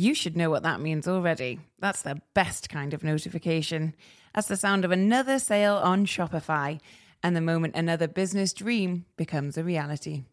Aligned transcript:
You 0.00 0.14
should 0.14 0.34
know 0.34 0.48
what 0.48 0.62
that 0.62 0.80
means 0.80 1.06
already. 1.06 1.60
That's 1.78 2.00
the 2.00 2.22
best 2.32 2.70
kind 2.70 2.94
of 2.94 3.04
notification. 3.04 3.94
That's 4.34 4.48
the 4.48 4.56
sound 4.56 4.86
of 4.86 4.92
another 4.92 5.38
sale 5.38 5.74
on 5.74 6.06
Shopify 6.06 6.80
and 7.22 7.36
the 7.36 7.42
moment 7.42 7.76
another 7.76 8.08
business 8.08 8.54
dream 8.54 9.04
becomes 9.18 9.58
a 9.58 9.62
reality. 9.62 10.24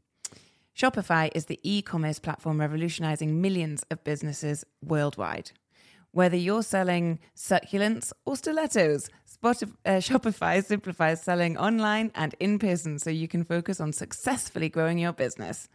Shopify 0.73 1.29
is 1.35 1.47
the 1.47 1.59
e 1.63 1.81
commerce 1.81 2.17
platform 2.17 2.61
revolutionizing 2.61 3.41
millions 3.41 3.83
of 3.91 4.05
businesses 4.05 4.63
worldwide. 4.81 5.51
Whether 6.11 6.37
you're 6.37 6.63
selling 6.63 7.19
succulents 7.35 8.13
or 8.23 8.37
stilettos, 8.37 9.09
Spotify, 9.29 9.73
uh, 9.85 9.89
Shopify 9.99 10.63
simplifies 10.63 11.21
selling 11.21 11.57
online 11.57 12.13
and 12.15 12.33
in 12.39 12.57
person 12.57 12.99
so 12.99 13.09
you 13.09 13.27
can 13.27 13.43
focus 13.43 13.81
on 13.81 13.91
successfully 13.91 14.69
growing 14.69 14.97
your 14.97 15.11
business. 15.11 15.67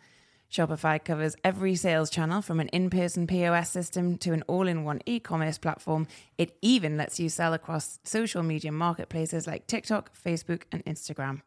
Shopify 0.53 1.03
covers 1.03 1.35
every 1.43 1.75
sales 1.75 2.11
channel 2.11 2.43
from 2.43 2.61
an 2.61 2.69
in 2.69 2.91
person 2.91 3.27
POS 3.27 3.71
system 3.71 4.19
to 4.19 4.35
an 4.35 4.43
all 4.47 4.69
in 4.69 4.85
one 4.85 5.01
e 5.07 5.19
commerce 5.19 5.57
platform. 5.57 6.07
It 6.37 6.59
even 6.61 6.99
lets 6.99 7.19
you 7.19 7.31
sell 7.31 7.55
across 7.55 8.01
social 8.05 8.43
media 8.43 8.71
marketplaces 8.71 9.47
like 9.47 9.67
TikTok, 9.67 10.11
Facebook, 10.15 10.65
and 10.71 10.85
Instagram. 10.85 11.41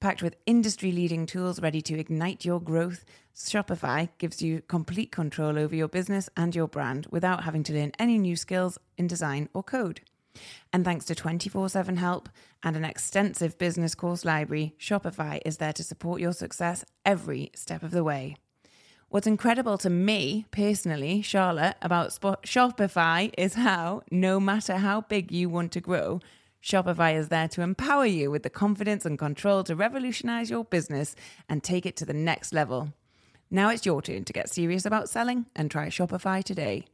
Packed 0.00 0.22
with 0.22 0.36
industry 0.46 0.90
leading 0.90 1.26
tools 1.26 1.60
ready 1.60 1.82
to 1.82 1.98
ignite 1.98 2.46
your 2.46 2.62
growth, 2.62 3.04
Shopify 3.36 4.08
gives 4.16 4.40
you 4.40 4.62
complete 4.62 5.12
control 5.12 5.58
over 5.58 5.76
your 5.76 5.88
business 5.88 6.30
and 6.34 6.54
your 6.54 6.66
brand 6.66 7.08
without 7.10 7.44
having 7.44 7.62
to 7.64 7.74
learn 7.74 7.92
any 7.98 8.16
new 8.16 8.36
skills 8.36 8.78
in 8.96 9.06
design 9.06 9.50
or 9.52 9.62
code. 9.62 10.00
And 10.72 10.84
thanks 10.84 11.04
to 11.06 11.14
24 11.14 11.68
7 11.68 11.96
help 11.96 12.28
and 12.62 12.76
an 12.76 12.84
extensive 12.84 13.58
business 13.58 13.94
course 13.94 14.24
library, 14.24 14.74
Shopify 14.78 15.40
is 15.44 15.56
there 15.56 15.72
to 15.72 15.82
support 15.82 16.20
your 16.20 16.32
success 16.32 16.84
every 17.04 17.50
step 17.54 17.82
of 17.82 17.90
the 17.90 18.04
way. 18.04 18.36
What's 19.08 19.26
incredible 19.26 19.76
to 19.78 19.90
me 19.90 20.46
personally, 20.52 21.20
Charlotte, 21.20 21.74
about 21.82 22.12
Sp- 22.14 22.46
Shopify 22.46 23.34
is 23.36 23.54
how, 23.54 24.02
no 24.12 24.38
matter 24.38 24.76
how 24.76 25.00
big 25.00 25.32
you 25.32 25.48
want 25.48 25.72
to 25.72 25.80
grow, 25.80 26.20
Shopify 26.62 27.16
is 27.16 27.28
there 27.28 27.48
to 27.48 27.62
empower 27.62 28.06
you 28.06 28.30
with 28.30 28.44
the 28.44 28.50
confidence 28.50 29.04
and 29.04 29.18
control 29.18 29.64
to 29.64 29.74
revolutionize 29.74 30.50
your 30.50 30.64
business 30.64 31.16
and 31.48 31.64
take 31.64 31.86
it 31.86 31.96
to 31.96 32.04
the 32.04 32.12
next 32.12 32.52
level. 32.52 32.92
Now 33.50 33.70
it's 33.70 33.84
your 33.84 34.00
turn 34.00 34.24
to 34.24 34.32
get 34.32 34.48
serious 34.48 34.86
about 34.86 35.08
selling 35.08 35.46
and 35.56 35.70
try 35.70 35.88
Shopify 35.88 36.44
today. 36.44 36.84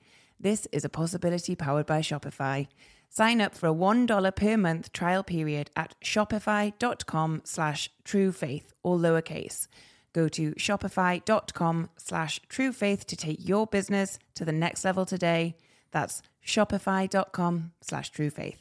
This 0.41 0.67
is 0.73 0.87
a 0.87 0.89
possibility 0.89 1.55
powered 1.55 1.85
by 1.85 2.01
Shopify. 2.01 2.69
Sign 3.09 3.41
up 3.41 3.55
for 3.55 3.69
a 3.69 3.75
$1 3.75 4.37
per 4.37 4.57
month 4.57 4.93
trial 4.93 5.23
period 5.23 5.71
at 5.77 5.95
shopify.com 6.05 7.43
slash 7.45 7.91
truefaith, 8.05 8.65
all 8.83 8.99
lowercase. 8.99 9.69
Go 10.13 10.29
to 10.29 10.53
shopify.com 10.53 11.91
slash 11.97 12.41
truefaith 12.49 13.05
to 13.05 13.17
take 13.17 13.47
your 13.47 13.67
business 13.67 14.19
to 14.35 14.45
the 14.45 14.53
next 14.53 14.85
level 14.85 15.05
today. 15.05 15.57
That's 15.93 16.23
shopify.com 16.45 17.73
slash 17.83 18.13
truefaith. 18.13 18.59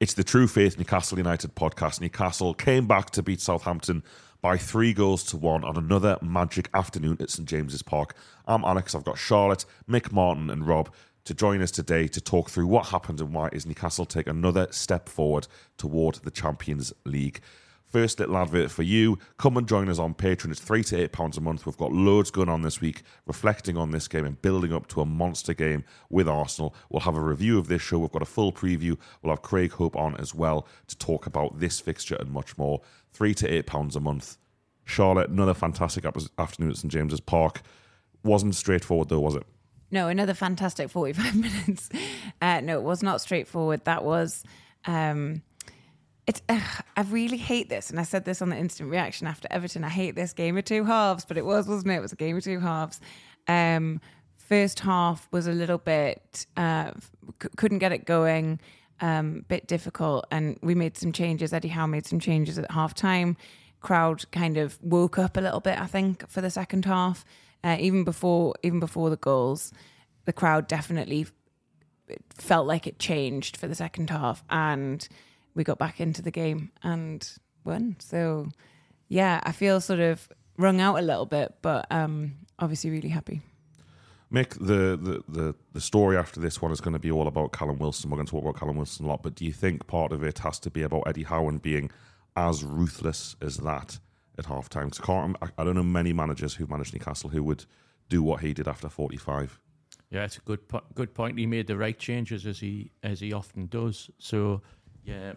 It's 0.00 0.14
the 0.14 0.22
True 0.22 0.46
Faith 0.46 0.78
Newcastle 0.78 1.18
United 1.18 1.54
podcast. 1.56 2.00
Newcastle 2.00 2.54
came 2.54 2.86
back 2.86 3.10
to 3.10 3.22
beat 3.22 3.40
Southampton 3.40 4.04
by 4.40 4.56
three 4.56 4.92
goals 4.92 5.24
to 5.24 5.36
one 5.36 5.64
on 5.64 5.76
another 5.76 6.16
magic 6.22 6.68
afternoon 6.72 7.16
at 7.20 7.30
St 7.30 7.48
James's 7.48 7.82
Park. 7.82 8.14
I'm 8.46 8.62
Alex. 8.64 8.94
I've 8.94 9.02
got 9.04 9.18
Charlotte, 9.18 9.64
Mick 9.90 10.12
Martin, 10.12 10.50
and 10.50 10.66
Rob 10.66 10.92
to 11.28 11.34
join 11.34 11.60
us 11.60 11.70
today 11.70 12.08
to 12.08 12.22
talk 12.22 12.48
through 12.48 12.66
what 12.66 12.86
happened 12.86 13.20
and 13.20 13.34
why 13.34 13.50
is 13.52 13.66
Newcastle 13.66 14.06
take 14.06 14.26
another 14.26 14.66
step 14.70 15.10
forward 15.10 15.46
toward 15.76 16.14
the 16.14 16.30
Champions 16.30 16.90
League. 17.04 17.42
First 17.84 18.18
little 18.18 18.38
advert 18.38 18.70
for 18.70 18.82
you. 18.82 19.18
Come 19.36 19.58
and 19.58 19.68
join 19.68 19.90
us 19.90 19.98
on 19.98 20.14
Patreon. 20.14 20.50
It's 20.50 20.60
three 20.60 20.82
to 20.84 20.96
eight 20.96 21.12
pounds 21.12 21.36
a 21.36 21.42
month. 21.42 21.66
We've 21.66 21.76
got 21.76 21.92
loads 21.92 22.30
going 22.30 22.48
on 22.48 22.62
this 22.62 22.80
week, 22.80 23.02
reflecting 23.26 23.76
on 23.76 23.90
this 23.90 24.08
game 24.08 24.24
and 24.24 24.40
building 24.40 24.72
up 24.72 24.86
to 24.88 25.02
a 25.02 25.04
monster 25.04 25.52
game 25.52 25.84
with 26.08 26.30
Arsenal. 26.30 26.74
We'll 26.88 27.00
have 27.00 27.16
a 27.16 27.20
review 27.20 27.58
of 27.58 27.68
this 27.68 27.82
show. 27.82 27.98
We've 27.98 28.10
got 28.10 28.22
a 28.22 28.26
full 28.26 28.50
preview. 28.50 28.96
We'll 29.20 29.34
have 29.34 29.42
Craig 29.42 29.72
Hope 29.72 29.96
on 29.96 30.16
as 30.16 30.34
well 30.34 30.66
to 30.86 30.96
talk 30.96 31.26
about 31.26 31.60
this 31.60 31.78
fixture 31.78 32.16
and 32.16 32.30
much 32.30 32.56
more. 32.56 32.80
Three 33.12 33.34
to 33.34 33.46
eight 33.46 33.66
pounds 33.66 33.96
a 33.96 34.00
month. 34.00 34.38
Charlotte, 34.86 35.28
another 35.28 35.52
fantastic 35.52 36.06
afternoon 36.06 36.70
at 36.70 36.78
St 36.78 36.90
James's 36.90 37.20
Park. 37.20 37.60
Wasn't 38.24 38.54
straightforward 38.54 39.10
though, 39.10 39.20
was 39.20 39.34
it? 39.34 39.44
No, 39.90 40.08
another 40.08 40.34
fantastic 40.34 40.90
45 40.90 41.34
minutes. 41.66 41.88
Uh, 42.42 42.60
no, 42.60 42.78
it 42.78 42.82
was 42.82 43.02
not 43.02 43.20
straightforward. 43.20 43.84
That 43.84 44.04
was. 44.04 44.44
Um, 44.86 45.42
uh, 46.48 46.60
I 46.96 47.00
really 47.08 47.38
hate 47.38 47.70
this, 47.70 47.88
and 47.88 47.98
I 47.98 48.02
said 48.02 48.24
this 48.26 48.42
on 48.42 48.50
the 48.50 48.56
instant 48.56 48.90
reaction 48.90 49.26
after 49.26 49.48
Everton. 49.50 49.82
I 49.84 49.88
hate 49.88 50.14
this 50.14 50.34
game 50.34 50.58
of 50.58 50.64
two 50.64 50.84
halves, 50.84 51.24
but 51.24 51.38
it 51.38 51.44
was, 51.46 51.66
wasn't 51.66 51.92
it? 51.92 51.96
It 51.96 52.02
was 52.02 52.12
a 52.12 52.16
game 52.16 52.36
of 52.36 52.44
two 52.44 52.60
halves. 52.60 53.00
Um, 53.46 54.00
first 54.36 54.80
half 54.80 55.26
was 55.30 55.46
a 55.46 55.52
little 55.52 55.78
bit 55.78 56.46
uh, 56.56 56.92
c- 57.42 57.48
couldn't 57.56 57.78
get 57.78 57.92
it 57.92 58.04
going, 58.04 58.60
um, 59.00 59.44
bit 59.48 59.66
difficult, 59.66 60.26
and 60.30 60.58
we 60.62 60.74
made 60.74 60.98
some 60.98 61.12
changes. 61.12 61.54
Eddie 61.54 61.68
Howe 61.68 61.86
made 61.86 62.06
some 62.06 62.20
changes 62.20 62.58
at 62.58 62.70
half 62.70 62.92
time. 62.92 63.36
Crowd 63.80 64.30
kind 64.30 64.58
of 64.58 64.78
woke 64.82 65.18
up 65.18 65.36
a 65.38 65.40
little 65.40 65.60
bit, 65.60 65.80
I 65.80 65.86
think, 65.86 66.28
for 66.28 66.42
the 66.42 66.50
second 66.50 66.84
half. 66.84 67.24
Uh, 67.64 67.76
even 67.80 68.04
before 68.04 68.54
even 68.62 68.80
before 68.80 69.10
the 69.10 69.16
goals, 69.16 69.72
the 70.24 70.32
crowd 70.32 70.68
definitely 70.68 71.26
felt 72.30 72.66
like 72.66 72.86
it 72.86 72.98
changed 72.98 73.56
for 73.56 73.66
the 73.66 73.74
second 73.74 74.10
half, 74.10 74.44
and 74.48 75.08
we 75.54 75.64
got 75.64 75.78
back 75.78 76.00
into 76.00 76.22
the 76.22 76.30
game 76.30 76.70
and 76.82 77.30
won. 77.64 77.96
So 77.98 78.48
yeah, 79.08 79.40
I 79.42 79.52
feel 79.52 79.80
sort 79.80 80.00
of 80.00 80.28
wrung 80.56 80.80
out 80.80 80.98
a 80.98 81.02
little 81.02 81.26
bit, 81.26 81.54
but 81.62 81.86
um, 81.90 82.34
obviously 82.58 82.90
really 82.90 83.08
happy. 83.08 83.40
Mick, 84.32 84.50
the, 84.58 84.96
the, 84.96 85.22
the, 85.26 85.54
the 85.72 85.80
story 85.80 86.16
after 86.16 86.38
this 86.38 86.60
one 86.60 86.70
is 86.70 86.82
going 86.82 86.92
to 86.92 86.98
be 86.98 87.10
all 87.10 87.26
about 87.26 87.52
Callum 87.52 87.78
Wilson. 87.78 88.10
We're 88.10 88.18
going 88.18 88.26
to 88.26 88.30
talk 88.30 88.42
about 88.42 88.58
Callum 88.58 88.76
Wilson 88.76 89.06
a 89.06 89.08
lot, 89.08 89.22
but 89.22 89.34
do 89.34 89.46
you 89.46 89.52
think 89.52 89.86
part 89.86 90.12
of 90.12 90.22
it 90.22 90.40
has 90.40 90.58
to 90.60 90.70
be 90.70 90.82
about 90.82 91.04
Eddie 91.06 91.22
Howe 91.22 91.50
being 91.62 91.90
as 92.36 92.62
ruthless 92.62 93.36
as 93.40 93.56
that 93.58 93.98
at 94.38 94.46
half 94.46 94.68
time? 94.68 94.90
I, 95.00 95.04
can't, 95.04 95.36
I 95.58 95.64
don't 95.64 95.74
know 95.74 95.82
many 95.82 96.12
managers 96.12 96.54
who've 96.54 96.70
managed 96.70 96.94
Newcastle 96.94 97.30
who 97.30 97.42
would 97.42 97.64
do 98.08 98.22
what 98.22 98.40
he 98.40 98.54
did 98.54 98.68
after 98.68 98.88
45. 98.88 99.60
Yeah, 100.10 100.24
it's 100.24 100.38
a 100.38 100.40
good 100.40 100.66
po- 100.68 100.84
good 100.94 101.14
point. 101.14 101.38
He 101.38 101.46
made 101.46 101.66
the 101.66 101.76
right 101.76 101.98
changes 101.98 102.46
as 102.46 102.58
he 102.60 102.90
as 103.02 103.20
he 103.20 103.34
often 103.34 103.66
does. 103.66 104.10
So 104.18 104.62
yeah, 105.04 105.34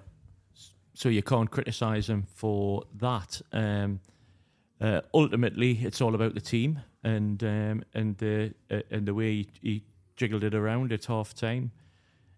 so 0.94 1.10
you 1.10 1.22
can't 1.22 1.52
criticise 1.52 2.10
him 2.10 2.24
for 2.24 2.84
that. 2.96 3.42
Um, 3.52 4.00
uh, 4.80 5.02
ultimately, 5.14 5.74
it's 5.84 6.00
all 6.02 6.16
about 6.16 6.34
the 6.34 6.42
team 6.42 6.80
and 7.04 7.44
um, 7.44 7.84
and 7.94 8.18
the 8.18 8.54
uh, 8.70 8.80
and 8.90 9.06
the 9.06 9.14
way 9.14 9.36
he, 9.36 9.50
he, 9.62 9.84
jiggled 10.18 10.44
it 10.44 10.54
around 10.54 10.92
at 10.92 11.06
half 11.06 11.34
time. 11.34 11.72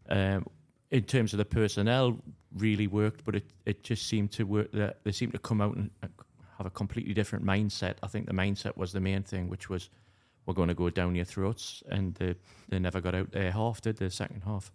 Um, 0.07 0.45
in 0.89 1.03
terms 1.03 1.33
of 1.33 1.37
the 1.37 1.45
personnel, 1.45 2.17
really 2.55 2.87
worked, 2.87 3.25
but 3.25 3.35
it, 3.35 3.45
it 3.65 3.83
just 3.83 4.07
seemed 4.07 4.31
to 4.31 4.43
work. 4.43 4.71
That 4.71 5.03
they 5.03 5.11
seemed 5.11 5.33
to 5.33 5.39
come 5.39 5.61
out 5.61 5.75
and 5.75 5.89
have 6.63 6.71
a 6.71 6.75
completely 6.75 7.13
different 7.13 7.45
mindset. 7.45 7.95
I 8.01 8.07
think 8.07 8.25
the 8.25 8.33
mindset 8.33 8.77
was 8.77 8.93
the 8.93 9.01
main 9.01 9.23
thing, 9.23 9.49
which 9.49 9.69
was 9.69 9.89
we're 10.45 10.53
going 10.53 10.69
to 10.69 10.73
go 10.73 10.89
down 10.89 11.15
your 11.15 11.25
throats, 11.25 11.83
and 11.89 12.15
they, 12.15 12.35
they 12.69 12.79
never 12.79 13.01
got 13.01 13.15
out 13.15 13.31
there 13.31 13.51
half. 13.51 13.81
Did 13.81 13.97
the 13.97 14.09
second 14.09 14.43
half? 14.45 14.71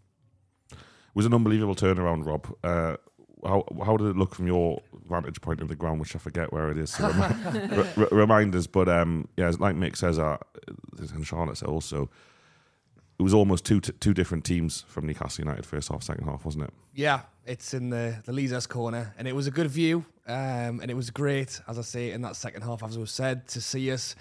It 0.72 0.78
was 1.14 1.26
an 1.26 1.34
unbelievable 1.34 1.74
turnaround, 1.74 2.26
Rob. 2.26 2.46
Uh, 2.62 2.96
how 3.44 3.64
how 3.84 3.96
did 3.96 4.08
it 4.08 4.16
look 4.16 4.34
from 4.34 4.46
your 4.46 4.82
vantage 5.08 5.40
point 5.40 5.60
of 5.60 5.68
the 5.68 5.76
ground, 5.76 6.00
which 6.00 6.14
I 6.14 6.18
forget 6.18 6.52
where 6.52 6.70
it 6.70 6.78
is? 6.78 6.90
So 6.90 7.08
remi- 7.08 7.88
r- 7.96 8.08
remind 8.10 8.54
us. 8.54 8.66
But 8.66 8.88
um, 8.88 9.28
yeah, 9.36 9.52
like 9.58 9.76
Mick 9.76 9.96
says, 9.96 10.18
uh, 10.18 10.38
and 10.98 11.26
Charlotte 11.26 11.56
said 11.58 11.68
also, 11.68 12.10
it 13.18 13.22
was 13.22 13.34
almost 13.34 13.64
two 13.64 13.80
t- 13.80 13.92
two 14.00 14.14
different 14.14 14.44
teams 14.44 14.84
from 14.88 15.06
Newcastle 15.06 15.44
United 15.44 15.66
first 15.66 15.88
half, 15.90 16.02
second 16.02 16.24
half, 16.24 16.44
wasn't 16.44 16.64
it? 16.64 16.74
Yeah, 16.94 17.22
it's 17.46 17.74
in 17.74 17.90
the 17.90 18.16
the 18.24 18.32
Leazes 18.32 18.68
corner, 18.68 19.14
and 19.18 19.26
it 19.26 19.34
was 19.34 19.46
a 19.46 19.50
good 19.50 19.68
view, 19.68 20.04
um, 20.26 20.80
and 20.80 20.90
it 20.90 20.94
was 20.94 21.10
great, 21.10 21.60
as 21.68 21.78
I 21.78 21.82
say, 21.82 22.12
in 22.12 22.22
that 22.22 22.36
second 22.36 22.62
half, 22.62 22.82
as 22.82 22.96
was 22.96 23.10
said, 23.10 23.48
to 23.48 23.60
see 23.60 23.90
us 23.90 24.14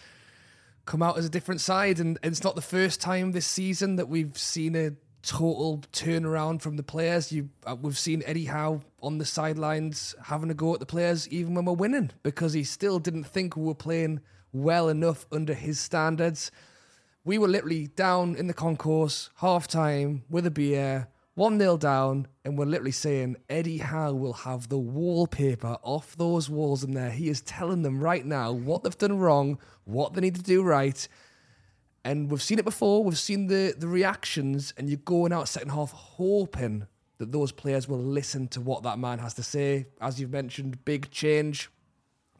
come 0.85 1.03
out 1.03 1.17
as 1.17 1.25
a 1.25 1.29
different 1.29 1.61
side, 1.61 1.99
and, 1.99 2.17
and 2.23 2.31
it's 2.31 2.43
not 2.43 2.55
the 2.55 2.61
first 2.61 2.99
time 3.01 3.33
this 3.33 3.45
season 3.45 3.97
that 3.97 4.07
we've 4.07 4.37
seen 4.37 4.75
a 4.75 4.91
total 5.21 5.83
turnaround 5.91 6.61
from 6.61 6.77
the 6.77 6.83
players. 6.83 7.31
You, 7.31 7.49
uh, 7.65 7.75
we've 7.75 7.97
seen 7.97 8.23
Eddie 8.25 8.45
Howe 8.45 8.81
on 9.01 9.17
the 9.17 9.25
sidelines 9.25 10.15
having 10.23 10.49
a 10.49 10.53
go 10.53 10.73
at 10.73 10.79
the 10.79 10.85
players, 10.85 11.27
even 11.29 11.53
when 11.53 11.65
we're 11.65 11.73
winning, 11.73 12.11
because 12.23 12.53
he 12.53 12.63
still 12.63 12.97
didn't 12.97 13.25
think 13.25 13.55
we 13.55 13.63
were 13.63 13.75
playing 13.75 14.21
well 14.53 14.87
enough 14.89 15.25
under 15.31 15.53
his 15.53 15.79
standards. 15.79 16.49
We 17.27 17.37
were 17.37 17.49
literally 17.49 17.87
down 17.87 18.37
in 18.37 18.47
the 18.47 18.53
concourse, 18.53 19.31
half 19.35 19.67
time, 19.67 20.23
with 20.29 20.45
a 20.45 20.49
beer, 20.49 21.09
1 21.35 21.59
0 21.59 21.75
down, 21.75 22.29
and 22.45 22.57
we're 22.57 22.63
literally 22.63 22.93
saying 22.93 23.35
Eddie 23.49 23.79
Howe 23.79 24.13
will 24.13 24.31
have 24.31 24.69
the 24.69 24.77
wallpaper 24.77 25.75
off 25.83 26.15
those 26.15 26.49
walls 26.49 26.85
in 26.85 26.93
there. 26.93 27.09
He 27.09 27.27
is 27.27 27.41
telling 27.41 27.81
them 27.81 27.99
right 27.99 28.25
now 28.25 28.53
what 28.53 28.83
they've 28.83 28.97
done 28.97 29.19
wrong, 29.19 29.59
what 29.83 30.13
they 30.13 30.21
need 30.21 30.35
to 30.35 30.41
do 30.41 30.63
right 30.63 31.05
and 32.05 32.31
we've 32.31 32.41
seen 32.41 32.59
it 32.59 32.63
before. 32.63 33.03
We've 33.03 33.17
seen 33.17 33.47
the 33.47 33.75
the 33.77 33.89
reactions, 33.89 34.73
and 34.77 34.89
you're 34.89 34.97
going 34.99 35.33
out 35.33 35.49
second 35.49 35.71
half 35.71 35.91
hoping 35.91 36.87
that 37.17 37.33
those 37.33 37.51
players 37.51 37.89
will 37.89 37.99
listen 37.99 38.47
to 38.49 38.61
what 38.61 38.83
that 38.83 38.99
man 38.99 39.19
has 39.19 39.33
to 39.33 39.43
say. 39.43 39.87
As 39.99 40.17
you've 40.17 40.31
mentioned, 40.31 40.85
big 40.85 41.11
change. 41.11 41.69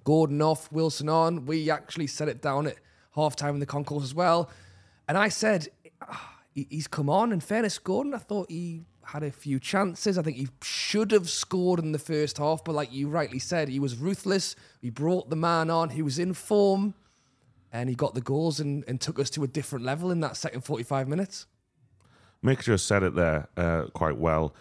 Gordon 0.06 0.42
off, 0.42 0.72
Wilson 0.72 1.10
on. 1.10 1.45
We 1.45 1.69
actually 1.69 2.07
set 2.07 2.30
it 2.30 2.42
down 2.42 2.68
at 2.68 2.78
half 3.16 3.36
time 3.36 3.56
in 3.56 3.60
the 3.60 3.66
concourse 3.66 4.06
as 4.06 4.16
well. 4.16 4.50
And 5.07 5.18
I 5.18 5.30
said, 5.30 5.69
he, 6.54 6.68
he's 6.69 6.88
come 6.88 7.09
on. 7.09 7.31
In 7.31 7.39
fairness, 7.39 7.77
Gordon, 7.80 8.13
I 8.13 8.18
thought 8.18 8.50
he 8.51 8.83
had 9.06 9.24
a 9.24 9.31
few 9.31 9.59
chances. 9.59 10.18
I 10.18 10.21
think 10.21 10.38
he 10.38 10.48
should 10.62 11.12
have 11.12 11.30
scored 11.30 11.80
in 11.80 11.92
the 11.94 12.00
first 12.00 12.38
half, 12.38 12.63
but 12.63 12.75
like 12.75 12.92
you 12.92 13.07
rightly 13.07 13.39
said, 13.39 13.69
he 13.69 13.80
was 13.80 13.95
ruthless. 13.95 14.56
He 14.81 14.89
brought 14.89 15.30
the 15.30 15.36
man 15.36 15.69
on. 15.69 15.92
He 15.92 16.01
was 16.01 16.19
in 16.19 16.33
form, 16.33 16.94
and 17.71 17.88
he 17.89 17.95
got 17.95 18.15
the 18.15 18.21
goals 18.21 18.59
and, 18.59 18.83
and 18.88 19.00
took 19.00 19.18
us 19.19 19.30
to 19.31 19.44
a 19.44 19.48
different 19.48 19.86
level 19.86 20.12
in 20.12 20.19
that 20.21 20.36
second 20.36 20.62
45 20.62 21.07
minutes. 21.07 21.45
Mick 22.44 22.63
just 22.63 22.86
said 22.86 23.01
it 23.04 23.15
there 23.15 23.48
uh, 23.56 23.83
quite 23.94 24.18
well. 24.18 24.54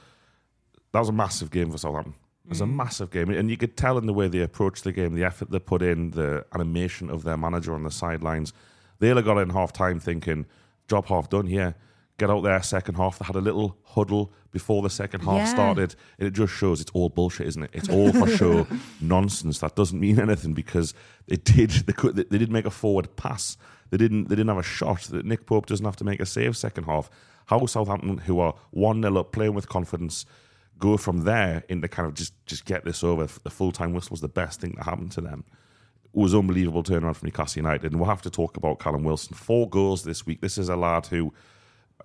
That 0.92 1.00
was 1.00 1.08
a 1.08 1.12
massive 1.12 1.50
game 1.50 1.70
for 1.70 1.78
Southampton. 1.78 2.14
It 2.44 2.50
was 2.50 2.60
a 2.60 2.64
Mm. 2.64 2.74
massive 2.76 3.10
game, 3.10 3.28
and 3.30 3.50
you 3.50 3.56
could 3.56 3.76
tell 3.76 3.98
in 3.98 4.06
the 4.06 4.12
way 4.14 4.28
they 4.28 4.40
approached 4.40 4.84
the 4.84 4.92
game, 4.92 5.14
the 5.14 5.24
effort 5.24 5.50
they 5.50 5.58
put 5.58 5.82
in, 5.82 6.12
the 6.12 6.46
animation 6.54 7.10
of 7.10 7.24
their 7.24 7.36
manager 7.36 7.74
on 7.74 7.82
the 7.82 7.90
sidelines. 7.90 8.52
They'll 8.98 9.16
have 9.16 9.24
got 9.24 9.38
in 9.38 9.50
half 9.50 9.72
time 9.72 10.00
thinking, 10.00 10.46
job 10.88 11.06
half 11.06 11.28
done 11.28 11.46
here. 11.46 11.74
Get 12.18 12.30
out 12.30 12.42
there, 12.42 12.62
second 12.62 12.94
half. 12.94 13.18
They 13.18 13.26
had 13.26 13.36
a 13.36 13.40
little 13.42 13.76
huddle 13.84 14.32
before 14.50 14.80
the 14.80 14.88
second 14.88 15.20
half 15.20 15.36
Yeah. 15.40 15.44
started. 15.44 15.94
And 16.18 16.26
it 16.28 16.30
just 16.30 16.54
shows 16.54 16.80
it's 16.80 16.90
all 16.94 17.10
bullshit, 17.10 17.46
isn't 17.48 17.62
it? 17.62 17.70
It's 17.74 17.90
all 17.90 18.10
for 18.10 18.26
show 18.26 18.66
nonsense. 19.02 19.58
That 19.58 19.76
doesn't 19.76 20.00
mean 20.00 20.18
anything 20.18 20.54
because 20.54 20.94
they 21.26 21.36
did 21.36 21.70
they 21.70 21.92
could 21.92 22.16
they 22.16 22.38
did 22.38 22.50
make 22.50 22.64
a 22.64 22.70
forward 22.70 23.14
pass. 23.16 23.58
They 23.90 23.98
didn't 23.98 24.28
they 24.28 24.34
didn't 24.34 24.48
have 24.48 24.56
a 24.56 24.62
shot. 24.62 25.02
That 25.02 25.26
Nick 25.26 25.44
Pope 25.44 25.66
doesn't 25.66 25.84
have 25.84 25.96
to 25.96 26.04
make 26.04 26.20
a 26.20 26.26
save 26.26 26.56
second 26.56 26.84
half. 26.84 27.10
How 27.46 27.66
Southampton, 27.66 28.18
who 28.18 28.40
are 28.40 28.54
one 28.70 29.02
0 29.02 29.18
up, 29.18 29.32
playing 29.32 29.52
with 29.54 29.68
confidence, 29.68 30.24
go 30.78 30.96
from 30.96 31.24
there 31.24 31.64
into 31.68 31.86
kind 31.86 32.08
of 32.08 32.14
just 32.14 32.32
just 32.46 32.64
get 32.64 32.84
this 32.86 33.04
over. 33.04 33.28
The 33.42 33.50
full 33.50 33.72
time 33.72 33.92
whistle 33.92 34.12
was 34.12 34.22
the 34.22 34.28
best 34.28 34.62
thing 34.62 34.72
that 34.78 34.84
happened 34.84 35.12
to 35.12 35.20
them. 35.20 35.44
Was 36.16 36.34
unbelievable 36.34 36.82
turnaround 36.82 37.16
from 37.16 37.26
Newcastle 37.26 37.60
United, 37.60 37.92
and 37.92 38.00
we'll 38.00 38.08
have 38.08 38.22
to 38.22 38.30
talk 38.30 38.56
about 38.56 38.78
Callum 38.78 39.04
Wilson. 39.04 39.36
Four 39.36 39.68
goals 39.68 40.02
this 40.02 40.24
week. 40.24 40.40
This 40.40 40.56
is 40.56 40.70
a 40.70 40.74
lad 40.74 41.04
who, 41.08 41.34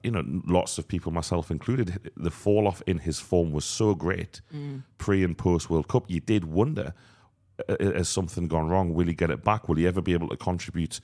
you 0.03 0.11
know, 0.11 0.21
lots 0.45 0.77
of 0.77 0.85
people, 0.85 1.13
myself 1.13 1.49
included, 1.49 2.11
the 2.17 2.29
fall 2.29 2.67
off 2.67 2.83
in 2.85 2.97
his 2.97 3.21
form 3.21 3.53
was 3.53 3.63
so 3.63 3.95
great 3.95 4.41
pre 4.97 5.23
and 5.23 5.37
post 5.37 5.69
World 5.69 5.87
Cup. 5.87 6.03
You 6.09 6.19
did 6.19 6.43
wonder, 6.43 6.93
uh, 7.69 7.77
has 7.79 8.09
something 8.09 8.49
gone 8.49 8.67
wrong? 8.67 8.93
Will 8.93 9.07
he 9.07 9.13
get 9.13 9.31
it 9.31 9.45
back? 9.45 9.69
Will 9.69 9.77
he 9.77 9.87
ever 9.87 10.01
be 10.01 10.11
able 10.11 10.27
to 10.27 10.35
contribute 10.35 10.99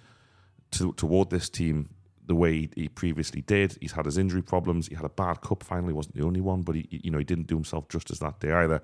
to, 0.72 0.92
toward 0.94 1.30
this 1.30 1.48
team 1.48 1.88
the 2.26 2.36
way 2.36 2.68
he, 2.76 2.90
previously 2.90 3.42
did? 3.42 3.78
He's 3.80 3.94
had 3.94 4.04
his 4.04 4.18
injury 4.18 4.42
problems. 4.42 4.88
He 4.88 4.96
had 4.96 5.06
a 5.06 5.10
bad 5.10 5.40
cup 5.40 5.64
final. 5.64 5.88
He 5.88 5.94
wasn't 5.94 6.18
the 6.18 6.26
only 6.26 6.42
one, 6.42 6.62
but 6.62 6.76
he, 6.76 6.90
you 6.92 7.12
know, 7.12 7.20
he 7.20 7.24
didn't 7.24 7.48
do 7.48 7.56
himself 7.56 7.88
justice 7.88 8.20
that 8.20 8.42
day 8.42 8.52
either. 8.52 8.82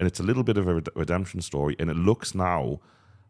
And 0.00 0.08
it's 0.08 0.18
a 0.18 0.24
little 0.24 0.42
bit 0.42 0.56
of 0.56 0.66
a 0.66 0.82
redemption 0.96 1.40
story. 1.40 1.76
And 1.78 1.88
it 1.88 1.96
looks 1.96 2.34
now 2.34 2.80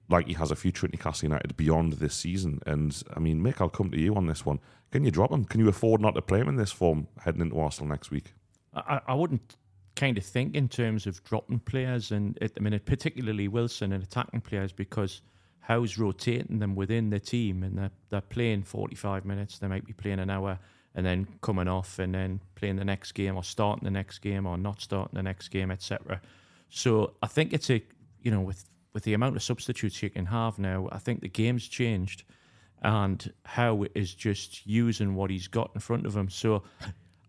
like 0.08 0.26
he 0.26 0.34
has 0.34 0.50
a 0.50 0.56
future 0.56 0.86
at 0.86 0.92
Newcastle 0.92 1.26
United 1.26 1.56
beyond 1.56 1.94
this 1.94 2.14
season. 2.14 2.60
And 2.66 3.02
I 3.14 3.20
mean, 3.20 3.42
Mick, 3.42 3.60
I'll 3.60 3.68
come 3.68 3.90
to 3.90 4.00
you 4.00 4.14
on 4.14 4.26
this 4.26 4.44
one. 4.44 4.60
Can 4.90 5.04
you 5.04 5.10
drop 5.10 5.32
him? 5.32 5.44
Can 5.44 5.60
you 5.60 5.68
afford 5.68 6.00
not 6.00 6.14
to 6.14 6.22
play 6.22 6.40
him 6.40 6.48
in 6.48 6.56
this 6.56 6.72
form 6.72 7.08
heading 7.20 7.40
into 7.40 7.58
Arsenal 7.58 7.88
next 7.88 8.10
week? 8.10 8.32
I, 8.74 9.00
I 9.08 9.14
wouldn't 9.14 9.56
kind 9.96 10.18
of 10.18 10.24
think 10.24 10.54
in 10.54 10.68
terms 10.68 11.06
of 11.06 11.22
dropping 11.24 11.60
players 11.60 12.10
and 12.10 12.36
at 12.42 12.54
the 12.54 12.60
minute, 12.60 12.84
particularly 12.84 13.48
Wilson 13.48 13.92
and 13.92 14.02
attacking 14.02 14.40
players 14.40 14.72
because 14.72 15.22
Howe's 15.60 15.98
rotating 15.98 16.58
them 16.58 16.74
within 16.74 17.10
the 17.10 17.20
team 17.20 17.62
and 17.62 17.78
they're, 17.78 17.90
they're 18.10 18.20
playing 18.20 18.64
45 18.64 19.24
minutes, 19.24 19.58
they 19.58 19.68
might 19.68 19.86
be 19.86 19.92
playing 19.92 20.18
an 20.18 20.30
hour 20.30 20.58
and 20.94 21.04
then 21.04 21.26
coming 21.42 21.68
off 21.68 21.98
and 21.98 22.14
then 22.14 22.40
playing 22.54 22.76
the 22.76 22.84
next 22.84 23.12
game 23.12 23.36
or 23.36 23.42
starting 23.42 23.84
the 23.84 23.90
next 23.90 24.18
game 24.18 24.46
or 24.46 24.56
not 24.56 24.80
starting 24.80 25.14
the 25.14 25.22
next 25.22 25.48
game, 25.48 25.70
etc. 25.70 26.20
So 26.68 27.14
I 27.22 27.26
think 27.26 27.52
it's 27.52 27.70
a, 27.70 27.82
you 28.22 28.30
know, 28.30 28.40
with, 28.40 28.64
with 28.94 29.02
the 29.02 29.12
amount 29.12 29.36
of 29.36 29.42
substitutes 29.42 30.02
you 30.02 30.08
can 30.08 30.26
have 30.26 30.58
now, 30.58 30.88
I 30.90 30.98
think 30.98 31.20
the 31.20 31.28
game's 31.28 31.68
changed 31.68 32.24
and 32.82 33.32
Howe 33.44 33.86
is 33.94 34.14
just 34.14 34.66
using 34.66 35.14
what 35.14 35.30
he's 35.30 35.48
got 35.48 35.70
in 35.74 35.80
front 35.80 36.06
of 36.06 36.16
him. 36.16 36.28
So 36.28 36.62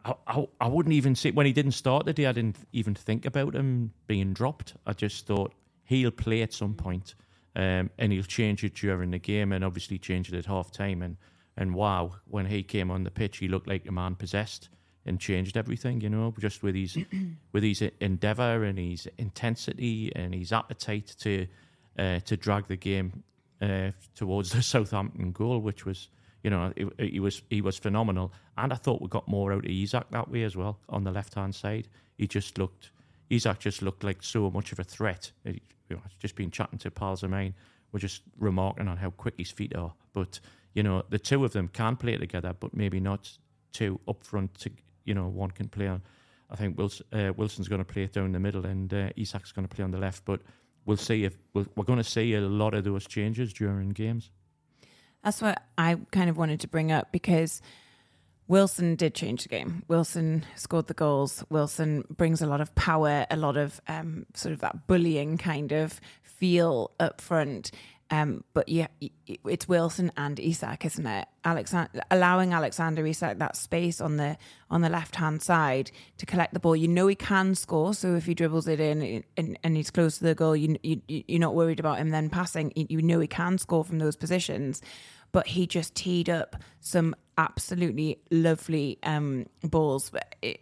I, 0.05 0.13
I, 0.27 0.45
I 0.61 0.67
wouldn't 0.67 0.93
even 0.93 1.15
say 1.15 1.31
when 1.31 1.45
he 1.45 1.53
didn't 1.53 1.71
start 1.71 2.05
the 2.05 2.13
day, 2.13 2.27
I 2.27 2.33
didn't 2.33 2.57
even 2.73 2.93
think 2.93 3.25
about 3.25 3.55
him 3.55 3.91
being 4.05 4.33
dropped. 4.33 4.75
I 4.85 4.93
just 4.93 5.25
thought 5.25 5.53
he'll 5.85 6.11
play 6.11 6.41
at 6.41 6.53
some 6.53 6.75
point, 6.75 7.15
um, 7.55 7.89
and 7.97 8.11
he'll 8.11 8.23
change 8.23 8.63
it 8.63 8.75
during 8.75 9.11
the 9.11 9.19
game, 9.19 9.53
and 9.53 9.63
obviously 9.63 9.97
change 9.97 10.31
it 10.31 10.37
at 10.37 10.45
half 10.45 10.71
time. 10.71 11.01
And 11.01 11.17
and 11.57 11.73
wow, 11.73 12.17
when 12.25 12.45
he 12.47 12.63
came 12.63 12.91
on 12.91 13.05
the 13.05 13.11
pitch, 13.11 13.37
he 13.37 13.47
looked 13.47 13.67
like 13.67 13.87
a 13.87 13.91
man 13.91 14.15
possessed 14.15 14.69
and 15.05 15.19
changed 15.19 15.57
everything. 15.57 16.01
You 16.01 16.09
know, 16.09 16.33
just 16.39 16.63
with 16.63 16.75
his 16.75 16.97
with 17.51 17.63
his 17.63 17.83
endeavour 17.99 18.63
and 18.63 18.77
his 18.77 19.07
intensity 19.17 20.11
and 20.15 20.33
his 20.33 20.51
appetite 20.51 21.15
to 21.19 21.47
uh, 21.97 22.19
to 22.21 22.37
drag 22.37 22.67
the 22.67 22.77
game 22.77 23.23
uh, 23.61 23.91
towards 24.15 24.51
the 24.51 24.61
Southampton 24.73 25.31
goal, 25.31 25.59
which 25.59 25.85
was 25.85 26.09
you 26.43 26.49
know 26.49 26.73
he, 26.75 27.07
he 27.07 27.19
was 27.19 27.41
he 27.49 27.61
was 27.61 27.77
phenomenal. 27.77 28.33
And 28.57 28.71
I 28.71 28.75
thought 28.75 29.01
we 29.01 29.07
got 29.07 29.27
more 29.27 29.53
out 29.53 29.65
of 29.65 29.71
Isak 29.71 30.09
that 30.11 30.29
way 30.29 30.43
as 30.43 30.55
well 30.55 30.79
on 30.89 31.03
the 31.03 31.11
left 31.11 31.35
hand 31.35 31.55
side. 31.55 31.87
He 32.17 32.27
just 32.27 32.57
looked 32.57 32.91
Isak 33.29 33.59
just 33.59 33.81
looked 33.81 34.03
like 34.03 34.21
so 34.21 34.49
much 34.51 34.71
of 34.71 34.79
a 34.79 34.83
threat. 34.83 35.31
He, 35.43 35.61
you 35.89 35.95
know, 35.95 36.01
just 36.19 36.35
been 36.35 36.51
chatting 36.51 36.79
to 36.79 36.91
pals 36.91 37.23
of 37.23 37.29
mine, 37.29 37.53
we're 37.91 37.99
just 37.99 38.23
remarking 38.39 38.87
on 38.87 38.97
how 38.97 39.11
quick 39.11 39.35
his 39.37 39.51
feet 39.51 39.75
are. 39.75 39.93
But 40.13 40.39
you 40.73 40.83
know 40.83 41.03
the 41.09 41.19
two 41.19 41.45
of 41.45 41.53
them 41.53 41.69
can 41.69 41.95
play 41.95 42.17
together, 42.17 42.53
but 42.59 42.75
maybe 42.75 42.99
not 42.99 43.31
two 43.71 43.99
up 44.07 44.23
front. 44.23 44.53
To 44.59 44.71
you 45.05 45.13
know 45.13 45.27
one 45.27 45.51
can 45.51 45.69
play 45.69 45.87
on. 45.87 46.01
I 46.49 46.55
think 46.55 46.77
Wilson, 46.77 47.05
uh, 47.11 47.33
Wilson's 47.35 47.67
going 47.67 47.79
to 47.79 47.85
play 47.85 48.03
it 48.03 48.13
down 48.13 48.31
the 48.31 48.39
middle, 48.39 48.65
and 48.65 48.93
uh, 48.93 49.09
Isak's 49.17 49.51
going 49.51 49.67
to 49.67 49.73
play 49.73 49.83
on 49.83 49.91
the 49.91 49.97
left. 49.97 50.25
But 50.25 50.41
we'll 50.85 50.97
see 50.97 51.23
if 51.23 51.37
we'll, 51.53 51.65
we're 51.75 51.85
going 51.85 51.97
to 51.97 52.03
see 52.03 52.33
a 52.35 52.41
lot 52.41 52.73
of 52.73 52.83
those 52.83 53.07
changes 53.07 53.53
during 53.53 53.89
games. 53.89 54.29
That's 55.23 55.41
what 55.41 55.63
I 55.77 55.97
kind 56.11 56.29
of 56.29 56.37
wanted 56.37 56.59
to 56.59 56.67
bring 56.67 56.91
up 56.91 57.11
because 57.11 57.61
Wilson 58.47 58.95
did 58.95 59.15
change 59.15 59.43
the 59.43 59.49
game. 59.49 59.83
Wilson 59.87 60.45
scored 60.55 60.85
the 60.85 60.93
goals. 60.93 61.43
Wilson 61.49 62.03
brings 62.09 62.41
a 62.43 62.45
lot 62.45 62.61
of 62.61 62.75
power, 62.75 63.25
a 63.31 63.35
lot 63.35 63.57
of 63.57 63.81
um, 63.87 64.27
sort 64.35 64.53
of 64.53 64.59
that 64.59 64.85
bullying 64.85 65.37
kind 65.37 65.71
of 65.71 65.99
feel 66.21 66.91
up 66.99 67.21
front. 67.21 67.71
Um, 68.11 68.43
but 68.53 68.69
yeah, 68.69 68.87
it's 69.27 69.67
Wilson 69.67 70.11
and 70.15 70.39
Isak, 70.39 70.85
isn't 70.85 71.07
it? 71.07 71.27
Alexander 71.43 72.01
allowing 72.11 72.53
Alexander 72.53 73.05
Isak 73.05 73.39
that 73.39 73.55
space 73.55 73.99
on 73.99 74.17
the 74.17 74.37
on 74.69 74.81
the 74.81 74.89
left 74.89 75.15
hand 75.15 75.41
side 75.41 75.89
to 76.19 76.25
collect 76.25 76.53
the 76.53 76.59
ball. 76.59 76.75
You 76.75 76.87
know 76.87 77.07
he 77.07 77.15
can 77.15 77.55
score, 77.55 77.95
so 77.95 78.15
if 78.15 78.27
he 78.27 78.35
dribbles 78.35 78.67
it 78.67 78.79
in 78.79 79.23
and, 79.37 79.57
and 79.63 79.75
he's 79.75 79.89
close 79.89 80.19
to 80.19 80.23
the 80.23 80.35
goal, 80.35 80.55
you, 80.55 80.77
you 80.83 81.01
you're 81.07 81.39
not 81.39 81.55
worried 81.55 81.79
about 81.79 81.97
him 81.97 82.09
then 82.09 82.29
passing. 82.29 82.71
You 82.75 83.01
know 83.01 83.19
he 83.19 83.27
can 83.27 83.57
score 83.57 83.83
from 83.83 83.97
those 83.97 84.15
positions 84.15 84.81
but 85.35 85.47
he 85.47 85.67
just 85.67 85.93
teed 85.95 86.29
up 86.29 86.55
some 86.79 87.13
absolutely 87.37 88.17
lovely 88.31 88.97
um, 89.03 89.45
balls. 89.63 90.09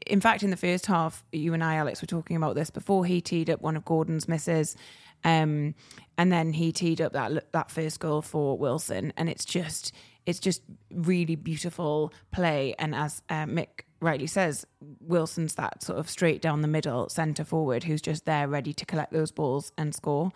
In 0.08 0.20
fact, 0.20 0.42
in 0.42 0.50
the 0.50 0.58
first 0.58 0.88
half, 0.88 1.24
you 1.32 1.54
and 1.54 1.64
I, 1.64 1.76
Alex, 1.76 2.02
were 2.02 2.08
talking 2.08 2.36
about 2.36 2.56
this 2.56 2.72
before. 2.72 3.06
He 3.06 3.22
teed 3.22 3.52
up 3.52 3.62
one 3.62 3.78
of 3.78 3.86
Gordon's 3.86 4.28
misses, 4.28 4.76
um, 5.24 5.76
and 6.18 6.32
then 6.32 6.54
he 6.54 6.72
teed 6.72 7.02
up 7.02 7.14
that 7.14 7.52
that 7.52 7.72
first 7.72 8.00
goal 8.00 8.22
for 8.22 8.58
Wilson, 8.58 9.14
and 9.18 9.30
it's 9.30 9.46
just 9.46 9.94
it's 10.26 10.40
just 10.40 10.62
really 10.92 11.36
beautiful 11.36 12.14
play. 12.32 12.76
And 12.80 12.96
as 12.96 13.22
uh, 13.30 13.46
Mick 13.46 13.82
rightly 14.00 14.28
says, 14.28 14.66
Wilson's 15.00 15.56
that 15.56 15.84
sort 15.84 16.00
of 16.00 16.10
straight 16.10 16.42
down 16.42 16.62
the 16.62 16.68
middle 16.68 17.10
centre 17.10 17.44
forward 17.44 17.84
who's 17.84 18.02
just 18.02 18.26
there 18.26 18.48
ready 18.48 18.74
to 18.74 18.86
collect 18.86 19.12
those 19.12 19.32
balls 19.32 19.72
and 19.78 19.94
score. 19.94 20.32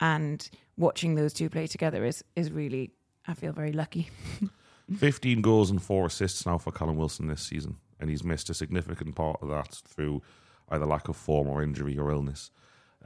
And 0.00 0.48
watching 0.76 1.14
those 1.14 1.32
two 1.32 1.48
play 1.50 1.66
together 1.66 2.04
is 2.04 2.24
is 2.34 2.50
really 2.50 2.92
I 3.26 3.34
feel 3.34 3.52
very 3.52 3.72
lucky. 3.72 4.10
15 4.96 5.42
goals 5.42 5.70
and 5.70 5.82
four 5.82 6.06
assists 6.06 6.46
now 6.46 6.56
for 6.56 6.72
Callum 6.72 6.96
Wilson 6.96 7.26
this 7.26 7.42
season, 7.42 7.76
and 8.00 8.08
he's 8.08 8.24
missed 8.24 8.48
a 8.48 8.54
significant 8.54 9.14
part 9.14 9.38
of 9.42 9.50
that 9.50 9.82
through 9.86 10.22
either 10.70 10.86
lack 10.86 11.08
of 11.08 11.16
form 11.16 11.46
or 11.46 11.62
injury 11.62 11.98
or 11.98 12.10
illness. 12.10 12.50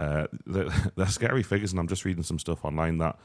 Uh, 0.03 0.27
they're, 0.47 0.69
they're 0.97 1.07
scary 1.07 1.43
figures, 1.43 1.73
and 1.73 1.79
I'm 1.79 1.89
just 1.89 2.05
reading 2.05 2.25
some 2.25 2.39
stuff 2.39 2.65
online 2.65 2.99
that 2.99 3.19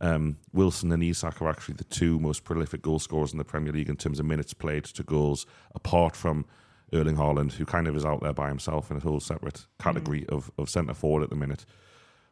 um, 0.00 0.36
Wilson 0.52 0.92
and 0.92 1.02
Isak 1.02 1.40
are 1.40 1.48
actually 1.48 1.74
the 1.74 1.84
two 1.84 2.18
most 2.18 2.44
prolific 2.44 2.82
goal 2.82 2.98
scorers 2.98 3.32
in 3.32 3.38
the 3.38 3.44
Premier 3.44 3.72
League 3.72 3.88
in 3.88 3.96
terms 3.96 4.20
of 4.20 4.26
minutes 4.26 4.52
played 4.52 4.84
to 4.84 5.02
goals, 5.02 5.46
apart 5.74 6.14
from 6.14 6.44
Erling 6.92 7.16
Haaland, 7.16 7.52
who 7.52 7.64
kind 7.64 7.88
of 7.88 7.96
is 7.96 8.04
out 8.04 8.20
there 8.20 8.32
by 8.32 8.48
himself 8.48 8.90
in 8.90 8.98
a 8.98 9.00
whole 9.00 9.20
separate 9.20 9.66
category 9.78 10.22
mm. 10.22 10.36
of, 10.36 10.50
of 10.58 10.68
centre 10.68 10.94
forward 10.94 11.22
at 11.22 11.30
the 11.30 11.36
minute. 11.36 11.64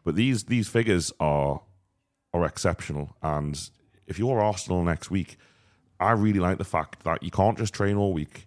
But 0.04 0.14
these 0.14 0.44
these 0.44 0.68
figures 0.68 1.12
are 1.18 1.62
are 2.32 2.44
exceptional, 2.44 3.16
and 3.22 3.58
if 4.06 4.18
you're 4.18 4.40
Arsenal 4.40 4.84
next 4.84 5.10
week, 5.10 5.38
I 5.98 6.12
really 6.12 6.38
like 6.38 6.58
the 6.58 6.64
fact 6.64 7.02
that 7.04 7.22
you 7.22 7.30
can't 7.30 7.58
just 7.58 7.74
train 7.74 7.96
all 7.96 8.12
week 8.12 8.46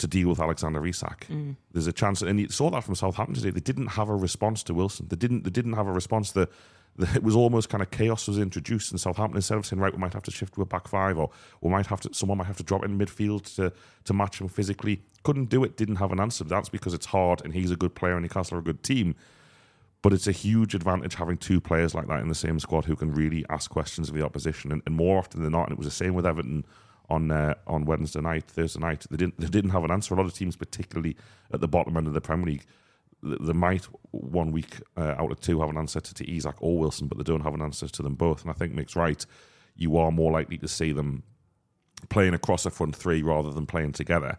to 0.00 0.06
deal 0.06 0.28
with 0.28 0.40
Alexander 0.40 0.84
Isak. 0.86 1.26
Mm. 1.28 1.56
There's 1.72 1.86
a 1.86 1.92
chance, 1.92 2.22
and 2.22 2.40
you 2.40 2.48
saw 2.48 2.70
that 2.70 2.84
from 2.84 2.94
Southampton 2.94 3.34
today. 3.34 3.50
They 3.50 3.60
didn't 3.60 3.88
have 3.88 4.08
a 4.08 4.16
response 4.16 4.62
to 4.64 4.74
Wilson. 4.74 5.06
They 5.08 5.16
didn't. 5.16 5.44
They 5.44 5.50
didn't 5.50 5.74
have 5.74 5.86
a 5.86 5.92
response. 5.92 6.32
The, 6.32 6.48
the 6.96 7.08
it 7.14 7.22
was 7.22 7.36
almost 7.36 7.68
kind 7.68 7.82
of 7.82 7.90
chaos 7.90 8.26
was 8.26 8.38
introduced 8.38 8.92
in 8.92 8.98
Southampton 8.98 9.36
instead 9.36 9.58
of 9.58 9.66
saying, 9.66 9.80
right, 9.80 9.92
we 9.92 9.98
might 9.98 10.12
have 10.12 10.24
to 10.24 10.30
shift 10.30 10.54
to 10.54 10.62
a 10.62 10.66
back 10.66 10.88
five, 10.88 11.16
or 11.16 11.30
we 11.60 11.70
might 11.70 11.86
have 11.86 12.00
to. 12.00 12.12
Someone 12.12 12.38
might 12.38 12.46
have 12.46 12.56
to 12.56 12.64
drop 12.64 12.84
in 12.84 12.98
midfield 12.98 13.54
to 13.56 13.72
to 14.04 14.12
match 14.12 14.40
him 14.40 14.48
physically. 14.48 15.02
Couldn't 15.22 15.50
do 15.50 15.62
it. 15.64 15.76
Didn't 15.76 15.96
have 15.96 16.12
an 16.12 16.20
answer. 16.20 16.44
That's 16.44 16.68
because 16.68 16.94
it's 16.94 17.06
hard, 17.06 17.42
and 17.44 17.54
he's 17.54 17.70
a 17.70 17.76
good 17.76 17.94
player, 17.94 18.14
and 18.14 18.22
Newcastle 18.22 18.56
are 18.56 18.60
a 18.60 18.64
good 18.64 18.82
team. 18.82 19.14
But 20.02 20.14
it's 20.14 20.26
a 20.26 20.32
huge 20.32 20.74
advantage 20.74 21.16
having 21.16 21.36
two 21.36 21.60
players 21.60 21.94
like 21.94 22.06
that 22.08 22.20
in 22.20 22.28
the 22.28 22.34
same 22.34 22.58
squad 22.58 22.86
who 22.86 22.96
can 22.96 23.12
really 23.12 23.44
ask 23.50 23.70
questions 23.70 24.08
of 24.08 24.14
the 24.14 24.24
opposition. 24.24 24.72
And, 24.72 24.80
and 24.86 24.94
more 24.94 25.18
often 25.18 25.42
than 25.42 25.52
not, 25.52 25.64
and 25.64 25.72
it 25.72 25.78
was 25.78 25.86
the 25.86 26.04
same 26.04 26.14
with 26.14 26.24
Everton 26.24 26.64
on 27.10 27.30
uh, 27.30 27.54
on 27.66 27.84
Wednesday 27.84 28.20
night, 28.20 28.44
Thursday 28.44 28.80
night. 28.80 29.06
They 29.10 29.16
didn't 29.16 29.38
they 29.38 29.48
didn't 29.48 29.70
have 29.70 29.84
an 29.84 29.90
answer. 29.90 30.14
A 30.14 30.16
lot 30.16 30.26
of 30.26 30.34
teams, 30.34 30.56
particularly 30.56 31.16
at 31.52 31.60
the 31.60 31.68
bottom 31.68 31.96
end 31.96 32.06
of 32.06 32.14
the 32.14 32.20
Premier 32.20 32.46
League, 32.46 32.64
they 33.22 33.52
might 33.52 33.86
one 34.12 34.52
week 34.52 34.76
uh, 34.96 35.14
out 35.18 35.32
of 35.32 35.40
two 35.40 35.60
have 35.60 35.70
an 35.70 35.76
answer 35.76 36.00
to, 36.00 36.14
to 36.14 36.30
Isak 36.30 36.56
or 36.60 36.78
Wilson, 36.78 37.08
but 37.08 37.18
they 37.18 37.24
don't 37.24 37.42
have 37.42 37.54
an 37.54 37.62
answer 37.62 37.88
to 37.88 38.02
them 38.02 38.14
both. 38.14 38.42
And 38.42 38.50
I 38.50 38.54
think 38.54 38.74
Mick's 38.74 38.96
right. 38.96 39.24
You 39.76 39.96
are 39.96 40.10
more 40.10 40.32
likely 40.32 40.58
to 40.58 40.68
see 40.68 40.92
them 40.92 41.22
playing 42.08 42.34
across 42.34 42.64
a 42.66 42.70
front 42.70 42.96
three 42.96 43.22
rather 43.22 43.50
than 43.50 43.66
playing 43.66 43.92
together. 43.92 44.38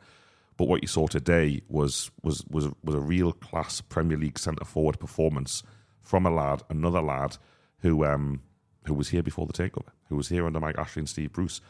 But 0.58 0.68
what 0.68 0.82
you 0.82 0.88
saw 0.88 1.08
today 1.08 1.62
was 1.70 2.12
was 2.24 2.44
was 2.50 2.68
was 2.84 2.96
a 2.96 3.00
real 3.00 3.34
class 3.34 3.82
Premier 3.82 4.18
League 4.18 4.40
centre 4.40 4.66
forward 4.66 5.00
performance 5.00 5.64
from 6.02 6.26
a 6.26 6.32
lad, 6.32 6.64
another 6.70 7.02
lad 7.02 7.38
who 7.80 8.06
um 8.06 8.42
who 8.86 8.94
was 8.94 9.10
here 9.10 9.24
before 9.24 9.46
the 9.46 9.54
takeover, 9.54 9.90
who 10.10 10.16
was 10.16 10.30
here 10.30 10.46
under 10.46 10.60
Mike 10.60 10.78
Ashley 10.78 11.02
and 11.02 11.10
Steve 11.10 11.32
Bruce. 11.32 11.62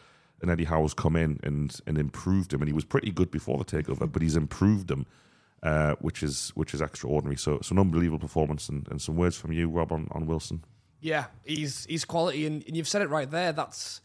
And 0.42 0.50
Eddie 0.50 0.66
Howe's 0.66 0.94
come 0.94 1.16
in 1.16 1.40
and 1.44 1.76
and 1.86 1.98
improved 1.98 2.54
him, 2.54 2.62
and 2.62 2.70
he 2.70 2.74
was 2.74 2.86
pretty 2.86 3.12
good 3.12 3.30
before 3.32 3.58
the 3.58 3.66
takeover, 3.66 4.12
but 4.12 4.22
he's 4.22 4.36
improved 4.36 4.90
him, 4.90 5.06
uh, 5.64 5.96
which 6.00 6.24
is 6.24 6.52
which 6.56 6.74
is 6.74 6.82
extraordinary. 6.82 7.38
So 7.38 7.56
it's 7.56 7.72
an 7.72 7.80
unbelievable 7.80 8.20
performance, 8.20 8.68
and, 8.70 8.88
and 8.90 9.02
some 9.02 9.16
words 9.16 9.38
from 9.38 9.52
you, 9.52 9.70
Rob, 9.70 9.92
on, 9.92 10.08
on 10.12 10.26
Wilson. 10.26 10.64
Yeah, 11.00 11.26
he's 11.44 11.86
he's 11.86 12.06
quality, 12.06 12.46
and, 12.46 12.64
and 12.66 12.76
you've 12.76 12.88
said 12.88 13.02
it 13.02 13.10
right 13.10 13.30
there. 13.30 13.52
That's 13.52 14.02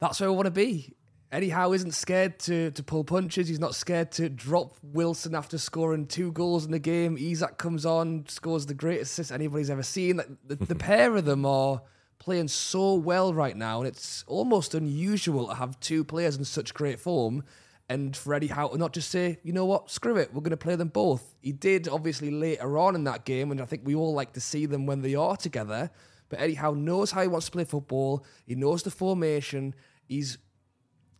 that's 0.00 0.20
where 0.20 0.30
we 0.30 0.36
want 0.36 0.46
to 0.46 0.52
be. 0.52 0.94
Eddie 1.32 1.48
Howe 1.48 1.72
isn't 1.72 1.92
scared 1.92 2.38
to 2.40 2.70
to 2.72 2.82
pull 2.82 3.04
punches. 3.04 3.48
He's 3.48 3.58
not 3.58 3.74
scared 3.74 4.12
to 4.12 4.28
drop 4.28 4.76
Wilson 4.82 5.34
after 5.34 5.56
scoring 5.58 6.06
two 6.06 6.30
goals 6.32 6.66
in 6.66 6.72
the 6.72 6.78
game. 6.78 7.16
Isak 7.18 7.56
comes 7.56 7.86
on, 7.86 8.26
scores 8.28 8.66
the 8.66 8.74
greatest 8.74 9.12
assist 9.12 9.32
anybody's 9.32 9.70
ever 9.70 9.82
seen. 9.82 10.18
Like 10.18 10.28
the, 10.46 10.56
the 10.56 10.74
pair 10.90 11.16
of 11.16 11.24
them 11.24 11.46
are 11.46 11.82
playing 12.22 12.46
so 12.46 12.94
well 12.94 13.34
right 13.34 13.56
now, 13.56 13.80
and 13.80 13.88
it's 13.88 14.22
almost 14.28 14.74
unusual 14.74 15.48
to 15.48 15.54
have 15.54 15.78
two 15.80 16.04
players 16.04 16.36
in 16.36 16.44
such 16.44 16.72
great 16.72 17.00
form. 17.00 17.42
And 17.88 18.16
for 18.16 18.32
Eddie 18.32 18.46
Howe 18.46 18.68
to 18.68 18.78
not 18.78 18.92
just 18.92 19.10
say, 19.10 19.40
you 19.42 19.52
know 19.52 19.66
what, 19.66 19.90
screw 19.90 20.16
it, 20.16 20.32
we're 20.32 20.40
going 20.40 20.50
to 20.50 20.56
play 20.56 20.76
them 20.76 20.88
both. 20.88 21.34
He 21.40 21.50
did 21.50 21.88
obviously 21.88 22.30
later 22.30 22.78
on 22.78 22.94
in 22.94 23.02
that 23.04 23.24
game, 23.24 23.50
and 23.50 23.60
I 23.60 23.64
think 23.64 23.82
we 23.84 23.96
all 23.96 24.14
like 24.14 24.34
to 24.34 24.40
see 24.40 24.66
them 24.66 24.86
when 24.86 25.02
they 25.02 25.16
are 25.16 25.36
together. 25.36 25.90
But 26.28 26.40
Eddie 26.40 26.54
Howe 26.54 26.74
knows 26.74 27.10
how 27.10 27.22
he 27.22 27.28
wants 27.28 27.46
to 27.46 27.52
play 27.52 27.64
football. 27.64 28.24
He 28.46 28.54
knows 28.54 28.84
the 28.84 28.92
formation. 28.92 29.74
He's 30.06 30.38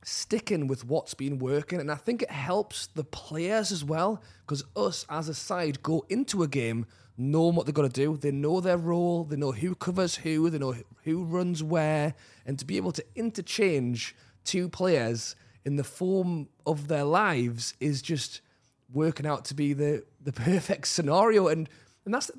sticking 0.04 0.68
with 0.68 0.84
what's 0.86 1.14
been 1.14 1.38
working. 1.38 1.80
And 1.80 1.90
I 1.90 1.96
think 1.96 2.22
it 2.22 2.30
helps 2.30 2.86
the 2.86 3.04
players 3.04 3.72
as 3.72 3.84
well 3.84 4.22
because 4.46 4.64
us 4.76 5.04
as 5.10 5.28
a 5.28 5.34
side 5.34 5.82
go 5.82 6.06
into 6.08 6.44
a 6.44 6.48
game 6.48 6.86
knowing 7.16 7.54
what 7.54 7.66
they've 7.66 7.74
got 7.74 7.82
to 7.82 7.88
do. 7.88 8.16
They 8.16 8.30
know 8.30 8.60
their 8.60 8.78
role, 8.78 9.24
they 9.24 9.36
know 9.36 9.52
who 9.52 9.74
covers 9.74 10.16
who, 10.16 10.48
they 10.50 10.58
know 10.58 10.74
who 11.04 11.24
runs 11.24 11.62
where. 11.62 12.14
And 12.46 12.58
to 12.58 12.64
be 12.64 12.76
able 12.76 12.92
to 12.92 13.04
interchange 13.14 14.14
two 14.44 14.68
players 14.68 15.36
in 15.64 15.76
the 15.76 15.84
form 15.84 16.48
of 16.66 16.88
their 16.88 17.04
lives 17.04 17.74
is 17.80 18.02
just 18.02 18.40
working 18.92 19.26
out 19.26 19.44
to 19.46 19.54
be 19.54 19.72
the, 19.72 20.04
the 20.20 20.32
perfect 20.32 20.88
scenario. 20.88 21.48
And 21.48 21.68
and 22.04 22.12
that's 22.12 22.30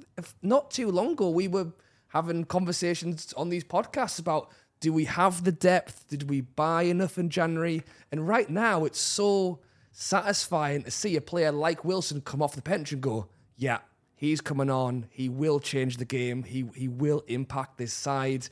not 0.41 0.71
too 0.71 0.91
long 0.91 1.13
ago 1.13 1.29
we 1.29 1.47
were 1.47 1.71
having 2.09 2.43
conversations 2.43 3.33
on 3.37 3.49
these 3.49 3.63
podcasts 3.63 4.19
about 4.19 4.49
do 4.79 4.91
we 4.91 5.05
have 5.05 5.45
the 5.45 5.51
depth? 5.53 6.09
Did 6.09 6.29
we 6.29 6.41
buy 6.41 6.83
enough 6.83 7.17
in 7.17 7.29
January? 7.29 7.83
And 8.11 8.27
right 8.27 8.49
now, 8.49 8.83
it's 8.83 8.99
so 8.99 9.59
satisfying 9.93 10.83
to 10.83 10.91
see 10.91 11.15
a 11.15 11.21
player 11.21 11.53
like 11.53 11.85
Wilson 11.85 12.19
come 12.19 12.41
off 12.41 12.55
the 12.55 12.61
bench 12.61 12.91
and 12.91 13.01
go, 13.01 13.27
yeah, 13.55 13.77
he's 14.23 14.41
coming 14.41 14.69
on. 14.69 15.05
He 15.09 15.27
will 15.27 15.59
change 15.59 15.97
the 15.97 16.05
game. 16.05 16.43
He, 16.43 16.65
he 16.75 16.87
will 16.87 17.23
impact 17.27 17.77
this 17.77 17.93
side. 17.93 18.47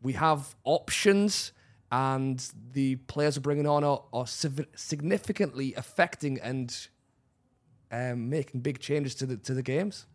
We 0.00 0.12
have 0.12 0.54
options, 0.64 1.52
and 1.90 2.44
the 2.72 2.96
players 2.96 3.38
we're 3.38 3.42
bringing 3.42 3.66
on 3.66 3.82
are, 3.82 4.02
are 4.12 4.26
significantly 4.26 5.74
affecting 5.74 6.40
and 6.40 6.88
um, 7.90 8.30
making 8.30 8.60
big 8.60 8.78
changes 8.78 9.14
to 9.16 9.26
the 9.26 9.36
to 9.38 9.54
the 9.54 9.62
games 9.62 10.06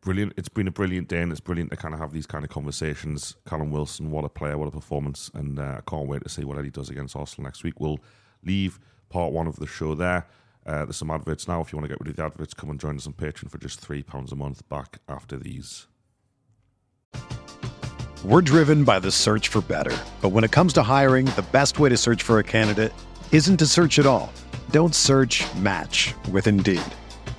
brilliant. 0.00 0.32
It's 0.38 0.48
been 0.48 0.66
a 0.66 0.70
brilliant 0.70 1.08
day, 1.08 1.20
and 1.20 1.30
it's 1.30 1.40
brilliant 1.40 1.70
to 1.70 1.76
kind 1.76 1.92
of 1.92 2.00
have 2.00 2.12
these 2.12 2.26
kind 2.26 2.42
of 2.42 2.50
conversations. 2.50 3.36
Callum 3.46 3.70
Wilson, 3.70 4.10
what 4.10 4.24
a 4.24 4.28
player, 4.30 4.56
what 4.56 4.68
a 4.68 4.70
performance, 4.70 5.30
and 5.34 5.58
uh, 5.58 5.76
I 5.78 5.90
can't 5.90 6.08
wait 6.08 6.22
to 6.22 6.30
see 6.30 6.44
what 6.44 6.56
Eddie 6.56 6.70
does 6.70 6.88
against 6.88 7.14
Arsenal 7.14 7.44
next 7.44 7.62
week. 7.62 7.78
We'll 7.78 7.98
leave 8.42 8.78
part 9.10 9.32
one 9.32 9.46
of 9.46 9.56
the 9.56 9.66
show 9.66 9.94
there. 9.94 10.26
Uh, 10.68 10.84
there's 10.84 10.96
some 10.96 11.10
adverts 11.10 11.48
now. 11.48 11.62
If 11.62 11.72
you 11.72 11.78
want 11.78 11.84
to 11.84 11.88
get 11.88 11.98
rid 11.98 12.10
of 12.10 12.16
the 12.16 12.24
adverts, 12.24 12.52
come 12.52 12.68
and 12.68 12.78
join 12.78 12.96
us 12.96 13.06
on 13.06 13.14
Patreon 13.14 13.50
for 13.50 13.56
just 13.56 13.80
three 13.80 14.02
pounds 14.02 14.32
a 14.32 14.36
month. 14.36 14.68
Back 14.68 14.98
after 15.08 15.38
these. 15.38 15.86
We're 18.22 18.42
driven 18.42 18.84
by 18.84 18.98
the 18.98 19.10
search 19.10 19.48
for 19.48 19.62
better, 19.62 19.96
but 20.20 20.30
when 20.30 20.44
it 20.44 20.50
comes 20.50 20.74
to 20.74 20.82
hiring, 20.82 21.24
the 21.24 21.46
best 21.52 21.78
way 21.78 21.88
to 21.88 21.96
search 21.96 22.22
for 22.22 22.38
a 22.38 22.44
candidate 22.44 22.92
isn't 23.32 23.56
to 23.56 23.66
search 23.66 23.98
at 23.98 24.04
all. 24.04 24.30
Don't 24.70 24.94
search. 24.94 25.42
Match 25.54 26.14
with 26.30 26.46
Indeed. 26.46 26.82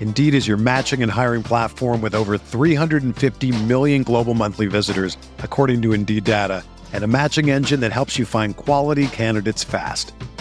Indeed 0.00 0.34
is 0.34 0.48
your 0.48 0.56
matching 0.56 1.02
and 1.02 1.12
hiring 1.12 1.44
platform 1.44 2.00
with 2.00 2.16
over 2.16 2.36
350 2.36 3.64
million 3.64 4.02
global 4.02 4.34
monthly 4.34 4.66
visitors, 4.66 5.16
according 5.38 5.82
to 5.82 5.92
Indeed 5.92 6.24
data, 6.24 6.64
and 6.92 7.04
a 7.04 7.06
matching 7.06 7.50
engine 7.50 7.80
that 7.80 7.92
helps 7.92 8.18
you 8.18 8.24
find 8.24 8.56
quality 8.56 9.06
candidates 9.06 9.62
fast. 9.62 10.14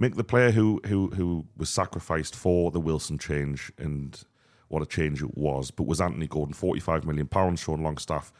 Mick 0.00 0.16
the 0.16 0.24
player 0.24 0.50
who 0.50 0.80
who 0.86 1.08
who 1.10 1.46
was 1.56 1.68
sacrificed 1.68 2.34
for 2.34 2.70
the 2.70 2.80
Wilson 2.80 3.18
change 3.18 3.70
and 3.76 4.24
what 4.68 4.82
a 4.82 4.86
change 4.86 5.22
it 5.22 5.36
was, 5.36 5.70
but 5.70 5.86
was 5.86 6.00
Anthony 6.00 6.26
Gordon, 6.26 6.54
forty 6.54 6.80
five 6.80 7.04
million 7.04 7.26
pounds. 7.26 7.60
Sean 7.60 7.82
Longstaff, 7.82 8.32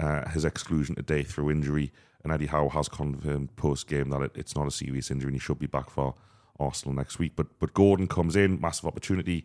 uh, 0.00 0.28
his 0.30 0.44
exclusion 0.44 0.96
today 0.96 1.22
through 1.22 1.50
injury, 1.50 1.92
and 2.24 2.32
Eddie 2.32 2.46
Howe 2.46 2.68
has 2.70 2.88
confirmed 2.88 3.54
post 3.54 3.86
game 3.86 4.10
that 4.10 4.20
it, 4.20 4.32
it's 4.34 4.56
not 4.56 4.66
a 4.66 4.70
serious 4.70 5.10
injury 5.10 5.28
and 5.28 5.36
he 5.36 5.40
should 5.40 5.60
be 5.60 5.66
back 5.66 5.90
for 5.90 6.14
Arsenal 6.58 6.94
next 6.94 7.20
week. 7.20 7.34
But 7.36 7.58
but 7.60 7.72
Gordon 7.72 8.08
comes 8.08 8.34
in, 8.34 8.60
massive 8.60 8.86
opportunity. 8.86 9.44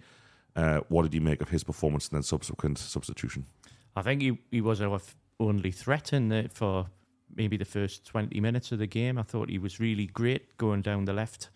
Uh, 0.55 0.79
what 0.89 1.03
did 1.03 1.13
you 1.13 1.21
make 1.21 1.41
of 1.41 1.49
his 1.49 1.63
performance 1.63 2.07
and 2.07 2.15
then 2.15 2.23
subsequent 2.23 2.77
substitution? 2.77 3.45
I 3.95 4.01
think 4.01 4.21
he, 4.21 4.37
he 4.49 4.61
was 4.61 4.81
our 4.81 4.99
only 5.39 5.71
threat 5.71 6.11
in 6.11 6.49
for 6.53 6.87
maybe 7.35 7.57
the 7.57 7.65
first 7.65 8.05
20 8.05 8.39
minutes 8.39 8.71
of 8.71 8.79
the 8.79 8.87
game. 8.87 9.17
I 9.17 9.23
thought 9.23 9.49
he 9.49 9.59
was 9.59 9.79
really 9.79 10.07
great 10.07 10.57
going 10.57 10.81
down 10.81 11.05
the 11.05 11.13
left 11.13 11.49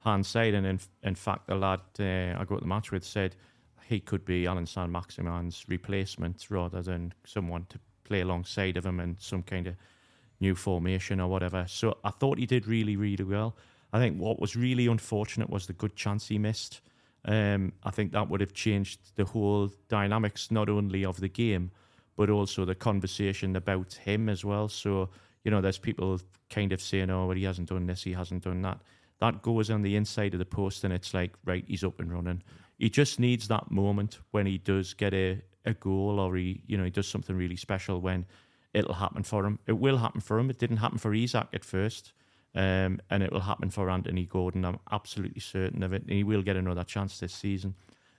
hand 0.00 0.26
side. 0.26 0.54
And 0.54 0.66
in, 0.66 0.80
in 1.02 1.14
fact, 1.14 1.46
the 1.46 1.54
lad 1.54 1.80
uh, 1.98 2.38
I 2.38 2.44
got 2.46 2.60
the 2.60 2.66
match 2.66 2.90
with 2.90 3.04
said 3.04 3.36
he 3.88 4.00
could 4.00 4.24
be 4.24 4.46
Allan 4.46 4.66
Saint-Maximin's 4.66 5.64
replacement 5.68 6.46
rather 6.50 6.82
than 6.82 7.12
someone 7.24 7.66
to 7.70 7.78
play 8.04 8.20
alongside 8.20 8.76
of 8.76 8.86
him 8.86 9.00
in 9.00 9.16
some 9.18 9.42
kind 9.42 9.66
of 9.66 9.76
new 10.40 10.54
formation 10.54 11.20
or 11.20 11.28
whatever. 11.28 11.64
So 11.68 11.98
I 12.04 12.10
thought 12.10 12.38
he 12.38 12.46
did 12.46 12.66
really, 12.66 12.96
really 12.96 13.24
well. 13.24 13.56
I 13.92 13.98
think 13.98 14.18
what 14.18 14.40
was 14.40 14.56
really 14.56 14.86
unfortunate 14.86 15.50
was 15.50 15.66
the 15.66 15.72
good 15.72 15.96
chance 15.96 16.28
he 16.28 16.38
missed. 16.38 16.80
Um, 17.24 17.72
I 17.84 17.90
think 17.90 18.12
that 18.12 18.28
would 18.28 18.40
have 18.40 18.52
changed 18.52 19.16
the 19.16 19.24
whole 19.24 19.70
dynamics, 19.88 20.50
not 20.50 20.68
only 20.68 21.04
of 21.04 21.20
the 21.20 21.28
game, 21.28 21.70
but 22.16 22.30
also 22.30 22.64
the 22.64 22.74
conversation 22.74 23.56
about 23.56 23.94
him 23.94 24.28
as 24.28 24.44
well. 24.44 24.68
So, 24.68 25.10
you 25.44 25.50
know, 25.50 25.60
there's 25.60 25.78
people 25.78 26.20
kind 26.50 26.72
of 26.72 26.80
saying, 26.80 27.10
oh, 27.10 27.26
well, 27.26 27.36
he 27.36 27.44
hasn't 27.44 27.68
done 27.68 27.86
this, 27.86 28.02
he 28.02 28.12
hasn't 28.12 28.44
done 28.44 28.62
that. 28.62 28.78
That 29.20 29.42
goes 29.42 29.70
on 29.70 29.82
the 29.82 29.96
inside 29.96 30.34
of 30.34 30.38
the 30.38 30.44
post, 30.44 30.84
and 30.84 30.92
it's 30.92 31.14
like, 31.14 31.34
right, 31.44 31.64
he's 31.66 31.84
up 31.84 32.00
and 32.00 32.12
running. 32.12 32.42
He 32.78 32.90
just 32.90 33.20
needs 33.20 33.46
that 33.48 33.70
moment 33.70 34.18
when 34.32 34.46
he 34.46 34.58
does 34.58 34.94
get 34.94 35.14
a, 35.14 35.40
a 35.64 35.74
goal 35.74 36.18
or 36.18 36.36
he, 36.36 36.62
you 36.66 36.76
know, 36.76 36.84
he 36.84 36.90
does 36.90 37.06
something 37.06 37.36
really 37.36 37.56
special 37.56 38.00
when 38.00 38.26
it'll 38.74 38.94
happen 38.94 39.22
for 39.22 39.44
him. 39.44 39.58
It 39.66 39.78
will 39.78 39.98
happen 39.98 40.20
for 40.20 40.38
him. 40.38 40.50
It 40.50 40.58
didn't 40.58 40.78
happen 40.78 40.98
for 40.98 41.14
Isak 41.14 41.48
at 41.52 41.64
first. 41.64 42.12
Um, 42.54 43.00
and 43.08 43.22
it 43.22 43.32
will 43.32 43.40
happen 43.40 43.70
for 43.70 43.88
Anthony 43.88 44.26
Gordon. 44.26 44.64
I'm 44.64 44.78
absolutely 44.90 45.40
certain 45.40 45.82
of 45.82 45.92
it. 45.92 46.02
And 46.02 46.10
he 46.10 46.24
will 46.24 46.42
get 46.42 46.56
another 46.56 46.84
chance 46.84 47.18
this 47.18 47.32
season. 47.32 47.74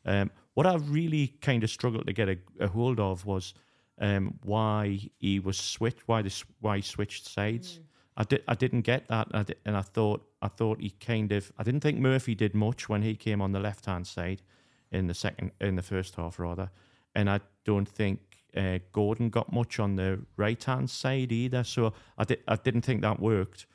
Um, 0.05 0.31
what 0.53 0.65
I 0.65 0.75
really 0.75 1.27
kind 1.41 1.63
of 1.63 1.69
struggled 1.69 2.07
to 2.07 2.13
get 2.13 2.29
a, 2.29 2.37
a 2.59 2.67
hold 2.67 2.99
of 2.99 3.25
was 3.25 3.53
um, 3.99 4.39
why 4.43 5.09
he 5.19 5.39
was 5.39 5.57
switched, 5.57 6.01
why 6.07 6.21
this, 6.21 6.43
why 6.59 6.77
he 6.77 6.81
switched 6.81 7.29
sides. 7.29 7.79
I 8.15 8.23
did, 8.23 8.43
I 8.47 8.53
didn't 8.53 8.81
get 8.81 9.07
that, 9.07 9.27
I 9.33 9.45
and 9.65 9.75
I 9.75 9.81
thought, 9.81 10.23
I 10.41 10.47
thought 10.47 10.79
he 10.79 10.91
kind 10.91 11.31
of, 11.31 11.51
I 11.57 11.63
didn't 11.63 11.81
think 11.81 11.99
Murphy 11.99 12.35
did 12.35 12.53
much 12.53 12.87
when 12.87 13.01
he 13.01 13.15
came 13.15 13.41
on 13.41 13.51
the 13.51 13.59
left 13.59 13.85
hand 13.85 14.05
side 14.05 14.41
in 14.91 15.07
the 15.07 15.13
second, 15.13 15.51
in 15.59 15.75
the 15.75 15.81
first 15.81 16.15
half 16.15 16.37
rather, 16.37 16.69
and 17.15 17.29
I 17.29 17.39
don't 17.65 17.87
think 17.87 18.19
uh, 18.55 18.79
Gordon 18.91 19.29
got 19.29 19.51
much 19.51 19.79
on 19.79 19.95
the 19.95 20.19
right 20.37 20.63
hand 20.63 20.89
side 20.89 21.31
either. 21.31 21.63
So 21.63 21.93
I 22.17 22.23
did, 22.23 22.39
I 22.47 22.55
didn't 22.55 22.81
think 22.81 23.01
that 23.01 23.19
worked. 23.19 23.65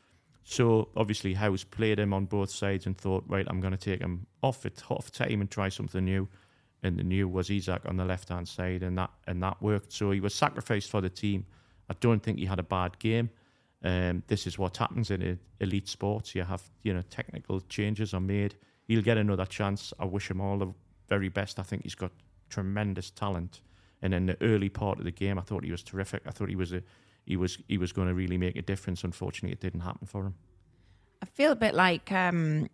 So 0.45 0.89
obviously 0.97 1.35
Howe's 1.35 1.65
played 1.65 1.99
him 1.99 2.15
on 2.15 2.27
both 2.27 2.51
sides 2.51 2.87
and 2.87 2.97
thought, 2.97 3.25
right, 3.27 3.47
I'm 3.49 3.61
going 3.61 3.77
to 3.77 3.79
take 3.79 4.01
him 4.01 4.27
off 4.43 4.65
it, 4.65 4.83
off 4.89 5.11
time 5.11 5.41
and 5.41 5.51
try 5.51 5.69
something 5.69 6.05
new. 6.05 6.29
And 6.83 6.97
the 6.97 7.03
new 7.03 7.29
was 7.29 7.51
Isak 7.51 7.83
on 7.87 7.97
the 7.97 8.05
left 8.05 8.29
hand 8.29 8.49
side, 8.49 8.83
and 8.83 8.97
that 8.99 9.11
and 9.27 9.43
that 9.43 9.61
worked. 9.61 9.93
So 9.93 10.11
he 10.11 10.21
was 10.21 10.35
sacrificed 10.35 10.91
for 10.91 11.01
the 11.01 11.09
team. 11.11 11.45
I 11.91 11.95
don't 12.01 12.23
think 12.23 12.39
he 12.39 12.45
had 12.45 12.59
a 12.59 12.65
bad 12.65 12.99
game. 12.99 13.31
Um, 13.83 14.23
this 14.27 14.47
is 14.47 14.59
what 14.59 14.77
happens 14.77 15.11
in 15.11 15.39
elite 15.61 15.89
sports. 15.89 16.35
You 16.35 16.45
have 16.45 16.63
you 16.83 16.95
know 16.95 17.03
technical 17.11 17.61
changes 17.63 18.15
are 18.15 18.21
made. 18.21 18.55
He'll 18.87 19.03
get 19.03 19.19
another 19.19 19.45
chance. 19.45 19.93
I 19.99 20.05
wish 20.05 20.31
him 20.31 20.41
all 20.41 20.59
the 20.59 20.73
very 21.09 21.29
best. 21.29 21.59
I 21.59 21.63
think 21.63 21.83
he's 21.83 21.95
got 21.95 22.13
tremendous 22.49 23.11
talent. 23.11 23.61
And 24.01 24.15
in 24.15 24.27
the 24.27 24.37
early 24.41 24.69
part 24.69 24.99
of 24.99 25.05
the 25.05 25.11
game, 25.11 25.39
I 25.39 25.43
thought 25.43 25.65
he 25.65 25.73
was 25.73 25.83
terrific. 25.83 26.23
I 26.27 26.31
thought 26.31 26.49
he 26.49 26.57
was 26.57 26.73
a 26.73 26.83
he 27.27 27.37
was 27.37 27.59
he 27.69 27.79
was 27.79 27.93
going 27.93 28.09
to 28.09 28.15
really 28.15 28.39
make 28.39 28.57
a 28.57 28.63
difference. 28.63 29.05
Unfortunately, 29.05 29.53
it 29.53 29.61
didn't 29.61 29.81
happen 29.81 30.07
for 30.07 30.25
him. 30.27 30.35
I 31.21 31.27
feel 31.27 31.53
a 31.53 31.57
bit 31.57 31.75
like, 31.75 32.13
um, 32.13 32.69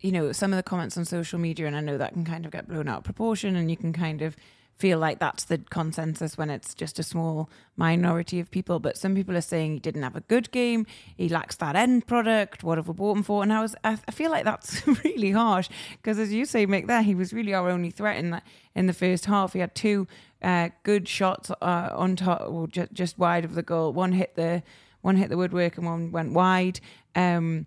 you 0.00 0.12
know, 0.12 0.32
some 0.32 0.52
of 0.52 0.56
the 0.56 0.62
comments 0.62 0.96
on 0.96 1.04
social 1.04 1.38
media, 1.38 1.66
and 1.66 1.76
I 1.76 1.80
know 1.80 1.98
that 1.98 2.12
can 2.14 2.24
kind 2.24 2.46
of 2.46 2.52
get 2.52 2.68
blown 2.68 2.88
out 2.88 2.98
of 2.98 3.04
proportion, 3.04 3.56
and 3.56 3.70
you 3.70 3.76
can 3.76 3.92
kind 3.92 4.22
of 4.22 4.36
feel 4.80 4.98
like 4.98 5.18
that's 5.18 5.44
the 5.44 5.58
consensus 5.58 6.38
when 6.38 6.48
it's 6.48 6.74
just 6.74 6.98
a 6.98 7.02
small 7.02 7.50
minority 7.76 8.40
of 8.40 8.50
people. 8.50 8.78
But 8.80 8.96
some 8.96 9.14
people 9.14 9.36
are 9.36 9.42
saying 9.42 9.74
he 9.74 9.78
didn't 9.78 10.02
have 10.02 10.16
a 10.16 10.22
good 10.22 10.50
game, 10.52 10.86
he 11.16 11.28
lacks 11.28 11.56
that 11.56 11.76
end 11.76 12.06
product. 12.06 12.64
What 12.64 12.78
have 12.78 12.88
we 12.88 12.94
bought 12.94 13.18
him 13.18 13.22
for? 13.22 13.42
And 13.42 13.52
I 13.52 13.60
was, 13.60 13.76
I, 13.84 13.96
feel 13.96 14.30
like 14.30 14.44
that's 14.44 14.86
really 15.04 15.32
harsh 15.32 15.68
because, 15.92 16.18
as 16.18 16.32
you 16.32 16.46
say, 16.46 16.66
Mick, 16.66 16.86
there 16.86 17.02
he 17.02 17.14
was 17.14 17.34
really 17.34 17.52
our 17.52 17.68
only 17.68 17.90
threat 17.90 18.16
in 18.16 18.30
that 18.30 18.44
in 18.74 18.86
the 18.86 18.94
first 18.94 19.26
half. 19.26 19.52
He 19.52 19.58
had 19.58 19.74
two 19.74 20.08
uh, 20.40 20.70
good 20.82 21.06
shots 21.06 21.50
uh, 21.60 21.90
on 21.92 22.16
top, 22.16 22.42
or 22.48 22.66
ju- 22.66 22.88
just 22.92 23.18
wide 23.18 23.44
of 23.44 23.54
the 23.54 23.62
goal. 23.62 23.92
One 23.92 24.12
hit 24.12 24.34
the 24.34 24.62
one 25.02 25.16
hit 25.16 25.28
the 25.28 25.36
woodwork, 25.36 25.76
and 25.76 25.86
one 25.86 26.10
went 26.10 26.32
wide. 26.32 26.80
Um, 27.14 27.66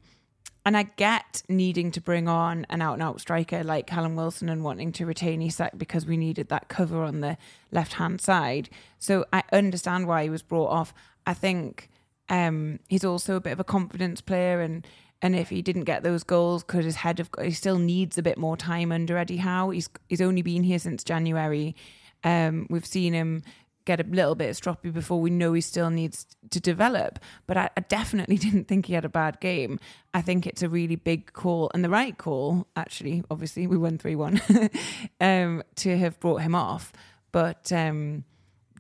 and 0.66 0.78
I 0.78 0.84
get 0.84 1.44
needing 1.50 1.92
to 1.92 2.02
bring 2.02 2.28
on 2.28 2.66
an 2.70 2.82
out 2.82 2.94
and 2.94 3.04
out 3.04 3.20
striker 3.20 3.64
like 3.64 3.88
Callum 3.88 4.16
Wilson 4.16 4.50
and 4.50 4.64
wanting 4.64 4.92
to 4.94 5.06
retain 5.06 5.42
Isak 5.42 5.78
because 5.78 6.06
we 6.06 6.18
needed 6.18 6.50
that 6.50 6.70
cover 6.70 7.04
on 7.04 7.22
the 7.22 7.38
left 7.72 7.94
hand 7.94 8.22
side. 8.22 8.70
So 8.98 9.26
I 9.34 9.44
understand 9.52 10.08
why 10.08 10.24
he 10.24 10.30
was 10.30 10.42
brought 10.42 10.70
off. 10.70 10.94
I 11.26 11.34
think 11.34 11.90
um, 12.30 12.80
he's 12.88 13.04
also 13.04 13.36
a 13.36 13.42
bit 13.42 13.54
of 13.54 13.60
a 13.60 13.66
confidence 13.66 14.22
player 14.22 14.62
and 14.62 14.86
and 15.22 15.38
if 15.38 15.50
he 15.50 15.62
didn't 15.62 15.86
get 15.86 16.04
those 16.04 16.22
goals, 16.24 16.64
could 16.64 16.84
his 16.84 16.98
head 16.98 17.18
have 17.20 17.30
he 17.42 17.52
still 17.52 17.80
needs 17.80 18.18
a 18.18 18.22
bit 18.22 18.38
more 18.38 18.58
time 18.58 18.92
under 18.92 19.18
Eddie 19.18 19.38
Howe. 19.38 19.70
He's 19.70 19.90
he's 20.10 20.20
only 20.20 20.42
been 20.42 20.64
here 20.64 20.80
since 20.80 21.02
January. 21.02 21.78
Um, 22.26 22.68
we've 22.70 22.86
seen 22.86 23.14
him 23.14 23.44
get 23.86 24.00
a 24.00 24.04
little 24.04 24.36
bit 24.36 24.56
stroppy 24.56 24.92
before 24.94 25.20
we 25.20 25.30
know 25.30 25.54
he 25.54 25.62
still 25.62 25.90
needs 25.90 26.26
to 26.50 26.60
develop. 26.60 27.20
But 27.48 27.58
I, 27.58 27.70
I, 27.76 27.82
definitely 27.82 28.38
didn't 28.46 28.66
think 28.68 28.86
he 28.86 28.94
had 28.94 29.06
a 29.06 29.10
bad 29.10 29.40
game. 29.40 29.80
I 30.14 30.22
think 30.22 30.48
it's 30.48 30.62
a 30.62 30.70
really 30.70 30.96
big 30.96 31.34
call 31.34 31.72
and 31.74 31.84
the 31.84 31.90
right 31.90 32.18
call, 32.18 32.68
actually. 32.76 33.24
Obviously, 33.30 33.68
we 33.68 33.78
won 33.78 33.98
3 33.98 34.16
1 34.16 34.42
um, 35.22 35.64
to 35.76 35.98
have 35.98 36.20
brought 36.20 36.42
him 36.42 36.56
off. 36.56 36.94
But 37.32 37.72
um, 37.72 38.24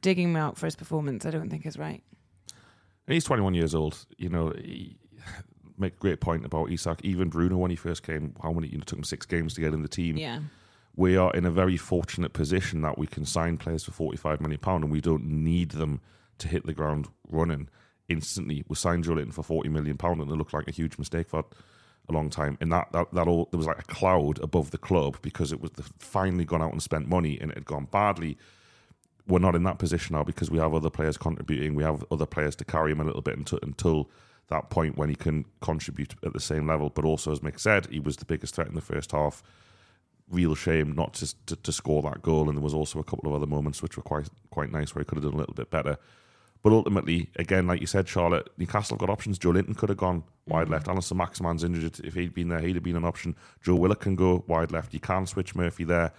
digging 0.02 0.30
him 0.30 0.36
out 0.36 0.58
for 0.58 0.68
his 0.68 0.76
performance, 0.76 1.26
I 1.26 1.32
don't 1.32 1.50
think 1.50 1.66
is 1.66 1.78
right. 1.78 2.04
And 3.08 3.14
he's 3.14 3.26
21 3.26 3.54
years 3.54 3.76
old. 3.76 4.06
You 4.18 4.30
know, 4.30 4.54
he, 4.56 4.98
make 5.78 5.96
a 5.96 5.98
great 5.98 6.22
point 6.22 6.46
about 6.46 6.72
Isak. 6.72 7.02
Even 7.04 7.30
Bruno, 7.30 7.58
when 7.58 7.72
he 7.72 7.76
first 7.76 8.04
came, 8.04 8.36
how 8.42 8.52
many, 8.52 8.68
you 8.68 8.78
know, 8.78 8.84
took 8.86 9.00
him 9.00 9.04
six 9.04 9.26
games 9.26 9.54
to 9.56 9.62
get 9.62 9.74
in 9.74 9.82
the 9.82 9.90
team. 9.90 10.18
Yeah 10.18 10.40
we 10.96 11.18
are 11.18 11.32
in 11.34 11.46
a 11.46 11.52
very 11.52 11.78
fortunate 11.78 12.34
position 12.34 12.82
that 12.82 12.98
we 12.98 13.08
can 13.08 13.26
sign 13.26 13.58
players 13.58 13.84
for 13.84 13.92
45 13.92 14.42
million 14.42 14.60
pound 14.60 14.84
and 14.84 14.92
we 14.92 15.02
don't 15.02 15.26
need 15.26 15.72
them 15.72 16.02
to 16.38 16.48
hit 16.48 16.66
the 16.66 16.74
ground 16.74 17.08
running 17.30 17.68
instantly. 18.10 18.64
We 18.68 18.76
signed 18.76 19.06
Joelinton 19.06 19.34
for 19.34 19.44
40 19.44 19.70
million 19.70 19.98
pound 19.98 20.22
and 20.22 20.30
it 20.30 20.36
looked 20.36 20.54
like 20.54 20.68
a 20.68 20.72
huge 20.72 20.98
mistake 20.98 21.30
for 21.30 21.46
a 22.10 22.12
long 22.12 22.30
time. 22.30 22.58
And 22.62 22.72
that, 22.72 22.92
that, 22.92 23.12
that 23.14 23.28
all, 23.28 23.48
there 23.52 23.58
was 23.58 23.66
like 23.66 23.80
a 23.80 23.84
cloud 23.84 24.40
above 24.44 24.72
the 24.72 24.78
club 24.78 25.18
because 25.22 25.52
it 25.52 25.62
was 25.62 25.72
finally 25.98 26.46
gone 26.46 26.62
out 26.62 26.72
and 26.72 26.84
spent 26.84 27.08
money 27.08 27.40
and 27.42 27.50
it 27.50 27.58
had 27.58 27.66
gone 27.66 27.86
badly. 27.86 28.38
We're 29.28 29.40
not 29.40 29.56
in 29.56 29.64
that 29.64 29.80
position 29.80 30.16
now 30.16 30.24
because 30.24 30.52
we 30.52 30.60
have 30.60 30.76
other 30.76 30.90
players 30.90 31.18
contributing. 31.18 31.76
We 31.76 31.84
have 31.84 32.04
other 32.12 32.26
players 32.28 32.56
to 32.58 32.66
carry 32.66 32.92
him 32.92 33.00
a 33.00 33.06
little 33.06 33.22
bit 33.22 33.38
until, 33.38 33.60
until 33.64 34.12
that 34.50 34.70
point 34.70 34.98
when 34.98 35.10
he 35.10 35.16
can 35.16 35.46
contribute 35.62 36.14
at 36.24 36.34
the 36.34 36.40
same 36.40 36.68
level. 36.68 36.90
But 36.90 37.06
also, 37.06 37.32
as 37.32 37.40
Mick 37.40 37.60
said, 37.60 37.88
he 37.88 38.00
was 38.00 38.18
the 38.18 38.26
biggest 38.26 38.54
threat 38.54 38.68
in 38.68 38.76
the 38.76 38.82
first 38.82 39.12
half 39.14 39.42
real 40.30 40.56
shame 40.56 40.94
not 40.96 41.14
to, 41.16 41.46
to, 41.46 41.56
to 41.56 41.72
score 41.72 42.02
that 42.04 42.22
goal. 42.22 42.48
And 42.48 42.58
there 42.58 42.64
was 42.64 42.74
also 42.74 43.00
a 43.00 43.04
couple 43.04 43.28
of 43.28 43.36
other 43.36 43.48
moments 43.48 43.82
which 43.82 43.98
were 43.98 44.04
quite 44.04 44.30
quite 44.50 44.72
nice 44.72 44.94
where 44.94 45.02
he 45.02 45.06
could 45.06 45.18
have 45.18 45.24
done 45.24 45.34
a 45.34 45.38
little 45.38 45.54
bit 45.54 45.70
better. 45.70 45.98
But 46.64 46.72
ultimately, 46.72 47.30
again, 47.36 47.68
like 47.68 47.82
you 47.82 47.88
said, 47.88 48.08
Charlotte, 48.08 48.50
Newcastle 48.58 48.96
got 48.96 49.10
options. 49.10 49.38
Joelinton 49.38 49.76
could 49.76 49.90
have 49.90 49.98
gone 49.98 50.24
wide 50.48 50.70
left. 50.70 50.88
Allan 50.88 51.02
Saint-Maximin's 51.02 51.62
injured. 51.62 52.00
If 52.00 52.14
he'd 52.14 52.34
been 52.34 52.48
there, 52.48 52.60
he'd 52.60 52.76
have 52.76 52.84
been 52.84 52.96
an 52.96 53.04
option. 53.04 53.36
Joe 53.62 53.76
Willock 53.76 54.00
can 54.00 54.16
go 54.16 54.46
wide 54.48 54.72
left. 54.72 54.94
You 54.94 55.02
can 55.02 55.26
switch 55.26 55.56
Murphy 55.56 55.84
there. 55.84 56.14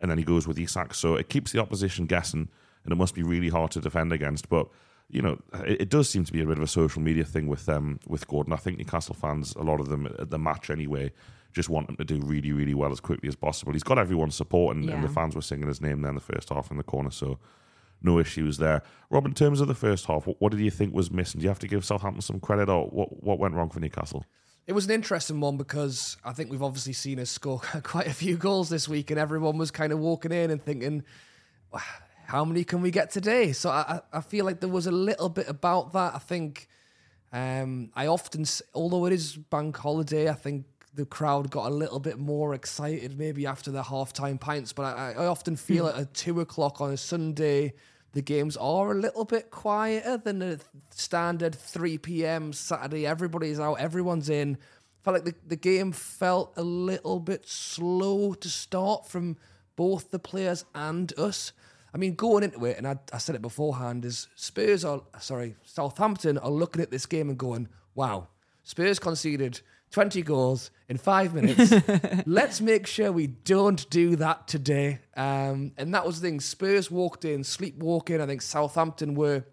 And 0.00 0.10
then 0.10 0.16
he 0.16 0.24
goes 0.24 0.48
with 0.48 0.58
Isak. 0.58 0.94
So 0.94 1.16
it 1.16 1.28
keeps 1.28 1.52
the 1.52 1.60
opposition 1.60 2.06
guessing. 2.06 2.48
And 2.84 2.92
it 2.92 2.96
must 2.96 3.14
be 3.14 3.22
really 3.22 3.50
hard 3.50 3.72
to 3.72 3.80
defend 3.82 4.10
against. 4.10 4.48
But, 4.48 4.68
you 5.10 5.20
know, 5.20 5.38
it, 5.66 5.82
it 5.82 5.88
does 5.90 6.08
seem 6.08 6.24
to 6.24 6.32
be 6.32 6.40
a 6.40 6.46
bit 6.46 6.56
of 6.56 6.64
a 6.64 6.66
social 6.66 7.02
media 7.02 7.24
thing 7.24 7.46
with 7.46 7.68
um, 7.68 8.00
with 8.06 8.26
Gordon. 8.26 8.54
I 8.54 8.56
think 8.56 8.78
Newcastle 8.78 9.14
fans, 9.14 9.54
a 9.54 9.62
lot 9.62 9.80
of 9.80 9.90
them 9.90 10.06
at 10.18 10.30
the 10.30 10.38
match 10.38 10.70
anyway, 10.70 11.12
just 11.54 11.68
want 11.70 11.88
him 11.88 11.96
to 11.96 12.04
do 12.04 12.20
really, 12.24 12.52
really 12.52 12.74
well 12.74 12.92
as 12.92 13.00
quickly 13.00 13.28
as 13.28 13.36
possible. 13.36 13.72
He's 13.72 13.82
got 13.82 13.98
everyone's 13.98 14.34
support, 14.34 14.76
and, 14.76 14.84
Yeah. 14.84 14.94
and 14.96 15.04
the 15.04 15.08
fans 15.08 15.34
were 15.34 15.42
singing 15.42 15.68
his 15.68 15.80
name 15.80 16.02
there 16.02 16.10
in 16.10 16.14
the 16.16 16.20
first 16.20 16.48
half 16.50 16.70
in 16.70 16.76
the 16.76 16.82
corner, 16.82 17.10
so 17.10 17.38
no 18.02 18.18
issues 18.18 18.58
there. 18.58 18.82
Rob, 19.08 19.24
in 19.24 19.32
terms 19.34 19.60
of 19.60 19.68
the 19.68 19.74
first 19.74 20.06
half, 20.06 20.26
what, 20.26 20.40
what 20.40 20.50
did 20.52 20.60
you 20.60 20.70
think 20.70 20.92
was 20.92 21.10
missing? 21.10 21.40
Do 21.40 21.44
you 21.44 21.48
have 21.48 21.60
to 21.60 21.68
give 21.68 21.84
Southampton 21.84 22.20
some 22.22 22.40
credit, 22.40 22.68
or 22.68 22.86
what, 22.88 23.22
what 23.22 23.38
went 23.38 23.54
wrong 23.54 23.70
for 23.70 23.80
Newcastle? 23.80 24.24
It 24.66 24.72
was 24.72 24.86
an 24.86 24.90
interesting 24.92 25.40
one 25.40 25.56
because 25.58 26.16
I 26.24 26.32
think 26.32 26.50
we've 26.50 26.62
obviously 26.62 26.94
seen 26.94 27.20
us 27.20 27.30
score 27.30 27.60
quite 27.82 28.06
a 28.08 28.12
few 28.14 28.36
goals 28.36 28.68
this 28.68 28.88
week, 28.88 29.10
and 29.10 29.20
everyone 29.20 29.56
was 29.56 29.70
kind 29.70 29.92
of 29.92 29.98
walking 30.00 30.32
in 30.32 30.50
and 30.50 30.62
thinking, 30.62 31.04
how 32.26 32.44
many 32.44 32.64
can 32.64 32.80
we 32.80 32.90
get 32.90 33.10
today? 33.10 33.52
So 33.52 33.70
I, 33.70 34.00
I 34.12 34.18
I 34.18 34.20
feel 34.20 34.44
like 34.44 34.60
there 34.60 34.68
was 34.68 34.86
a 34.86 34.92
little 34.92 35.28
bit 35.28 35.48
about 35.48 35.92
that. 35.92 36.14
I 36.14 36.18
think 36.18 36.68
um, 37.32 37.90
I 37.94 38.06
often, 38.06 38.44
although 38.74 39.06
it 39.06 39.12
is 39.12 39.36
bank 39.36 39.76
holiday, 39.76 40.28
I 40.28 40.34
think 40.34 40.64
the 40.94 41.06
crowd 41.06 41.50
got 41.50 41.70
a 41.70 41.74
little 41.74 41.98
bit 41.98 42.18
more 42.18 42.54
excited 42.54 43.18
maybe 43.18 43.46
after 43.46 43.70
the 43.70 43.82
halftime 43.82 44.38
pints. 44.38 44.72
But 44.72 44.96
I, 44.96 45.14
I 45.18 45.26
often 45.26 45.54
hmm. 45.54 45.58
feel 45.58 45.86
at 45.88 45.96
at 45.96 46.14
two 46.14 46.40
o'clock 46.40 46.80
on 46.80 46.92
a 46.92 46.96
Sunday, 46.96 47.74
the 48.12 48.22
games 48.22 48.56
are 48.56 48.92
a 48.92 48.94
little 48.94 49.24
bit 49.24 49.50
quieter 49.50 50.16
than 50.16 50.40
a 50.40 50.58
standard 50.90 51.54
3 51.54 51.98
p.m. 51.98 52.52
Saturday. 52.52 53.06
Everybody's 53.06 53.58
out, 53.58 53.74
everyone's 53.74 54.28
in. 54.28 54.56
Felt 55.02 55.14
like 55.16 55.24
the, 55.24 55.34
the 55.46 55.56
game 55.56 55.92
felt 55.92 56.52
a 56.56 56.62
little 56.62 57.20
bit 57.20 57.46
slow 57.46 58.32
to 58.34 58.48
start 58.48 59.06
from 59.06 59.36
both 59.76 60.10
the 60.10 60.18
players 60.18 60.64
and 60.74 61.12
us. 61.18 61.52
I 61.92 61.98
mean, 61.98 62.14
going 62.14 62.42
into 62.42 62.64
it, 62.64 62.78
and 62.78 62.86
I, 62.86 62.98
I 63.12 63.18
said 63.18 63.34
it 63.34 63.42
beforehand, 63.42 64.04
is 64.04 64.28
Spurs 64.34 64.84
are, 64.84 65.02
sorry, 65.20 65.56
Southampton 65.64 66.38
are 66.38 66.50
looking 66.50 66.82
at 66.82 66.90
this 66.90 67.06
game 67.06 67.28
and 67.28 67.38
going, 67.38 67.68
wow, 67.94 68.28
Spurs 68.62 68.98
conceded 68.98 69.60
20 69.94 70.22
goals 70.22 70.72
in 70.88 70.98
five 70.98 71.32
minutes. 71.34 71.72
Let's 72.26 72.60
make 72.60 72.84
sure 72.84 73.12
we 73.12 73.28
don't 73.28 73.88
do 73.90 74.16
that 74.16 74.48
today. 74.48 74.98
Um, 75.16 75.70
and 75.78 75.94
that 75.94 76.04
was 76.04 76.20
the 76.20 76.26
thing. 76.28 76.40
Spurs 76.40 76.90
walked 76.90 77.24
in, 77.24 77.44
sleepwalking. 77.44 78.20
I 78.20 78.26
think 78.26 78.42
Southampton 78.42 79.14
were 79.14 79.44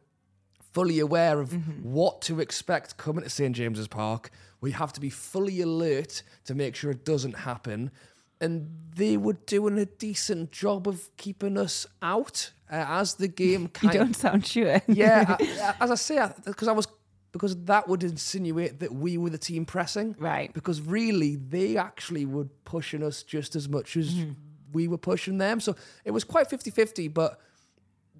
fully 0.73 0.97
aware 0.97 1.39
of 1.39 1.53
what 1.85 2.21
to 2.23 2.39
expect 2.39 2.97
coming 2.97 3.23
to 3.23 3.29
St 3.29 3.55
James's 3.55 3.87
Park. 3.87 4.31
We 4.61 4.71
have 4.71 4.91
to 4.93 4.99
be 4.99 5.11
fully 5.11 5.61
alert 5.61 6.23
to 6.45 6.55
make 6.55 6.75
sure 6.75 6.89
it 6.89 7.05
doesn't 7.05 7.33
happen. 7.37 7.91
And 8.39 8.71
they 8.95 9.17
were 9.17 9.33
doing 9.45 9.77
a 9.77 9.85
decent 9.85 10.51
job 10.51 10.87
of 10.87 11.15
keeping 11.17 11.55
us 11.55 11.85
out 12.01 12.51
uh, 12.71 12.83
as 12.87 13.13
the 13.13 13.27
game 13.27 13.69
You 13.83 13.91
don't 13.91 14.15
sound 14.15 14.47
sure. 14.47 14.81
yeah, 14.87 15.35
I, 15.39 15.43
I- 15.79 15.83
as 15.83 15.91
I 15.91 15.95
say, 15.95 16.27
because 16.45 16.67
I 16.67 16.71
was 16.71 16.87
because 17.31 17.55
that 17.63 17.87
would 17.87 18.03
insinuate 18.03 18.79
that 18.79 18.93
we 18.93 19.17
were 19.17 19.29
the 19.29 19.37
team 19.37 19.65
pressing, 19.65 20.15
Right. 20.19 20.53
Because 20.53 20.81
really, 20.81 21.35
they 21.35 21.77
actually 21.77 22.25
were 22.25 22.45
pushing 22.65 23.03
us 23.03 23.23
just 23.23 23.55
as 23.55 23.69
much 23.69 23.95
as 23.95 24.13
mm-hmm. 24.13 24.31
we 24.73 24.87
were 24.87 24.97
pushing 24.97 25.37
them. 25.37 25.59
So 25.59 25.75
it 26.03 26.11
was 26.11 26.23
quite 26.23 26.49
50-50, 26.49 27.13
but 27.13 27.39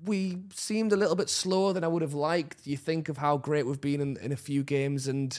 we 0.06 0.38
seemed 0.54 0.94
a 0.94 0.96
little 0.96 1.16
bit 1.16 1.30
slower 1.30 1.74
than 1.74 1.84
I 1.84 1.88
would 1.88 2.02
have 2.02 2.14
liked. 2.14 2.66
You 2.66 2.78
think 2.78 3.10
of 3.10 3.18
how 3.18 3.38
great 3.38 3.66
we've 3.66 3.82
been 3.82 4.02
in, 4.02 4.18
in 4.18 4.32
a 4.32 4.38
few 4.38 4.64
games, 4.64 5.08
and 5.08 5.38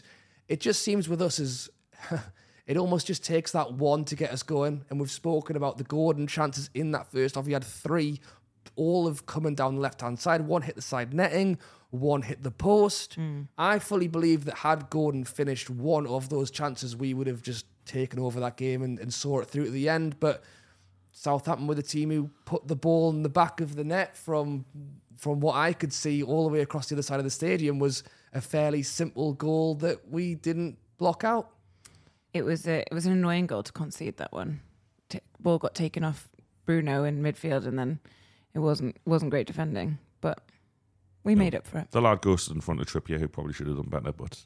it 0.48 0.60
just 0.60 0.82
seems 0.82 1.08
with 1.08 1.22
us 1.22 1.40
as 1.40 1.70
it 2.66 2.76
almost 2.76 3.06
just 3.06 3.24
takes 3.24 3.52
that 3.52 3.72
one 3.72 4.04
to 4.06 4.16
get 4.16 4.30
us 4.30 4.42
going. 4.42 4.84
And 4.90 5.00
we've 5.00 5.10
spoken 5.10 5.56
about 5.56 5.78
the 5.78 5.84
Gordon 5.84 6.26
chances 6.26 6.70
in 6.74 6.92
that 6.92 7.10
first 7.10 7.34
half. 7.34 7.46
He 7.46 7.52
had 7.52 7.64
three 7.64 8.20
all 8.76 9.06
of 9.06 9.26
coming 9.26 9.54
down 9.54 9.76
the 9.76 9.80
left 9.80 10.00
hand 10.00 10.18
side. 10.18 10.42
One 10.42 10.62
hit 10.62 10.76
the 10.76 10.82
side 10.82 11.12
netting, 11.12 11.58
one 11.90 12.22
hit 12.22 12.42
the 12.42 12.50
post. 12.50 13.14
Hmm. 13.14 13.42
I 13.58 13.78
fully 13.78 14.08
believe 14.08 14.44
that 14.46 14.58
had 14.58 14.90
Gordon 14.90 15.24
finished 15.24 15.70
one 15.70 16.06
of 16.06 16.28
those 16.28 16.50
chances, 16.50 16.96
we 16.96 17.14
would 17.14 17.26
have 17.26 17.42
just 17.42 17.66
taken 17.84 18.18
over 18.18 18.40
that 18.40 18.56
game 18.56 18.82
and, 18.82 18.98
and 18.98 19.12
saw 19.12 19.40
it 19.40 19.48
through 19.48 19.66
to 19.66 19.70
the 19.70 19.88
end. 19.88 20.18
But 20.20 20.42
Southampton 21.12 21.66
were 21.66 21.74
the 21.74 21.82
team 21.82 22.10
who 22.10 22.30
put 22.44 22.68
the 22.68 22.76
ball 22.76 23.10
in 23.10 23.22
the 23.22 23.28
back 23.28 23.60
of 23.60 23.76
the 23.76 23.84
net 23.84 24.16
from 24.16 24.64
from 25.16 25.38
what 25.38 25.54
I 25.54 25.72
could 25.72 25.92
see 25.92 26.20
all 26.20 26.48
the 26.48 26.52
way 26.52 26.62
across 26.62 26.88
the 26.88 26.96
other 26.96 27.02
side 27.02 27.20
of 27.20 27.24
the 27.24 27.30
stadium 27.30 27.78
was 27.78 28.02
a 28.32 28.40
fairly 28.40 28.82
simple 28.82 29.34
goal 29.34 29.76
that 29.76 30.08
we 30.08 30.34
didn't 30.34 30.78
block 30.98 31.22
out. 31.22 31.50
It 32.34 32.44
was 32.44 32.66
a, 32.66 32.80
it 32.80 32.92
was 32.92 33.06
an 33.06 33.12
annoying 33.12 33.46
goal 33.46 33.62
to 33.62 33.70
concede 33.70 34.16
that 34.16 34.32
one. 34.32 34.62
T- 35.10 35.20
ball 35.38 35.58
got 35.58 35.76
taken 35.76 36.02
off 36.02 36.28
Bruno 36.66 37.04
in 37.04 37.22
midfield, 37.22 37.66
and 37.66 37.78
then 37.78 38.00
it 38.54 38.58
wasn't 38.60 38.96
wasn't 39.04 39.30
great 39.30 39.46
defending, 39.46 39.98
but 40.20 40.40
we 41.24 41.34
made 41.34 41.54
up 41.54 41.66
for 41.66 41.78
it. 41.78 41.90
The 41.90 42.00
lad 42.00 42.20
ghosted 42.20 42.54
in 42.54 42.60
front 42.60 42.80
of 42.80 42.86
Trippier, 42.86 43.18
who 43.18 43.28
probably 43.28 43.52
should 43.52 43.66
have 43.68 43.76
done 43.76 43.88
better, 43.88 44.12
but 44.12 44.44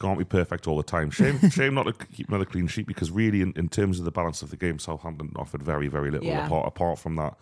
can't 0.00 0.18
be 0.18 0.24
perfect 0.24 0.66
all 0.66 0.76
the 0.76 0.82
time. 0.82 1.10
Shame, 1.10 1.38
shame 1.50 1.74
not 1.74 1.84
to 1.84 1.92
keep 1.92 2.28
another 2.28 2.44
clean 2.44 2.66
sheet 2.66 2.86
because 2.86 3.10
really, 3.10 3.40
in, 3.42 3.52
in 3.56 3.68
terms 3.68 3.98
of 3.98 4.04
the 4.04 4.10
balance 4.10 4.42
of 4.42 4.50
the 4.50 4.56
game, 4.56 4.78
Southampton 4.78 5.32
offered 5.36 5.62
very, 5.62 5.88
very 5.88 6.10
little 6.10 6.26
Yeah. 6.26 6.46
apart 6.46 6.66
apart 6.66 6.98
from 6.98 7.16
that 7.16 7.34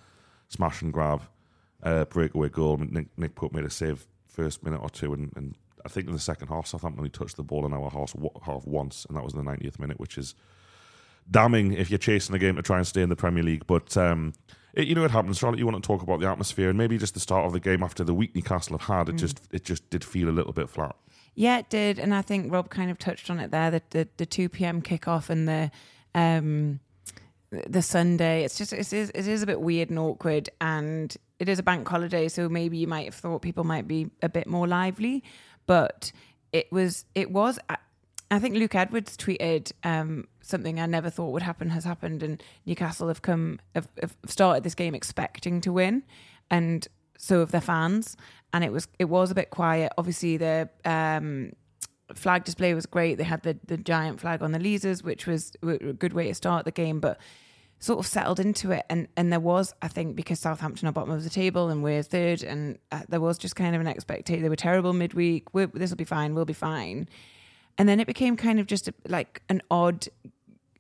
smash 0.49 0.83
and 0.83 0.93
grab 0.93 1.23
uh, 1.83 2.05
breakaway 2.07 2.49
goal. 2.49 2.77
Nick, 2.77 3.07
Nick 3.17 3.35
Pope 3.35 3.53
made 3.53 3.65
a 3.65 3.71
save 3.71 4.07
first 4.27 4.63
minute 4.63 4.81
or 4.83 4.91
two, 4.91 5.13
and, 5.13 5.33
and 5.37 5.55
I 5.85 5.89
think 5.89 6.07
in 6.07 6.13
the 6.13 6.19
second 6.19 6.49
half, 6.49 6.67
Southampton 6.67 7.01
only 7.01 7.11
touched 7.11 7.37
the 7.37 7.43
ball 7.43 7.65
in 7.67 7.73
our 7.73 7.91
half, 7.91 8.15
half 8.45 8.67
once, 8.67 9.05
and 9.07 9.17
that 9.17 9.25
was 9.25 9.35
in 9.35 9.45
the 9.45 9.51
90th 9.51 9.79
minute, 9.79 9.99
which 9.99 10.17
is 10.17 10.35
damning 11.31 11.73
if 11.73 11.91
you're 11.91 11.99
chasing 11.99 12.33
the 12.33 12.39
game 12.39 12.57
to 12.57 12.63
try 12.63 12.79
and 12.79 12.87
stay 12.87 13.03
in 13.03 13.09
the 13.09 13.17
Premier 13.17 13.43
League. 13.43 13.67
But 13.67 13.97
um, 13.97 14.33
it, 14.75 14.89
you 14.89 14.95
know, 14.95 15.05
it 15.05 15.11
happens. 15.11 15.39
Charlotte, 15.39 15.59
you 15.59 15.67
want 15.67 15.83
to 15.83 15.87
talk 15.87 16.03
about 16.03 16.21
the 16.21 16.29
atmosphere 16.29 16.69
and 16.69 16.79
maybe 16.79 16.99
just 16.99 17.15
the 17.15 17.21
start 17.21 17.45
of 17.47 17.53
the 17.53 17.61
game 17.61 17.83
after 17.83 18.05
the 18.05 18.15
week 18.15 18.35
Newcastle 18.35 18.79
have 18.79 18.87
had. 18.89 19.09
It 19.09 19.17
just 19.17 19.41
it 19.51 19.65
just 19.65 19.89
did 19.91 20.05
feel 20.05 20.29
a 20.29 20.31
little 20.33 20.53
bit 20.53 20.69
flat. 20.71 20.97
Yeah, 21.35 21.59
it 21.59 21.71
did, 21.71 21.99
and 21.99 22.15
I 22.15 22.23
think 22.23 22.53
Rob 22.53 22.69
kind 22.71 22.91
of 22.91 22.99
touched 22.99 23.31
on 23.31 23.39
it 23.41 23.51
there. 23.51 23.71
The 23.71 23.83
the, 23.91 24.09
the 24.19 24.27
two 24.27 24.49
p.m. 24.49 24.83
kickoff 24.83 25.31
and 25.31 25.49
the 25.49 25.71
um 26.15 26.81
the 27.51 27.83
Sunday. 27.83 28.45
It's 28.45 28.57
just 28.59 28.73
it 28.73 28.93
is 28.93 29.11
it 29.11 29.27
is 29.29 29.43
a 29.43 29.47
bit 29.47 29.61
weird 29.61 29.91
and 29.91 29.99
awkward, 29.99 30.51
and 30.61 31.15
it 31.39 31.49
is 31.49 31.59
a 31.59 31.63
bank 31.63 31.89
holiday, 31.89 32.29
so 32.29 32.49
maybe 32.49 32.79
you 32.79 32.87
might 32.87 33.05
have 33.07 33.15
thought 33.15 33.43
people 33.43 33.65
might 33.65 33.89
be 33.89 34.11
a 34.23 34.29
bit 34.29 34.47
more 34.47 34.67
lively, 34.67 35.23
but 35.67 36.13
it 36.53 36.71
was 36.73 37.05
it 37.15 37.31
was. 37.31 37.59
I- 37.69 37.77
I 38.31 38.39
think 38.39 38.55
Luke 38.55 38.75
Edwards 38.75 39.15
tweeted 39.19 39.73
um, 39.85 40.27
something 40.53 40.79
I 40.79 40.87
never 40.87 41.11
thought 41.11 41.33
would 41.33 41.43
happen 41.43 41.71
has 41.71 41.83
happened, 41.83 42.23
and 42.23 42.41
Newcastle 42.65 43.09
have 43.09 43.23
come 43.23 43.59
have, 43.75 43.89
have 44.01 44.15
started 44.27 44.63
this 44.63 44.77
game 44.77 44.95
expecting 44.95 45.61
to 45.63 45.73
win, 45.73 46.05
and 46.49 46.87
so 47.19 47.41
have 47.41 47.51
their 47.51 47.61
fans. 47.61 48.17
And 48.53 48.63
it 48.63 48.71
was 48.71 48.87
it 49.01 49.07
was 49.07 49.33
a 49.33 49.35
bit 49.35 49.51
quiet. 49.51 49.93
Obviously, 49.99 50.37
the 50.37 50.69
um, 50.85 51.53
flag 52.15 52.45
display 52.45 52.75
was 52.75 52.87
great. 52.87 53.17
They 53.17 53.25
had 53.25 53.43
the 53.43 53.59
the 53.67 53.77
giant 53.77 54.21
flag 54.21 54.43
on 54.43 54.53
the 54.53 54.61
Leazes, 54.61 55.03
which 55.03 55.27
was 55.27 55.53
a 55.63 55.93
good 55.93 56.13
way 56.13 56.29
to 56.29 56.35
start 56.35 56.65
the 56.65 56.71
game, 56.71 57.01
but 57.01 57.19
sort 57.83 57.99
of 57.99 58.07
settled 58.07 58.39
into 58.39 58.71
it. 58.71 58.85
And 58.89 59.09
and 59.17 59.33
there 59.33 59.41
was, 59.41 59.75
I 59.83 59.89
think, 59.89 60.15
because 60.17 60.39
Southampton 60.39 60.89
are 60.89 60.93
bottom 60.93 61.11
of 61.11 61.25
the 61.25 61.31
table 61.31 61.69
and 61.69 61.83
we're 61.83 62.03
third, 62.03 62.43
and 62.43 62.79
uh, 62.93 63.03
there 63.09 63.21
was 63.21 63.39
just 63.39 63.57
kind 63.57 63.75
of 63.75 63.81
an 63.81 63.89
expectation. 63.89 64.43
They 64.43 64.49
were 64.49 64.57
terrible 64.57 64.93
midweek. 64.93 65.51
This 65.53 65.91
will 65.91 65.97
be 65.97 66.05
fine. 66.05 66.35
We'll 66.35 66.45
be 66.45 66.53
fine. 66.53 67.09
And 67.79 67.89
then 67.89 68.01
it 68.01 68.07
became 68.07 68.37
kind 68.37 68.61
of 68.61 68.67
just 68.67 68.89
a, 68.89 68.95
like 69.09 69.43
an 69.49 69.63
odd. 69.71 70.07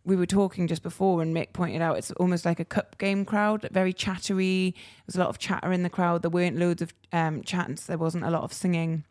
We 0.05 0.17
were 0.17 0.27
talking 0.27 0.67
just 0.67 0.83
before, 0.83 1.23
and 1.23 1.35
Mick 1.35 1.53
pointed 1.53 1.81
out 1.81 1.97
it's 1.97 2.11
almost 2.13 2.45
like 2.45 2.59
a 2.59 2.65
cup 2.65 2.99
game 2.99 3.25
crowd, 3.25 3.69
very 3.71 3.93
chattery. 3.93 4.75
There's 5.07 5.17
a 5.17 5.21
lot 5.21 5.29
of 5.29 5.39
chatter 5.39 5.73
in 5.73 5.85
the 5.85 5.91
crowd. 5.91 6.23
There 6.23 6.31
weren't 6.31 6.59
loads 6.59 6.83
of 6.83 6.93
um, 7.13 7.43
chants. 7.43 7.87
There 7.87 7.99
wasn't 7.99 8.25
a 8.25 8.31
lot 8.31 8.43
of 8.43 8.53
singing. 8.53 9.05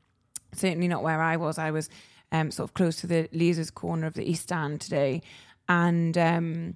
Certainly 0.54 0.90
not 0.90 1.04
where 1.04 1.22
I 1.22 1.38
was. 1.38 1.58
I 1.58 1.72
was 1.72 1.90
um, 2.34 2.52
sort 2.52 2.70
of 2.70 2.74
close 2.74 2.98
to 2.98 3.08
the 3.08 3.30
Leazes 3.32 3.74
corner 3.74 4.06
of 4.06 4.16
the 4.16 4.30
East 4.30 4.44
Stand 4.44 4.82
today, 4.82 5.22
and 5.70 6.18
um, 6.18 6.76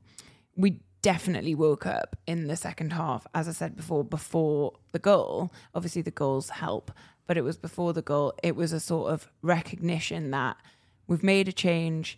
we 0.56 0.80
definitely 1.01 1.54
woke 1.54 1.86
up 1.86 2.15
in 2.25 2.47
the 2.47 2.56
second 2.56 2.93
half. 2.93 3.28
As 3.36 3.47
I 3.47 3.51
said 3.51 3.75
before, 3.75 4.04
before 4.04 4.73
the 4.91 4.99
goal. 4.99 5.51
Obviously, 5.75 6.01
the 6.01 6.10
goals 6.10 6.49
help, 6.49 6.91
but 7.28 7.38
it 7.38 7.43
was 7.43 7.58
before 7.58 7.93
the 7.93 8.01
goal. 8.01 8.34
It 8.41 8.56
was 8.56 8.71
a 8.71 8.80
sort 8.80 9.12
of 9.12 9.28
recognition 9.41 10.32
that 10.32 10.58
we've 11.06 11.21
made 11.21 11.47
a 11.47 11.54
change 11.54 12.17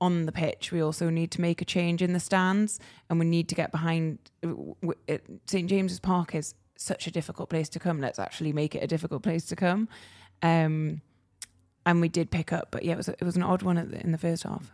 on 0.00 0.26
the 0.26 0.32
pitch. 0.32 0.72
We 0.72 0.82
also 0.82 1.10
need 1.10 1.30
to 1.32 1.40
make 1.40 1.60
a 1.60 1.64
change 1.64 2.02
in 2.02 2.12
the 2.12 2.20
stands, 2.20 2.80
and 3.08 3.18
we 3.18 3.26
need 3.26 3.48
to 3.48 3.54
get 3.54 3.70
behind. 3.70 4.18
St 5.46 5.68
James's 5.68 6.00
Park 6.00 6.34
is 6.34 6.54
such 6.76 7.06
a 7.06 7.10
difficult 7.10 7.50
place 7.50 7.68
to 7.70 7.78
come. 7.78 8.00
Let's 8.00 8.18
actually 8.18 8.52
make 8.52 8.74
it 8.74 8.82
a 8.82 8.86
difficult 8.86 9.22
place 9.22 9.44
to 9.46 9.56
come. 9.56 9.88
Um, 10.42 11.02
and 11.84 12.00
we 12.00 12.08
did 12.08 12.30
pick 12.30 12.52
up, 12.52 12.68
but 12.70 12.84
yeah, 12.84 12.92
it 12.92 12.96
was 12.96 13.08
it 13.08 13.22
was 13.22 13.36
an 13.36 13.42
odd 13.42 13.62
one 13.62 13.76
the, 13.76 14.00
in 14.00 14.12
the 14.12 14.18
first 14.18 14.42
half. 14.42 14.70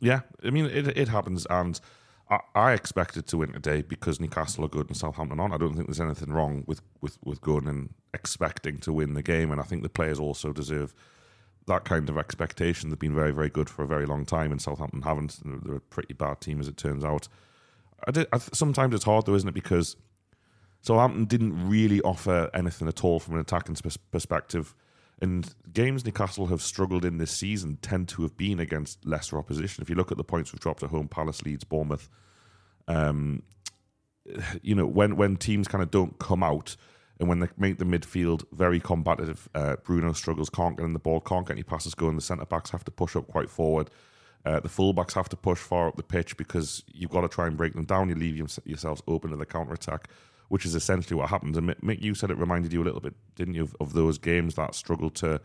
Yeah, 0.00 0.20
I 0.44 0.50
mean 0.50 0.66
it 0.66 0.96
it 0.96 1.08
happens, 1.08 1.46
and 1.50 1.80
I, 2.30 2.38
I 2.54 2.72
expected 2.72 3.26
to 3.28 3.38
win 3.38 3.52
today 3.52 3.82
because 3.82 4.20
Newcastle 4.20 4.64
are 4.64 4.68
good 4.68 4.88
and 4.88 4.96
Southampton 4.96 5.40
on. 5.40 5.52
I 5.52 5.58
don't 5.58 5.74
think 5.74 5.86
there's 5.86 6.00
anything 6.00 6.32
wrong 6.32 6.64
with 6.66 6.82
with 7.00 7.18
with 7.24 7.40
going 7.40 7.68
and 7.68 7.94
expecting 8.14 8.78
to 8.78 8.92
win 8.92 9.14
the 9.14 9.22
game, 9.22 9.50
and 9.50 9.60
I 9.60 9.64
think 9.64 9.82
the 9.82 9.88
players 9.88 10.18
also 10.18 10.52
deserve 10.52 10.94
that 11.66 11.84
kind 11.84 12.08
of 12.08 12.18
expectation. 12.18 12.90
They've 12.90 12.98
been 12.98 13.14
very 13.14 13.32
very 13.32 13.50
good 13.50 13.68
for 13.70 13.82
a 13.82 13.86
very 13.86 14.06
long 14.06 14.24
time, 14.24 14.52
and 14.52 14.60
Southampton 14.60 15.02
haven't. 15.02 15.38
They're 15.44 15.76
a 15.76 15.80
pretty 15.80 16.14
bad 16.14 16.40
team 16.40 16.60
as 16.60 16.68
it 16.68 16.76
turns 16.76 17.04
out. 17.04 17.28
I 18.06 18.10
did, 18.10 18.26
I, 18.32 18.38
sometimes 18.38 18.94
it's 18.94 19.04
hard 19.04 19.26
though, 19.26 19.34
isn't 19.34 19.48
it? 19.48 19.54
Because 19.54 19.96
Southampton 20.80 21.26
didn't 21.26 21.68
really 21.68 22.00
offer 22.02 22.50
anything 22.52 22.88
at 22.88 23.04
all 23.04 23.20
from 23.20 23.34
an 23.34 23.40
attacking 23.40 23.76
pers- 23.76 23.96
perspective. 23.96 24.74
And 25.20 25.54
games 25.72 26.04
Newcastle 26.04 26.48
have 26.48 26.60
struggled 26.60 27.04
in 27.04 27.18
this 27.18 27.30
season 27.30 27.78
tend 27.80 28.08
to 28.08 28.22
have 28.22 28.36
been 28.36 28.58
against 28.58 29.06
lesser 29.06 29.38
opposition. 29.38 29.80
If 29.80 29.88
you 29.88 29.94
look 29.94 30.10
at 30.10 30.18
the 30.18 30.24
points 30.24 30.52
we've 30.52 30.58
dropped 30.58 30.82
at 30.82 30.90
home, 30.90 31.06
Palace, 31.06 31.42
Leeds, 31.42 31.62
Bournemouth, 31.62 32.08
um, 32.88 33.44
you 34.62 34.74
know, 34.74 34.86
when 34.86 35.16
when 35.16 35.36
teams 35.36 35.68
kind 35.68 35.82
of 35.82 35.92
don't 35.92 36.18
come 36.18 36.42
out 36.42 36.76
and 37.20 37.28
when 37.28 37.38
they 37.40 37.48
make 37.56 37.78
the 37.78 37.84
midfield 37.84 38.44
very 38.52 38.80
combative, 38.80 39.48
uh, 39.54 39.76
Bruno 39.84 40.12
struggles, 40.12 40.50
can't 40.50 40.76
get 40.76 40.84
in 40.84 40.92
the 40.92 40.98
ball, 40.98 41.20
can't 41.20 41.46
get 41.46 41.54
any 41.54 41.62
passes 41.62 41.94
going. 41.94 42.16
The 42.16 42.22
centre 42.22 42.46
backs 42.46 42.70
have 42.70 42.84
to 42.84 42.90
push 42.90 43.14
up 43.16 43.28
quite 43.28 43.48
forward. 43.50 43.90
Uh, 44.44 44.58
the 44.58 44.68
fullbacks 44.68 45.12
have 45.12 45.28
to 45.28 45.36
push 45.36 45.58
far 45.60 45.86
up 45.88 45.96
the 45.96 46.02
pitch 46.02 46.36
because 46.36 46.82
you've 46.92 47.10
got 47.10 47.20
to 47.20 47.28
try 47.28 47.46
and 47.46 47.56
break 47.56 47.74
them 47.74 47.84
down. 47.84 48.08
You 48.08 48.16
leave 48.16 48.36
your- 48.36 48.48
yourselves 48.64 49.00
open 49.06 49.30
to 49.30 49.36
the 49.36 49.46
counter 49.46 49.72
attack, 49.72 50.08
which 50.48 50.66
is 50.66 50.74
essentially 50.74 51.14
what 51.16 51.30
happens. 51.30 51.56
And 51.56 51.68
Mick- 51.68 51.80
Mick, 51.80 52.02
you 52.02 52.14
said 52.14 52.30
it 52.32 52.38
reminded 52.38 52.72
you 52.72 52.82
a 52.82 52.84
little 52.84 53.00
bit, 53.00 53.14
didn't 53.36 53.54
you, 53.54 53.62
of, 53.62 53.76
of 53.78 53.92
those 53.92 54.18
games 54.18 54.56
that 54.56 54.74
struggle 54.74 55.10
to 55.10 55.40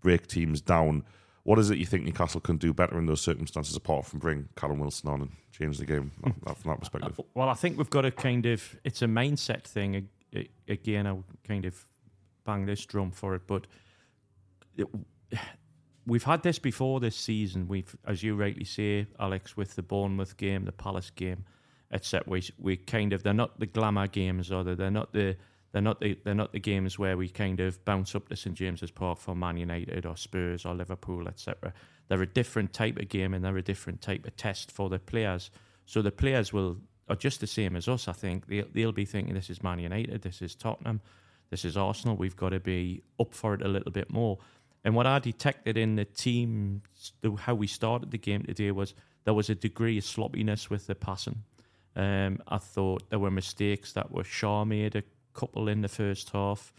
break 0.00 0.28
teams 0.28 0.62
down. 0.62 1.04
What 1.42 1.58
is 1.58 1.70
it 1.70 1.76
you 1.78 1.84
think 1.86 2.04
Newcastle 2.04 2.40
can 2.40 2.56
do 2.56 2.72
better 2.72 2.98
in 2.98 3.04
those 3.06 3.20
circumstances 3.20 3.76
apart 3.76 4.06
from 4.06 4.18
bring 4.18 4.48
Callum 4.56 4.78
Wilson 4.78 5.10
on 5.10 5.20
and 5.22 5.30
change 5.52 5.76
the 5.78 5.84
game 5.86 6.12
that, 6.24 6.34
that- 6.46 6.56
from 6.56 6.70
that 6.70 6.78
perspective? 6.80 7.20
Well, 7.34 7.50
I 7.50 7.54
think 7.54 7.76
we've 7.76 7.90
got 7.90 8.06
a 8.06 8.10
kind 8.10 8.46
of 8.46 8.76
it's 8.82 9.02
a 9.02 9.06
mindset 9.06 9.64
thing. 9.64 10.08
A- 10.34 10.48
Again, 10.68 11.06
I'll 11.06 11.24
kind 11.46 11.64
of 11.64 11.84
bang 12.44 12.66
this 12.66 12.84
drum 12.84 13.10
for 13.10 13.34
it, 13.34 13.42
but 13.46 13.66
it, 14.76 14.86
we've 16.06 16.24
had 16.24 16.42
this 16.42 16.58
before 16.58 17.00
this 17.00 17.16
season. 17.16 17.68
We've, 17.68 17.94
as 18.06 18.22
you 18.22 18.34
rightly 18.34 18.64
say, 18.64 19.06
Alex, 19.20 19.56
with 19.56 19.76
the 19.76 19.82
Bournemouth 19.82 20.36
game, 20.36 20.64
the 20.64 20.72
Palace 20.72 21.10
game, 21.10 21.44
etc. 21.92 22.24
We 22.30 22.42
we 22.58 22.76
kind 22.76 23.12
of 23.12 23.22
they're 23.22 23.34
not 23.34 23.58
the 23.60 23.66
glamour 23.66 24.06
games, 24.08 24.50
or 24.50 24.64
they're 24.64 24.90
not 24.90 25.12
the 25.12 25.36
they're 25.72 25.82
not 25.82 26.00
the 26.00 26.18
they're 26.24 26.34
not 26.34 26.52
the 26.52 26.60
games 26.60 26.98
where 26.98 27.16
we 27.16 27.28
kind 27.28 27.60
of 27.60 27.84
bounce 27.84 28.14
up 28.14 28.28
to 28.28 28.36
St 28.36 28.56
James's 28.56 28.90
Park 28.90 29.18
for 29.18 29.34
Man 29.34 29.56
United 29.56 30.06
or 30.06 30.16
Spurs 30.16 30.64
or 30.64 30.74
Liverpool, 30.74 31.28
etc. 31.28 31.72
They're 32.08 32.22
a 32.22 32.26
different 32.26 32.72
type 32.72 32.98
of 32.98 33.08
game 33.08 33.34
and 33.34 33.44
they're 33.44 33.56
a 33.58 33.62
different 33.62 34.00
type 34.00 34.26
of 34.26 34.34
test 34.36 34.72
for 34.72 34.88
the 34.88 34.98
players. 34.98 35.50
So 35.84 36.00
the 36.02 36.10
players 36.10 36.52
will 36.52 36.78
are 37.08 37.16
just 37.16 37.40
the 37.40 37.46
same 37.46 37.76
as 37.76 37.88
us. 37.88 38.08
I 38.08 38.12
think 38.12 38.46
they 38.46 38.62
they'll 38.72 38.92
be 38.92 39.04
thinking 39.04 39.34
this 39.34 39.50
is 39.50 39.62
Man 39.62 39.78
United, 39.78 40.22
this 40.22 40.42
is 40.42 40.54
Tottenham, 40.54 41.00
this 41.50 41.64
is 41.64 41.76
Arsenal. 41.76 42.16
We've 42.16 42.36
got 42.36 42.50
to 42.50 42.60
be 42.60 43.02
up 43.18 43.34
for 43.34 43.54
it 43.54 43.62
a 43.62 43.68
little 43.68 43.92
bit 43.92 44.10
more. 44.10 44.38
And 44.84 44.94
what 44.94 45.06
I 45.06 45.18
detected 45.18 45.76
in 45.76 45.96
the 45.96 46.04
team, 46.04 46.82
how 47.38 47.54
we 47.54 47.66
started 47.66 48.10
the 48.10 48.18
game 48.18 48.44
today 48.44 48.70
was 48.70 48.94
there 49.24 49.34
was 49.34 49.50
a 49.50 49.54
degree 49.54 49.98
of 49.98 50.04
sloppiness 50.04 50.70
with 50.70 50.86
the 50.86 50.94
passing. 50.94 51.42
Um, 51.96 52.40
I 52.46 52.58
thought 52.58 53.10
there 53.10 53.18
were 53.18 53.30
mistakes 53.30 53.92
that 53.92 54.10
were 54.10 54.22
Schär 54.22 54.66
made 54.66 54.94
a 54.94 55.02
couple 55.34 55.68
in 55.68 55.82
the 55.82 55.88
first 55.88 56.30
half. 56.30 56.72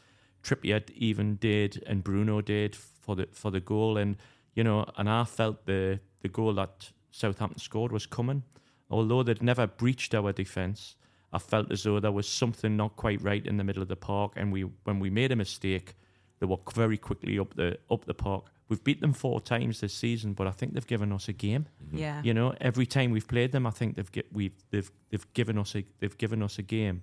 Trippier 0.43 0.89
even 0.95 1.35
did, 1.35 1.83
and 1.85 2.03
Bruno 2.03 2.41
did 2.41 2.75
for 2.75 3.15
the 3.15 3.27
for 3.31 3.51
the 3.51 3.59
goal. 3.59 3.97
And 3.97 4.15
you 4.55 4.63
know, 4.63 4.85
and 4.97 5.09
I 5.09 5.25
felt 5.25 5.65
the 5.65 5.99
the 6.21 6.29
goal 6.29 6.53
that 6.53 6.91
Southampton 7.11 7.59
scored 7.59 7.91
was 7.91 8.05
coming. 8.05 8.43
Although 8.89 9.23
they'd 9.23 9.43
never 9.43 9.67
breached 9.67 10.15
our 10.15 10.31
defence, 10.31 10.95
I 11.31 11.37
felt 11.37 11.71
as 11.71 11.83
though 11.83 11.99
there 11.99 12.11
was 12.11 12.27
something 12.27 12.75
not 12.75 12.95
quite 12.95 13.21
right 13.21 13.45
in 13.45 13.57
the 13.57 13.63
middle 13.63 13.81
of 13.81 13.87
the 13.87 13.95
park. 13.95 14.33
And 14.35 14.51
we, 14.51 14.61
when 14.83 14.99
we 14.99 15.09
made 15.09 15.31
a 15.31 15.35
mistake, 15.35 15.95
they 16.39 16.45
were 16.45 16.57
very 16.73 16.97
quickly 16.97 17.37
up 17.37 17.53
the 17.55 17.77
up 17.91 18.05
the 18.05 18.13
park. 18.13 18.45
We've 18.67 18.83
beat 18.83 19.01
them 19.01 19.13
four 19.13 19.41
times 19.41 19.81
this 19.81 19.93
season, 19.93 20.33
but 20.33 20.47
I 20.47 20.51
think 20.51 20.73
they've 20.73 20.85
given 20.85 21.11
us 21.11 21.27
a 21.27 21.33
game. 21.33 21.65
Yeah. 21.91 22.21
You 22.23 22.33
know, 22.33 22.53
every 22.61 22.85
time 22.85 23.11
we've 23.11 23.27
played 23.27 23.51
them, 23.51 23.65
I 23.65 23.71
think 23.71 23.95
they've 23.95 24.11
get 24.11 24.27
we've 24.31 24.53
they've 24.71 24.91
they've 25.09 25.33
given 25.33 25.57
us 25.57 25.75
a 25.75 25.83
they've 25.99 26.17
given 26.17 26.41
us 26.41 26.57
a 26.57 26.63
game. 26.63 27.01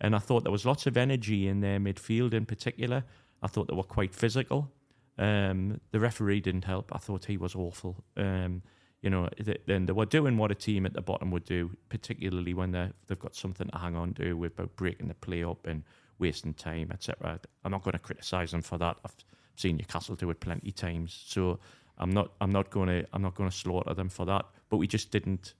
And 0.00 0.14
I 0.14 0.20
thought 0.20 0.44
there 0.44 0.52
was 0.52 0.64
lots 0.64 0.86
of 0.86 0.96
energy 0.96 1.48
in 1.48 1.60
their 1.60 1.80
midfield 1.80 2.32
in 2.32 2.46
particular. 2.46 3.04
I 3.42 3.48
thought 3.48 3.66
they 3.66 3.74
were 3.74 3.82
quite 3.82 4.14
physical. 4.14 4.70
Um, 5.18 5.80
the 5.90 5.98
referee 5.98 6.40
didn't 6.40 6.64
help. 6.64 6.92
I 6.94 6.98
thought 6.98 7.24
he 7.24 7.36
was 7.36 7.56
awful. 7.56 8.04
Um, 8.16 8.62
you 9.02 9.10
know, 9.10 9.28
then 9.66 9.86
they 9.86 9.92
were 9.92 10.06
doing 10.06 10.36
what 10.36 10.50
a 10.50 10.54
team 10.54 10.84
at 10.84 10.92
the 10.92 11.00
bottom 11.00 11.30
would 11.30 11.44
do, 11.44 11.70
particularly 11.88 12.54
when 12.54 12.72
they 12.72 12.90
they've 13.06 13.18
got 13.18 13.36
something 13.36 13.68
to 13.68 13.78
hang 13.78 13.94
on 13.94 14.14
to 14.14 14.34
with 14.34 14.52
about 14.52 14.74
breaking 14.76 15.08
the 15.08 15.14
play 15.14 15.44
up 15.44 15.66
and 15.66 15.84
wasting 16.18 16.54
time, 16.54 16.90
etc. 16.92 17.40
I'm 17.64 17.70
not 17.70 17.84
going 17.84 17.92
to 17.92 17.98
criticise 18.00 18.50
them 18.50 18.62
for 18.62 18.76
that. 18.78 18.98
I've 19.04 19.14
seen 19.54 19.76
Newcastle 19.76 20.16
do 20.16 20.30
it 20.30 20.40
plenty 20.40 20.70
of 20.70 20.74
times, 20.74 21.24
so 21.26 21.60
I'm 21.98 22.10
not 22.10 22.32
I'm 22.40 22.50
not 22.50 22.70
going 22.70 22.88
to 22.88 23.06
I'm 23.12 23.22
not 23.22 23.36
going 23.36 23.50
to 23.50 23.56
slaughter 23.56 23.94
them 23.94 24.08
for 24.08 24.26
that. 24.26 24.46
But 24.68 24.78
we 24.78 24.88
just 24.88 25.12
didn't 25.12 25.54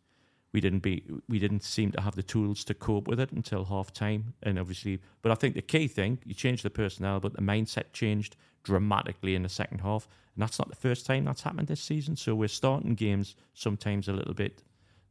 we 0.52 0.60
didn't 0.60 0.80
be 0.80 1.02
we 1.28 1.38
didn't 1.38 1.62
seem 1.62 1.92
to 1.92 2.00
have 2.00 2.14
the 2.14 2.22
tools 2.22 2.64
to 2.64 2.74
cope 2.74 3.06
with 3.06 3.20
it 3.20 3.32
until 3.32 3.64
half 3.64 3.92
time. 3.92 4.34
And 4.42 4.58
obviously 4.58 5.00
but 5.22 5.32
i 5.32 5.34
think 5.34 5.54
the 5.54 5.62
key 5.62 5.88
thing 5.88 6.18
you 6.24 6.34
changed 6.34 6.64
the 6.64 6.70
personnel 6.70 7.20
but 7.20 7.34
the 7.34 7.42
mindset 7.42 7.92
changed 7.92 8.36
dramatically 8.62 9.34
in 9.34 9.42
the 9.42 9.48
second 9.48 9.80
half. 9.80 10.08
And 10.34 10.42
that's 10.42 10.58
not 10.58 10.68
the 10.68 10.76
first 10.76 11.06
time 11.06 11.24
that's 11.24 11.42
happened 11.42 11.68
this 11.68 11.80
season. 11.80 12.16
So 12.16 12.34
we're 12.34 12.48
starting 12.48 12.94
games 12.94 13.34
sometimes 13.54 14.08
a 14.08 14.12
little 14.12 14.34
bit 14.34 14.62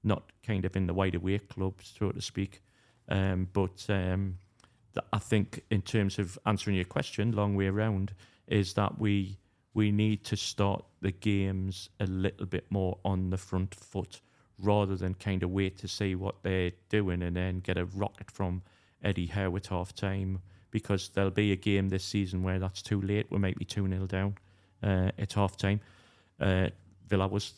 not 0.03 0.31
kind 0.45 0.63
of 0.65 0.75
in 0.75 0.87
the 0.87 0.93
wide 0.93 1.15
awake 1.15 1.49
club 1.49 1.75
so 1.81 2.11
to 2.11 2.21
speak. 2.21 2.61
Um, 3.09 3.47
but 3.53 3.85
um, 3.89 4.37
i 5.13 5.19
think 5.19 5.63
in 5.69 5.81
terms 5.81 6.19
of 6.19 6.37
answering 6.45 6.75
your 6.75 6.85
question 6.85 7.31
long 7.31 7.55
way 7.55 7.67
around 7.67 8.13
is 8.47 8.73
that 8.73 8.99
we 8.99 9.37
we 9.73 9.91
need 9.91 10.23
to 10.23 10.35
start 10.35 10.83
the 11.01 11.11
games 11.11 11.89
a 11.99 12.05
little 12.07 12.47
bit 12.47 12.65
more 12.71 12.97
on 13.05 13.29
the 13.29 13.37
front 13.37 13.75
foot 13.75 14.21
rather 14.59 14.95
than 14.95 15.13
kind 15.13 15.43
of 15.43 15.51
wait 15.51 15.77
to 15.77 15.87
see 15.87 16.15
what 16.15 16.35
they're 16.43 16.71
doing 16.89 17.21
and 17.21 17.35
then 17.35 17.59
get 17.59 17.77
a 17.77 17.85
rocket 17.85 18.31
from 18.31 18.61
Eddie 19.03 19.27
Howe 19.27 19.55
at 19.55 19.67
half 19.67 19.93
time 19.93 20.41
because 20.71 21.09
there'll 21.09 21.31
be 21.31 21.51
a 21.51 21.55
game 21.55 21.89
this 21.89 22.03
season 22.03 22.43
where 22.43 22.59
that's 22.59 22.81
too 22.81 23.01
late. 23.01 23.27
We 23.29 23.37
might 23.37 23.57
be 23.57 23.65
2 23.65 23.87
0 23.87 24.05
down 24.07 24.35
uh, 24.83 25.11
at 25.17 25.33
half 25.33 25.57
time. 25.57 25.79
Uh, 26.39 26.69
Villa 27.07 27.27
was 27.27 27.53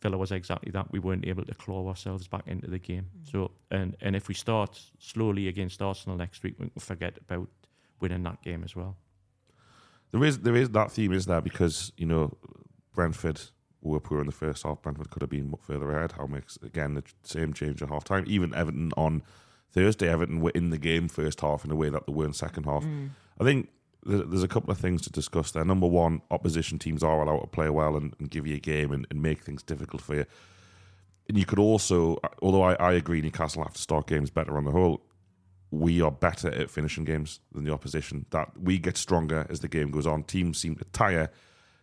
Villa 0.00 0.16
was 0.16 0.32
exactly 0.32 0.70
that. 0.72 0.90
We 0.90 0.98
weren't 0.98 1.26
able 1.26 1.44
to 1.44 1.54
claw 1.54 1.86
ourselves 1.88 2.26
back 2.26 2.44
into 2.46 2.68
the 2.68 2.78
game. 2.78 3.06
Mm. 3.24 3.30
So 3.30 3.50
and 3.70 3.96
and 4.00 4.16
if 4.16 4.28
we 4.28 4.34
start 4.34 4.80
slowly 4.98 5.48
against 5.48 5.80
Arsenal 5.82 6.16
next 6.16 6.42
week, 6.42 6.54
we 6.58 6.68
can 6.68 6.80
forget 6.80 7.18
about 7.18 7.48
winning 8.00 8.22
that 8.24 8.42
game 8.42 8.64
as 8.64 8.74
well. 8.74 8.96
There 10.10 10.24
is 10.24 10.40
there 10.40 10.56
is 10.56 10.70
that 10.70 10.92
theme 10.92 11.12
is 11.12 11.26
there 11.26 11.40
because 11.40 11.92
you 11.96 12.06
know 12.06 12.36
Brentford 12.94 13.40
were 13.82 14.00
poor 14.00 14.20
in 14.20 14.26
the 14.26 14.32
first 14.32 14.62
half. 14.62 14.82
Brentford 14.82 15.10
could 15.10 15.22
have 15.22 15.30
been 15.30 15.54
further 15.60 15.90
ahead. 15.90 16.12
Howe 16.12 16.26
makes 16.26 16.58
again 16.62 16.94
the 16.94 17.04
same 17.22 17.52
change 17.52 17.82
at 17.82 17.88
half 17.88 18.04
time. 18.04 18.24
Even 18.26 18.54
Everton 18.54 18.92
on 18.96 19.22
Thursday, 19.72 20.08
Everton 20.08 20.40
were 20.40 20.50
in 20.50 20.70
the 20.70 20.78
game 20.78 21.08
first 21.08 21.40
half 21.40 21.64
in 21.64 21.70
a 21.70 21.76
way 21.76 21.88
that 21.88 22.06
they 22.06 22.12
were 22.12 22.24
in 22.24 22.32
second 22.32 22.64
half. 22.64 22.84
Mm. 22.84 23.10
I 23.40 23.44
think 23.44 23.68
there's 24.04 24.42
a 24.42 24.48
couple 24.48 24.70
of 24.70 24.78
things 24.78 25.02
to 25.02 25.10
discuss 25.10 25.52
there. 25.52 25.64
Number 25.64 25.86
one, 25.86 26.22
opposition 26.30 26.78
teams 26.78 27.02
are 27.02 27.22
allowed 27.22 27.40
to 27.40 27.46
play 27.46 27.70
well 27.70 27.96
and, 27.96 28.14
and 28.18 28.30
give 28.30 28.46
you 28.46 28.56
a 28.56 28.60
game 28.60 28.92
and, 28.92 29.06
and, 29.10 29.22
make 29.22 29.42
things 29.42 29.62
difficult 29.62 30.02
for 30.02 30.16
you. 30.16 30.26
And 31.28 31.38
you 31.38 31.46
could 31.46 31.60
also, 31.60 32.18
although 32.42 32.62
I, 32.62 32.74
I 32.74 32.92
agree 32.92 33.20
Newcastle 33.20 33.62
have 33.62 33.74
to 33.74 33.80
start 33.80 34.08
games 34.08 34.30
better 34.30 34.56
on 34.56 34.64
the 34.64 34.72
whole, 34.72 35.02
we 35.70 36.02
are 36.02 36.10
better 36.10 36.48
at 36.52 36.68
finishing 36.68 37.04
games 37.04 37.40
than 37.52 37.64
the 37.64 37.72
opposition. 37.72 38.26
That 38.30 38.50
we 38.60 38.78
get 38.78 38.96
stronger 38.96 39.46
as 39.48 39.60
the 39.60 39.68
game 39.68 39.90
goes 39.90 40.06
on. 40.06 40.24
Teams 40.24 40.58
seem 40.58 40.74
to 40.76 40.84
tire 40.86 41.30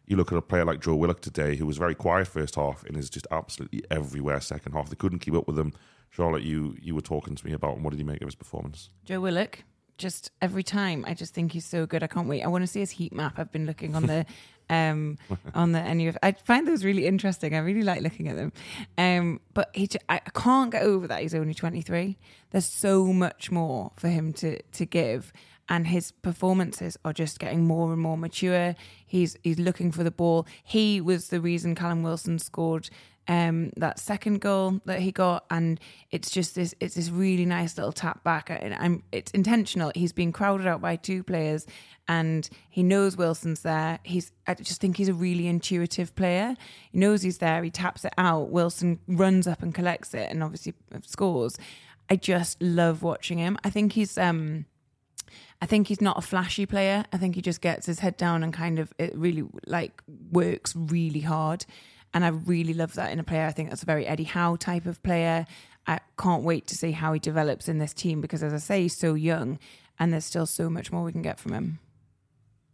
you 0.09 0.17
look 0.17 0.31
at 0.31 0.37
a 0.37 0.41
player 0.41 0.65
like 0.65 0.81
Joe 0.81 0.95
Willock 0.95 1.21
today, 1.21 1.55
who 1.55 1.67
was 1.67 1.77
very 1.77 1.95
quiet 1.95 2.27
first 2.27 2.55
half 2.55 2.83
and 2.83 2.97
is 2.97 3.09
just 3.09 3.27
absolutely 3.31 3.83
everywhere 3.91 4.41
second 4.41 4.73
half. 4.73 4.89
They 4.89 4.95
couldn't 4.95 5.19
keep 5.19 5.35
up 5.35 5.47
with 5.47 5.57
him. 5.57 5.71
Charlotte, 6.09 6.41
you 6.41 6.75
you 6.81 6.95
were 6.95 7.01
talking 7.01 7.35
to 7.35 7.45
me 7.45 7.53
about 7.53 7.79
what 7.79 7.91
did 7.91 7.99
he 7.99 8.03
make 8.03 8.21
of 8.21 8.27
his 8.27 8.35
performance? 8.35 8.89
Joe 9.05 9.21
Willock, 9.21 9.63
just 9.99 10.31
every 10.41 10.63
time, 10.63 11.05
I 11.07 11.13
just 11.13 11.35
think 11.35 11.51
he's 11.51 11.67
so 11.67 11.85
good. 11.85 12.01
I 12.01 12.07
can't 12.07 12.27
wait. 12.27 12.41
I 12.41 12.47
want 12.47 12.63
to 12.63 12.67
see 12.67 12.79
his 12.79 12.89
heat 12.89 13.13
map. 13.13 13.37
I've 13.37 13.51
been 13.51 13.67
looking 13.67 13.95
on 13.95 14.07
the 14.07 14.25
um 14.71 15.19
on 15.53 15.73
the 15.73 15.79
NUF. 15.79 16.17
I 16.23 16.31
find 16.31 16.67
those 16.67 16.83
really 16.83 17.05
interesting. 17.05 17.53
I 17.53 17.59
really 17.59 17.83
like 17.83 18.01
looking 18.01 18.29
at 18.29 18.35
them. 18.35 18.51
Um, 18.97 19.39
but 19.53 19.69
he, 19.75 19.87
I 20.09 20.17
can't 20.17 20.71
get 20.71 20.81
over 20.81 21.05
that 21.07 21.21
he's 21.21 21.35
only 21.35 21.53
23. 21.53 22.17
There's 22.49 22.65
so 22.65 23.13
much 23.13 23.51
more 23.51 23.91
for 23.95 24.07
him 24.07 24.33
to 24.33 24.59
to 24.59 24.85
give 24.87 25.31
and 25.69 25.87
his 25.87 26.11
performances 26.11 26.97
are 27.05 27.13
just 27.13 27.39
getting 27.39 27.65
more 27.65 27.93
and 27.93 28.01
more 28.01 28.17
mature. 28.17 28.75
He's 29.05 29.37
he's 29.43 29.59
looking 29.59 29.91
for 29.91 30.03
the 30.03 30.11
ball. 30.11 30.47
He 30.63 30.99
was 30.99 31.29
the 31.29 31.39
reason 31.39 31.75
Callum 31.75 32.03
Wilson 32.03 32.39
scored 32.39 32.89
um, 33.29 33.71
that 33.77 33.99
second 33.99 34.41
goal 34.41 34.81
that 34.85 35.01
he 35.01 35.11
got, 35.11 35.45
and 35.51 35.79
it's 36.09 36.31
just 36.31 36.55
this 36.55 36.73
it's 36.79 36.95
this 36.95 37.11
really 37.11 37.45
nice 37.45 37.77
little 37.77 37.91
tap 37.91 38.23
back. 38.23 38.49
And 38.49 38.73
I'm 38.73 39.03
it's 39.11 39.31
intentional. 39.31 39.91
He's 39.93 40.11
being 40.11 40.31
crowded 40.31 40.65
out 40.65 40.81
by 40.81 40.95
two 40.95 41.23
players, 41.23 41.67
and 42.07 42.49
he 42.71 42.81
knows 42.81 43.15
Wilson's 43.15 43.61
there. 43.61 43.99
He's 44.03 44.31
I 44.47 44.55
just 44.55 44.81
think 44.81 44.97
he's 44.97 45.09
a 45.09 45.13
really 45.13 45.47
intuitive 45.47 46.15
player. 46.15 46.55
He 46.91 46.97
knows 46.97 47.21
he's 47.21 47.37
there. 47.37 47.63
He 47.63 47.69
taps 47.69 48.03
it 48.03 48.13
out. 48.17 48.49
Wilson 48.49 48.99
runs 49.07 49.45
up 49.45 49.61
and 49.61 49.75
collects 49.75 50.15
it, 50.15 50.31
and 50.31 50.43
obviously 50.43 50.73
scores. 51.05 51.55
I 52.09 52.15
just 52.15 52.59
love 52.59 53.03
watching 53.03 53.37
him. 53.37 53.59
I 53.63 53.69
think 53.69 53.93
he's 53.93 54.17
um 54.17 54.65
I 55.61 55.65
think 55.65 55.87
he's 55.87 56.01
not 56.01 56.17
a 56.17 56.21
flashy 56.21 56.65
player. 56.65 57.05
I 57.11 57.17
think 57.17 57.35
he 57.35 57.41
just 57.41 57.61
gets 57.61 57.85
his 57.85 57.99
head 57.99 58.17
down 58.17 58.43
and 58.43 58.53
kind 58.53 58.79
of 58.79 58.93
it 58.97 59.15
really 59.15 59.43
like 59.65 60.01
works 60.31 60.75
really 60.75 61.21
hard. 61.21 61.65
And 62.13 62.25
I 62.25 62.29
really 62.29 62.73
love 62.73 62.95
that 62.95 63.11
in 63.11 63.19
a 63.19 63.23
player. 63.23 63.45
I 63.45 63.51
think 63.51 63.69
that's 63.69 63.83
a 63.83 63.85
very 63.85 64.07
Eddie 64.07 64.23
Howe 64.23 64.55
type 64.55 64.85
of 64.85 65.01
player. 65.03 65.45
I 65.85 65.99
can't 66.17 66.43
wait 66.43 66.67
to 66.67 66.75
see 66.75 66.91
how 66.91 67.13
he 67.13 67.19
develops 67.19 67.67
in 67.67 67.77
this 67.77 67.93
team 67.93 68.21
because, 68.21 68.43
as 68.43 68.53
I 68.53 68.57
say, 68.57 68.81
he's 68.83 68.97
so 68.97 69.13
young 69.13 69.59
and 69.99 70.13
there's 70.13 70.25
still 70.25 70.45
so 70.45 70.69
much 70.69 70.91
more 70.91 71.03
we 71.03 71.11
can 71.11 71.21
get 71.21 71.39
from 71.39 71.53
him. 71.53 71.79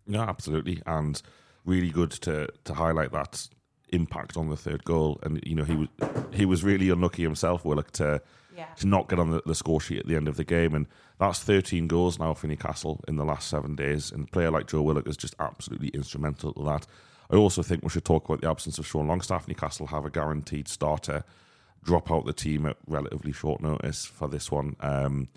Yeah, 0.08 0.24
absolutely. 0.24 0.82
And 0.86 1.22
really 1.66 1.90
good 1.90 2.12
to 2.12 2.48
to 2.64 2.74
highlight 2.74 3.12
that 3.12 3.48
impact 3.90 4.38
on 4.38 4.50
the 4.50 4.58
third 4.58 4.84
goal. 4.84 5.20
And 5.24 5.42
you 5.46 5.56
know, 5.56 5.64
he 5.64 5.76
was 5.76 5.88
he 6.32 6.46
was 6.46 6.64
really 6.64 6.90
unlucky 6.90 7.24
himself, 7.24 7.66
Willock, 7.66 7.92
to 7.92 8.22
yeah. 8.56 8.68
to 8.78 8.88
not 8.88 9.10
get 9.10 9.20
on 9.20 9.32
the, 9.32 9.42
the, 9.46 9.56
score 9.56 9.82
sheet 9.82 10.00
at 10.00 10.08
the 10.08 10.16
end 10.16 10.28
of 10.28 10.38
the 10.38 10.44
game. 10.44 10.74
And 10.74 10.88
that's 11.20 11.40
13 11.40 11.88
goals 11.88 12.20
now 12.20 12.34
for 12.34 12.48
Newcastle 12.48 13.02
in 13.08 13.16
the 13.16 13.26
last 13.26 13.50
seven 13.50 13.76
days. 13.76 14.12
And 14.12 14.28
a 14.28 14.32
player 14.32 14.52
like 14.52 14.68
Joe 14.68 14.82
Willock 14.82 15.08
is 15.08 15.18
just 15.18 15.36
absolutely 15.40 15.90
instrumental 15.90 16.54
to 16.54 16.64
that. 16.64 16.88
I 17.30 17.36
also 17.36 17.64
think 17.64 17.84
we 17.84 17.90
should 17.90 18.06
talk 18.06 18.26
about 18.26 18.42
the 18.42 18.50
absence 18.50 18.78
of 18.78 18.86
Sean 18.86 19.08
Longstaff. 19.08 19.48
Newcastle 19.48 19.88
have 19.88 20.06
a 20.06 20.10
guaranteed 20.10 20.68
starter 20.68 21.24
drop 21.84 22.12
out 22.12 22.26
the 22.26 22.34
team 22.34 22.66
at 22.66 22.78
relatively 22.88 23.32
short 23.32 23.62
notice 23.62 24.06
for 24.06 24.28
this 24.28 24.52
one. 24.52 24.76
Um, 24.80 25.30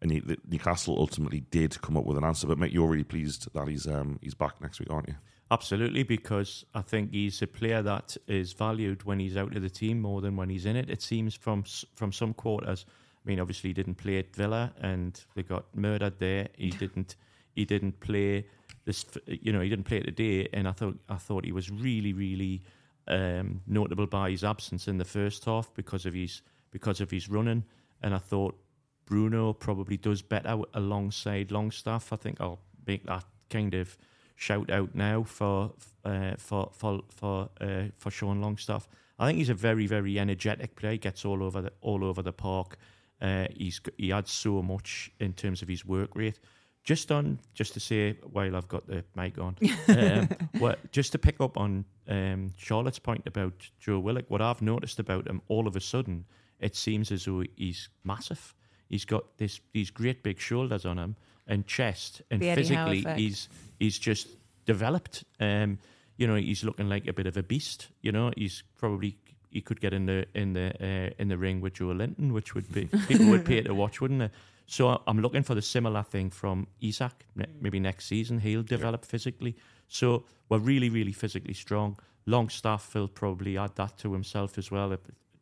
and 0.00 0.38
Newcastle 0.48 0.96
ultimately 0.98 1.40
did 1.50 1.80
come 1.80 1.96
up 1.96 2.04
with 2.04 2.18
an 2.18 2.24
answer. 2.24 2.46
But 2.46 2.58
mate, 2.58 2.72
you're 2.72 2.88
really 2.88 3.04
pleased 3.04 3.48
that 3.54 3.68
he's 3.68 3.86
um, 3.86 4.18
he's 4.20 4.34
back 4.34 4.60
next 4.60 4.80
week, 4.80 4.90
aren't 4.90 5.08
you? 5.08 5.14
Absolutely, 5.52 6.02
because 6.02 6.64
I 6.74 6.80
think 6.80 7.12
he's 7.12 7.42
a 7.42 7.46
player 7.46 7.82
that 7.82 8.16
is 8.26 8.54
valued 8.54 9.02
when 9.02 9.18
he's 9.20 9.36
out 9.36 9.54
of 9.54 9.60
the 9.60 9.68
team 9.68 10.00
more 10.00 10.22
than 10.22 10.34
when 10.34 10.48
he's 10.48 10.64
in 10.64 10.76
it. 10.76 10.88
It 10.88 11.02
seems 11.02 11.34
from 11.34 11.64
from 11.94 12.10
some 12.10 12.32
quarters. 12.32 12.86
I 12.88 13.28
mean, 13.28 13.38
obviously, 13.38 13.68
he 13.68 13.74
didn't 13.74 13.96
play 13.96 14.18
at 14.18 14.34
Villa, 14.34 14.72
and 14.80 15.22
they 15.34 15.42
got 15.42 15.66
murdered 15.76 16.18
there. 16.18 16.48
He 16.56 16.70
didn't. 16.70 17.16
He 17.54 17.66
didn't 17.66 18.00
play 18.00 18.46
this. 18.86 19.04
You 19.26 19.52
know, 19.52 19.60
he 19.60 19.68
didn't 19.68 19.84
play 19.84 19.98
it 19.98 20.04
today, 20.06 20.48
and 20.54 20.66
I 20.66 20.72
thought 20.72 20.98
I 21.10 21.16
thought 21.16 21.44
he 21.44 21.52
was 21.52 21.70
really, 21.70 22.14
really 22.14 22.62
um, 23.08 23.60
notable 23.66 24.06
by 24.06 24.30
his 24.30 24.44
absence 24.44 24.88
in 24.88 24.96
the 24.96 25.04
first 25.04 25.44
half 25.44 25.70
because 25.74 26.06
of 26.06 26.14
his 26.14 26.40
because 26.70 27.02
of 27.02 27.10
his 27.10 27.28
running. 27.28 27.64
And 28.02 28.14
I 28.14 28.18
thought 28.18 28.58
Bruno 29.04 29.52
probably 29.52 29.98
does 29.98 30.22
better 30.22 30.62
alongside 30.72 31.52
Longstaff. 31.52 32.10
I 32.10 32.16
think 32.16 32.40
I'll 32.40 32.60
make 32.86 33.04
that 33.04 33.26
kind 33.50 33.74
of 33.74 33.98
shout 34.36 34.70
out 34.70 34.94
now 34.94 35.22
for 35.22 35.72
uh, 36.04 36.32
for 36.38 36.70
for 36.72 37.00
for 37.08 37.48
uh, 37.60 37.84
for 37.96 38.10
Sean 38.10 38.40
Longstaff. 38.40 38.88
I 39.18 39.26
think 39.26 39.38
he's 39.38 39.48
a 39.48 39.54
very 39.54 39.86
very 39.86 40.18
energetic 40.18 40.76
player. 40.76 40.92
He 40.92 40.98
gets 40.98 41.24
all 41.24 41.42
over 41.42 41.62
the 41.62 41.72
all 41.80 42.04
over 42.04 42.22
the 42.22 42.32
park. 42.32 42.78
Uh, 43.20 43.46
he's 43.56 43.80
he 43.96 44.12
adds 44.12 44.30
so 44.30 44.62
much 44.62 45.10
in 45.20 45.32
terms 45.32 45.62
of 45.62 45.68
his 45.68 45.84
work 45.84 46.10
rate. 46.14 46.40
Just 46.84 47.12
on 47.12 47.38
just 47.54 47.74
to 47.74 47.80
say 47.80 48.18
while 48.32 48.56
I've 48.56 48.66
got 48.66 48.86
the 48.88 49.04
mic 49.14 49.38
on, 49.38 49.56
um, 49.88 50.28
what, 50.58 50.90
just 50.90 51.12
to 51.12 51.18
pick 51.18 51.40
up 51.40 51.56
on 51.56 51.84
um, 52.08 52.52
Charlotte's 52.56 52.98
point 52.98 53.22
about 53.26 53.70
Joe 53.78 54.00
Willock. 54.00 54.24
What 54.28 54.42
I've 54.42 54.62
noticed 54.62 54.98
about 54.98 55.28
him, 55.28 55.40
all 55.46 55.68
of 55.68 55.76
a 55.76 55.80
sudden, 55.80 56.24
it 56.58 56.74
seems 56.74 57.12
as 57.12 57.26
though 57.26 57.44
he's 57.56 57.88
massive. 58.02 58.54
He's 58.88 59.04
got 59.04 59.38
this 59.38 59.60
these 59.72 59.90
great 59.90 60.24
big 60.24 60.40
shoulders 60.40 60.84
on 60.84 60.98
him 60.98 61.14
and 61.46 61.66
chest, 61.66 62.22
and 62.30 62.40
physically 62.40 63.04
he's 63.16 63.48
he's 63.82 63.98
just 63.98 64.28
developed. 64.64 65.24
Um, 65.40 65.78
you 66.16 66.26
know, 66.26 66.36
he's 66.36 66.62
looking 66.62 66.88
like 66.88 67.06
a 67.08 67.12
bit 67.12 67.26
of 67.26 67.36
a 67.36 67.42
beast. 67.42 67.88
You 68.00 68.12
know, 68.12 68.30
he's 68.36 68.62
probably 68.78 69.16
he 69.50 69.60
could 69.60 69.80
get 69.80 69.92
in 69.92 70.06
the 70.06 70.26
in 70.34 70.52
the 70.52 70.72
uh, 70.80 71.10
in 71.18 71.28
the 71.28 71.36
ring 71.36 71.60
with 71.60 71.74
Joelinton, 71.74 72.32
which 72.32 72.54
would 72.54 72.72
be 72.72 72.84
people 73.08 73.26
would 73.26 73.44
pay 73.44 73.60
to 73.62 73.74
watch, 73.74 74.00
wouldn't 74.00 74.20
they? 74.20 74.30
So 74.66 75.02
I'm 75.06 75.20
looking 75.20 75.42
for 75.42 75.54
the 75.54 75.62
similar 75.62 76.02
thing 76.02 76.30
from 76.30 76.66
Isak. 76.80 77.26
Maybe 77.60 77.80
next 77.80 78.06
season 78.06 78.38
he'll 78.38 78.62
develop 78.62 79.02
yeah. 79.04 79.10
physically. 79.10 79.56
So 79.88 80.24
we're 80.48 80.58
really, 80.58 80.88
really 80.88 81.12
physically 81.12 81.54
strong. 81.54 81.98
Longstaff 82.24 82.94
will 82.94 83.08
probably 83.08 83.58
add 83.58 83.74
that 83.74 83.98
to 83.98 84.12
himself 84.12 84.56
as 84.56 84.70
well. 84.70 84.90
But 84.90 85.00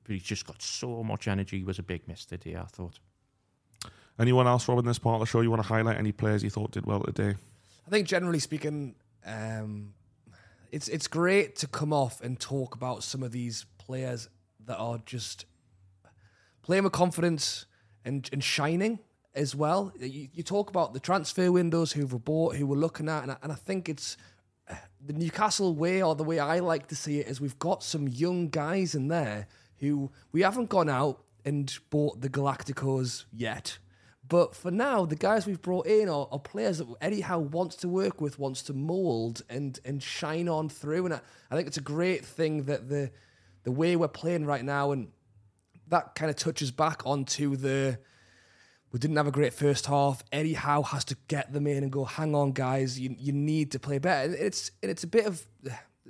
he's 0.08 0.22
just 0.22 0.46
got 0.46 0.60
so 0.62 1.04
much 1.04 1.28
energy. 1.28 1.58
He 1.58 1.64
was 1.64 1.78
a 1.78 1.82
big 1.82 2.08
miss 2.08 2.24
today, 2.24 2.56
I 2.56 2.64
thought. 2.64 2.98
Anyone 4.18 4.46
else, 4.46 4.66
Rob, 4.66 4.78
in 4.80 4.86
this 4.86 4.98
part 4.98 5.14
of 5.14 5.20
the 5.20 5.26
show 5.26 5.42
you 5.42 5.50
want 5.50 5.62
to 5.62 5.68
highlight? 5.68 5.98
Any 5.98 6.12
players 6.12 6.42
you 6.42 6.50
thought 6.50 6.72
did 6.72 6.86
well 6.86 7.00
today? 7.00 7.36
I 7.86 7.90
think 7.90 8.06
generally 8.06 8.38
speaking, 8.38 8.94
um, 9.26 9.94
it's 10.70 10.88
it's 10.88 11.08
great 11.08 11.56
to 11.56 11.66
come 11.66 11.92
off 11.92 12.20
and 12.20 12.38
talk 12.38 12.74
about 12.74 13.02
some 13.02 13.22
of 13.22 13.32
these 13.32 13.66
players 13.78 14.28
that 14.66 14.76
are 14.76 14.98
just 15.04 15.46
playing 16.62 16.84
with 16.84 16.92
confidence 16.92 17.66
and, 18.04 18.28
and 18.32 18.44
shining 18.44 19.00
as 19.34 19.54
well. 19.54 19.92
You, 19.98 20.28
you 20.32 20.42
talk 20.42 20.70
about 20.70 20.92
the 20.92 21.00
transfer 21.00 21.50
windows, 21.50 21.92
who 21.92 22.06
were 22.06 22.18
bought, 22.18 22.56
who 22.56 22.66
we're 22.66 22.76
looking 22.76 23.08
at, 23.08 23.22
and 23.22 23.32
I, 23.32 23.36
and 23.42 23.52
I 23.52 23.56
think 23.56 23.88
it's 23.88 24.16
the 25.04 25.12
Newcastle 25.12 25.74
way, 25.74 26.02
or 26.02 26.14
the 26.14 26.24
way 26.24 26.38
I 26.38 26.58
like 26.60 26.88
to 26.88 26.96
see 26.96 27.18
it, 27.20 27.26
is 27.26 27.40
we've 27.40 27.58
got 27.58 27.82
some 27.82 28.06
young 28.06 28.48
guys 28.48 28.94
in 28.94 29.08
there 29.08 29.48
who 29.78 30.10
we 30.32 30.42
haven't 30.42 30.68
gone 30.68 30.88
out 30.88 31.22
and 31.44 31.76
bought 31.88 32.20
the 32.20 32.28
Galacticos 32.28 33.24
yet. 33.32 33.78
But 34.30 34.54
for 34.54 34.70
now, 34.70 35.04
the 35.04 35.16
guys 35.16 35.44
we've 35.44 35.60
brought 35.60 35.88
in 35.88 36.08
are, 36.08 36.28
are 36.30 36.38
players 36.38 36.78
that 36.78 36.86
Eddie 37.00 37.20
Howe 37.20 37.40
wants 37.40 37.74
to 37.76 37.88
work 37.88 38.20
with, 38.20 38.38
wants 38.38 38.62
to 38.62 38.72
mould 38.72 39.42
and 39.50 39.78
and 39.84 40.00
shine 40.00 40.48
on 40.48 40.68
through. 40.68 41.04
And 41.06 41.14
I, 41.14 41.20
I 41.50 41.56
think 41.56 41.66
it's 41.66 41.76
a 41.76 41.82
great 41.82 42.24
thing 42.24 42.64
that 42.64 42.88
the 42.88 43.10
the 43.64 43.72
way 43.72 43.96
we're 43.96 44.08
playing 44.08 44.46
right 44.46 44.64
now, 44.64 44.92
and 44.92 45.08
that 45.88 46.14
kind 46.14 46.30
of 46.30 46.36
touches 46.36 46.70
back 46.70 47.02
onto 47.04 47.56
the 47.56 47.98
we 48.92 49.00
didn't 49.00 49.16
have 49.16 49.26
a 49.26 49.32
great 49.32 49.52
first 49.52 49.86
half. 49.86 50.22
Eddie 50.32 50.54
Howe 50.54 50.82
has 50.82 51.04
to 51.06 51.16
get 51.26 51.52
them 51.52 51.66
in 51.66 51.82
and 51.82 51.92
go, 51.92 52.04
hang 52.04 52.34
on, 52.34 52.52
guys, 52.52 53.00
you 53.00 53.16
you 53.18 53.32
need 53.32 53.72
to 53.72 53.80
play 53.80 53.98
better. 53.98 54.32
It's 54.32 54.70
it's 54.80 55.02
a 55.02 55.08
bit 55.08 55.26
of 55.26 55.44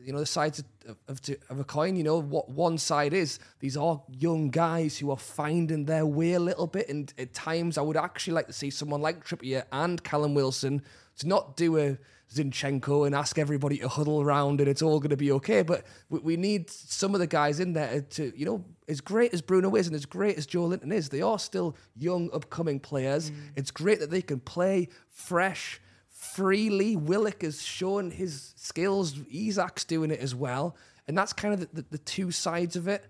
you 0.05 0.13
know 0.13 0.19
the 0.19 0.27
sides 0.27 0.59
of, 0.59 0.97
of, 1.09 1.21
of, 1.49 1.61
a 1.61 1.65
coin. 1.65 1.97
You 1.97 2.05
know 2.05 2.21
what 2.21 2.49
one 2.49 2.79
side 2.79 3.13
is. 3.13 3.39
These 3.61 3.77
are 3.77 4.03
young 4.09 4.51
guys 4.51 4.99
who 4.99 5.11
are 5.11 5.17
finding 5.17 5.85
their 5.85 6.07
way 6.07 6.33
a 6.33 6.41
little 6.41 6.67
bit, 6.67 6.89
and 6.89 7.13
at 7.19 7.35
times 7.35 7.79
I 7.79 7.83
would 7.83 7.97
actually 7.97 8.35
like 8.35 8.47
to 8.47 8.53
see 8.53 8.71
someone 8.71 9.01
like 9.01 9.25
Trippier 9.25 9.65
and 9.73 10.03
Callum 10.03 10.35
Wilson 10.35 10.83
to 11.19 11.29
not 11.29 11.57
do 11.57 11.79
a 11.79 11.99
Zinchenko 12.33 13.07
and 13.07 13.15
ask 13.15 13.39
everybody 13.39 13.79
to 13.79 13.89
huddle 13.89 14.23
around 14.23 14.61
and 14.61 14.69
it's 14.69 14.83
all 14.83 15.01
going 15.01 15.11
to 15.11 15.17
be 15.17 15.33
okay. 15.33 15.63
But 15.63 15.85
we, 16.09 16.21
we, 16.21 16.37
need 16.37 16.71
some 16.71 17.13
of 17.13 17.21
the 17.21 17.27
guys 17.27 17.59
in 17.59 17.73
there 17.73 18.03
to, 18.03 18.33
you 18.39 18.47
know, 18.47 18.65
as 18.89 19.01
great 19.01 19.35
as 19.35 19.43
Bruno 19.43 19.75
is 19.75 19.89
and 19.89 19.97
as 19.97 20.07
great 20.07 20.39
as 20.39 20.47
Joelinton 20.47 20.93
is, 20.93 21.09
they 21.09 21.23
are 21.23 21.39
still 21.39 21.77
young, 21.97 22.31
upcoming 22.33 22.79
players. 22.79 23.31
Mm. 23.31 23.37
It's 23.57 23.71
great 23.71 23.99
that 23.99 24.11
they 24.11 24.23
can 24.23 24.39
play 24.39 24.89
fresh 25.09 25.81
freely. 26.21 26.97
Willock 26.97 27.41
has 27.43 27.63
shown 27.63 28.11
his 28.11 28.53
skills. 28.57 29.15
Isak's 29.15 29.85
doing 29.85 30.11
it 30.11 30.21
as 30.21 30.35
well. 30.35 30.77
And 31.09 31.17
that's 31.17 31.33
kind 31.33 31.55
of 31.55 31.61
the, 31.61 31.69
the, 31.73 31.87
the 31.93 31.99
two 31.99 32.31
sides 32.31 32.77
of 32.77 32.89
it. 32.89 33.07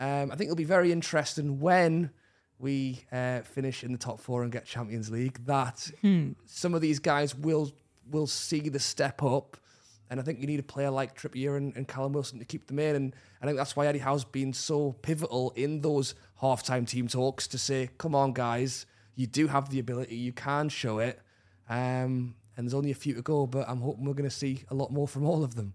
Um, 0.00 0.32
I 0.32 0.36
think 0.36 0.48
it'll 0.48 0.56
be 0.56 0.64
very 0.64 0.90
interesting 0.90 1.60
when 1.60 2.10
we 2.58 3.04
uh, 3.12 3.40
finish 3.40 3.84
in 3.84 3.92
the 3.92 3.98
top 3.98 4.18
four 4.18 4.42
and 4.42 4.50
get 4.50 4.64
Champions 4.64 5.10
League 5.10 5.44
that 5.44 5.90
hmm. 6.00 6.32
some 6.46 6.74
of 6.74 6.80
these 6.80 6.98
guys 6.98 7.34
will 7.34 7.70
will 8.10 8.26
see 8.26 8.68
the 8.68 8.78
step 8.78 9.22
up. 9.22 9.56
And 10.10 10.20
I 10.20 10.22
think 10.22 10.40
you 10.40 10.46
need 10.46 10.60
a 10.60 10.64
player 10.64 10.90
like 10.90 11.18
Trippier 11.18 11.56
and, 11.56 11.74
and 11.76 11.86
Callum 11.86 12.12
Wilson 12.12 12.38
to 12.38 12.44
keep 12.44 12.66
them 12.66 12.78
in. 12.78 12.96
And 12.96 13.14
I 13.42 13.46
think 13.46 13.56
that's 13.56 13.76
why 13.76 13.86
Eddie 13.86 13.98
Howe's 13.98 14.24
been 14.24 14.52
so 14.52 14.92
pivotal 15.02 15.52
in 15.56 15.80
those 15.80 16.14
halftime 16.40 16.86
team 16.86 17.08
talks 17.08 17.46
to 17.48 17.58
say, 17.58 17.90
come 17.96 18.14
on, 18.14 18.32
guys, 18.32 18.84
you 19.16 19.26
do 19.26 19.46
have 19.48 19.70
the 19.70 19.78
ability, 19.78 20.16
you 20.16 20.32
can 20.32 20.68
show 20.68 20.98
it. 20.98 21.20
Um, 21.68 22.34
and 22.56 22.66
there's 22.66 22.74
only 22.74 22.90
a 22.90 22.94
few 22.94 23.14
to 23.14 23.22
go, 23.22 23.46
but 23.46 23.68
I'm 23.68 23.80
hoping 23.80 24.04
we're 24.04 24.14
going 24.14 24.28
to 24.28 24.34
see 24.34 24.64
a 24.68 24.74
lot 24.74 24.92
more 24.92 25.08
from 25.08 25.26
all 25.26 25.42
of 25.42 25.54
them. 25.54 25.74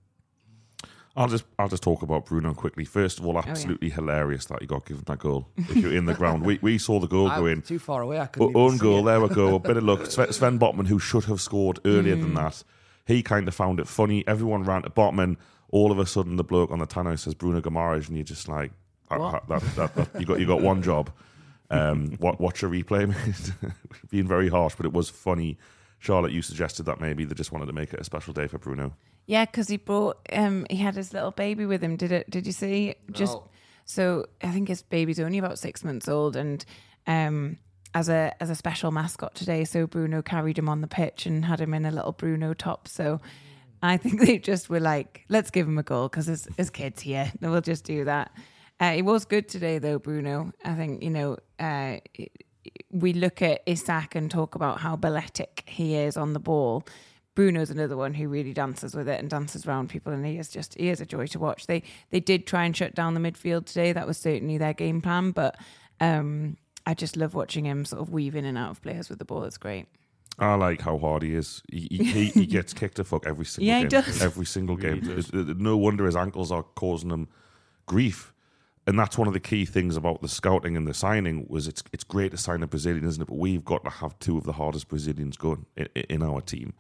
I'll 1.16 1.28
just 1.28 1.44
I'll 1.58 1.68
just 1.68 1.84
talk 1.84 2.02
about 2.02 2.26
Bruno 2.26 2.54
quickly. 2.54 2.86
First 2.86 3.20
of 3.20 3.26
all, 3.26 3.38
absolutely 3.38 3.88
oh, 3.88 3.90
yeah. 3.90 3.96
hilarious 3.96 4.46
that 4.46 4.62
he 4.62 4.68
got 4.68 4.86
given 4.86 5.04
that 5.08 5.20
goal. 5.20 5.50
If 5.58 5.76
you're 5.76 5.94
in 5.94 6.06
the 6.06 6.14
ground, 6.14 6.46
we, 6.46 6.60
we 6.62 6.78
saw 6.78 7.00
the 7.00 7.08
goal 7.08 7.30
go 7.36 7.46
in. 7.46 7.62
Too 7.62 7.80
far 7.80 8.04
away. 8.04 8.20
I 8.20 8.28
couldn't 8.28 8.56
own 8.56 8.78
goal. 8.78 9.00
It. 9.00 9.12
There 9.12 9.22
we 9.22 9.30
go. 9.30 9.56
A 9.56 9.60
bit 9.60 9.78
of 9.78 9.84
luck. 9.84 10.06
Sven 10.06 10.60
Botman, 10.60 10.88
who 10.88 11.00
should 11.00 11.26
have 11.26 11.42
scored 11.42 11.80
earlier 11.84 12.16
mm. 12.16 12.22
than 12.22 12.34
that, 12.36 12.64
he 13.06 13.24
kind 13.24 13.48
of 13.48 13.56
found 13.56 13.80
it 13.80 13.88
funny. 13.88 14.26
Everyone 14.28 14.64
ran 14.64 14.84
to 14.84 14.90
Botman. 14.90 15.38
All 15.72 15.92
of 15.92 16.00
a 16.00 16.06
sudden, 16.06 16.36
the 16.36 16.44
bloke 16.44 16.72
on 16.72 16.80
the 16.80 16.88
tannoy 16.88 17.20
says 17.20 17.34
Bruno 17.34 17.60
Guimaraes, 17.60 18.08
and 18.08 18.16
you're 18.16 18.24
just 18.24 18.48
like, 18.48 18.72
that, 19.10 19.48
that, 19.48 19.96
that, 19.96 20.10
you 20.20 20.26
got 20.26 20.40
you 20.40 20.46
got 20.46 20.62
one 20.62 20.82
job. 20.82 21.12
Um, 21.70 22.18
watch 22.20 22.64
a 22.64 22.68
replay. 22.68 23.14
Being 24.10 24.28
very 24.28 24.48
harsh, 24.48 24.76
but 24.76 24.86
it 24.86 24.94
was 24.94 25.10
funny 25.10 25.58
Charlotte, 26.00 26.32
you 26.32 26.42
suggested 26.42 26.84
that 26.84 27.00
maybe 27.02 27.26
they 27.26 27.36
just 27.36 27.52
wanted 27.52 27.66
to 27.68 27.74
make 27.74 27.94
it 27.94 28.00
a 28.00 28.04
special 28.04 28.34
day 28.34 28.48
for 28.48 28.58
Bruno. 28.58 28.96
Yeah, 29.26 29.46
because 29.46 29.68
he 29.68 29.78
brought 29.78 30.18
um 30.34 30.66
he 30.70 30.78
had 30.78 30.96
his 30.96 31.14
little 31.14 31.32
baby 31.32 31.66
with 31.66 31.84
him. 31.84 31.98
Did 31.98 32.12
it? 32.12 32.30
Did 32.30 32.48
you 32.48 32.54
see? 32.54 32.96
Just 33.12 33.38
so 33.86 34.26
I 34.42 34.50
think 34.52 34.70
his 34.70 34.82
baby's 34.82 35.20
only 35.20 35.38
about 35.38 35.60
six 35.60 35.84
months 35.84 36.08
old, 36.08 36.36
and 36.36 36.66
um 37.06 37.58
as 37.94 38.10
a 38.10 38.34
as 38.40 38.50
a 38.50 38.56
special 38.56 38.92
mascot 38.92 39.36
today, 39.36 39.66
so 39.66 39.86
Bruno 39.86 40.22
carried 40.22 40.58
him 40.58 40.70
on 40.70 40.82
the 40.82 40.88
pitch 40.88 41.26
and 41.26 41.46
had 41.46 41.60
him 41.60 41.74
in 41.74 41.86
a 41.86 41.92
little 41.92 42.12
Bruno 42.12 42.54
top. 42.54 42.88
So 42.88 43.20
I 43.84 43.98
think 43.98 44.22
they 44.22 44.40
just 44.40 44.70
were 44.70 44.80
like, 44.80 45.26
let's 45.30 45.52
give 45.52 45.68
him 45.68 45.78
a 45.78 45.84
goal 45.84 46.08
because 46.08 46.26
his 46.26 46.48
his 46.58 46.70
kid's 46.70 47.02
here. 47.02 47.32
We'll 47.42 47.62
just 47.62 47.84
do 47.84 48.06
that. 48.06 48.32
Uh, 48.82 48.94
it 48.96 49.04
was 49.04 49.26
good 49.26 49.50
today 49.50 49.78
though, 49.78 50.00
Bruno. 50.00 50.54
I 50.64 50.74
think 50.76 51.04
you 51.04 51.10
know. 51.10 51.38
Uh, 51.60 51.98
we 52.92 53.14
look 53.14 53.42
at 53.42 53.62
Isak 53.66 54.16
and 54.16 54.30
talk 54.30 54.56
about 54.56 54.80
how 54.80 54.96
balletic 54.96 55.64
he 55.68 55.96
is 55.96 56.18
on 56.18 56.34
the 56.34 56.40
ball. 56.40 56.86
Bruno's 57.36 57.70
another 57.70 57.96
one 57.96 58.14
who 58.14 58.28
really 58.28 58.54
dances 58.54 58.94
with 58.96 59.08
it 59.08 59.20
and 59.20 59.30
dances 59.30 59.66
around 59.66 59.90
people, 59.90 60.12
and 60.12 60.26
he 60.26 60.38
is 60.38 60.50
just 60.50 60.76
he 60.76 60.90
is 60.90 61.00
a 61.00 61.06
joy 61.06 61.26
to 61.28 61.40
watch. 61.40 61.68
They 61.68 61.84
they 62.10 62.20
did 62.20 62.46
try 62.46 62.66
and 62.66 62.76
shut 62.76 62.96
down 62.96 63.14
the 63.14 63.20
midfield 63.20 63.66
today. 63.66 63.94
That 63.94 64.08
was 64.08 64.18
certainly 64.18 64.58
their 64.58 64.74
game 64.74 65.02
plan, 65.02 65.32
but 65.32 65.58
um, 66.02 66.58
I 66.86 66.94
just 66.94 67.16
love 67.16 67.34
watching 67.34 67.66
him 67.66 67.86
sort 67.86 68.02
of 68.02 68.10
weave 68.10 68.36
in 68.36 68.46
and 68.46 68.58
out 68.58 68.72
of 68.72 68.82
players 68.82 69.10
with 69.10 69.20
the 69.20 69.26
ball. 69.26 69.44
It's 69.44 69.58
great. 69.58 69.86
I 70.38 70.56
like 70.56 70.82
how 70.82 70.98
hard 70.98 71.24
he 71.24 71.34
is. 71.36 71.62
He 71.72 71.88
he, 71.90 72.26
he 72.26 72.46
gets 72.58 72.74
kicked 72.74 72.96
to 72.96 73.04
fuck 73.04 73.26
every 73.26 73.46
single 73.46 73.68
yeah, 73.68 73.80
game. 73.82 73.90
Does. 73.90 74.22
Every 74.22 74.46
single 74.46 74.76
game. 74.76 75.24
No 75.34 75.78
wonder 75.78 76.06
his 76.06 76.16
ankles 76.16 76.52
are 76.52 76.64
causing 76.64 77.12
him 77.12 77.30
grief 77.86 78.34
and 78.90 78.98
that's 78.98 79.20
one 79.20 79.28
of 79.28 79.36
the 79.36 79.40
key 79.40 79.66
things 79.66 79.96
about 79.96 80.20
the 80.24 80.28
scouting 80.28 80.76
and 80.76 80.88
the 80.88 80.96
signing 80.96 81.46
was 81.48 81.68
it's 81.68 81.84
it's 81.94 82.04
great 82.04 82.32
to 82.32 82.38
sign 82.38 82.64
a 82.64 82.68
Brazilian, 82.68 83.06
isn't 83.06 83.22
it? 83.22 83.28
But 83.28 83.38
we've 83.38 83.64
got 83.64 83.84
to 83.84 83.92
have 83.92 84.18
two 84.18 84.36
of 84.36 84.46
the 84.46 84.54
hardest 84.54 84.88
Brazilians 84.88 85.38
going 85.38 85.68
in, 85.78 85.86
in 86.10 86.24
our 86.24 86.42
team. 86.42 86.74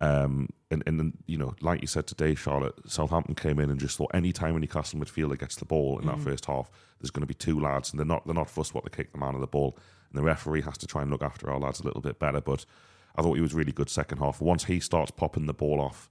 Um, 0.00 0.50
and 0.70 0.84
and 0.86 1.12
you 1.26 1.36
know, 1.36 1.56
like 1.60 1.80
you 1.80 1.88
said 1.88 2.06
today, 2.06 2.36
Charlotte, 2.36 2.74
Southampton 2.86 3.34
came 3.34 3.58
in 3.58 3.68
and 3.68 3.80
just 3.80 3.96
thought 3.96 4.12
any 4.14 4.32
time 4.32 4.50
any 4.50 4.60
Newcastle 4.60 5.00
midfielder 5.00 5.36
gets 5.36 5.56
the 5.56 5.64
ball 5.64 5.98
in 5.98 6.04
mm. 6.04 6.14
that 6.14 6.20
first 6.20 6.46
half, 6.46 6.70
there's 7.00 7.10
going 7.10 7.22
to 7.22 7.26
be 7.26 7.34
two 7.34 7.58
lads, 7.58 7.90
and 7.90 7.98
they're 7.98 8.06
not 8.06 8.24
they're 8.26 8.32
not 8.32 8.48
fussed 8.48 8.72
what 8.72 8.84
to 8.84 8.90
kick 8.90 9.10
the 9.10 9.18
man 9.18 9.34
of 9.34 9.40
the 9.40 9.48
ball, 9.48 9.76
and 10.08 10.16
the 10.20 10.22
referee 10.22 10.62
has 10.62 10.78
to 10.78 10.86
try 10.86 11.02
and 11.02 11.10
look 11.10 11.22
after 11.22 11.50
our 11.50 11.58
lads 11.58 11.80
a 11.80 11.82
little 11.82 12.00
bit 12.00 12.20
better. 12.20 12.40
But 12.40 12.64
I 13.16 13.22
thought 13.22 13.34
he 13.34 13.42
was 13.42 13.54
really 13.54 13.72
good 13.72 13.90
second 13.90 14.18
half. 14.18 14.40
Once 14.40 14.66
he 14.66 14.78
starts 14.78 15.10
popping 15.10 15.46
the 15.46 15.52
ball 15.52 15.80
off 15.80 16.08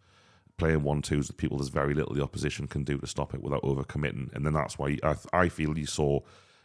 playing 0.60 0.84
one 0.84 1.02
twos 1.02 1.28
with 1.28 1.38
people, 1.38 1.58
there's 1.58 1.70
very 1.70 1.94
little 1.94 2.14
the 2.14 2.24
opposition 2.24 2.68
can 2.68 2.84
do 2.84 2.98
to 3.00 3.08
stop 3.08 3.34
it 3.34 3.42
without 3.42 3.64
overcommitting. 3.64 4.34
And 4.34 4.46
then 4.46 4.54
that's 4.54 4.78
why 4.78 4.98
I, 5.02 5.16
I 5.34 5.50
feel 5.50 5.78
you 5.78 5.88
saw 5.88 6.20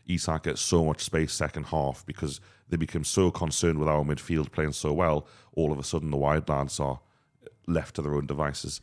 Isak 0.07 0.43
get 0.43 0.59
so 0.59 0.85
much 0.85 1.03
space 1.03 1.33
second 1.33 1.67
half 1.67 2.05
because 2.05 2.41
they 2.69 2.77
became 2.77 3.05
so 3.05 3.31
concerned 3.31 3.79
with 3.79 3.89
our 3.89 4.05
midfield 4.05 4.53
playing 4.53 4.73
so 4.73 4.93
well. 4.93 5.27
All 5.55 5.73
of 5.73 5.79
a 5.79 5.85
sudden, 5.85 6.11
the 6.11 6.17
wide 6.17 6.49
lads 6.49 6.79
are 6.81 7.01
left 7.67 7.97
to 7.97 8.03
their 8.03 8.15
own 8.15 8.27
devices. 8.27 8.81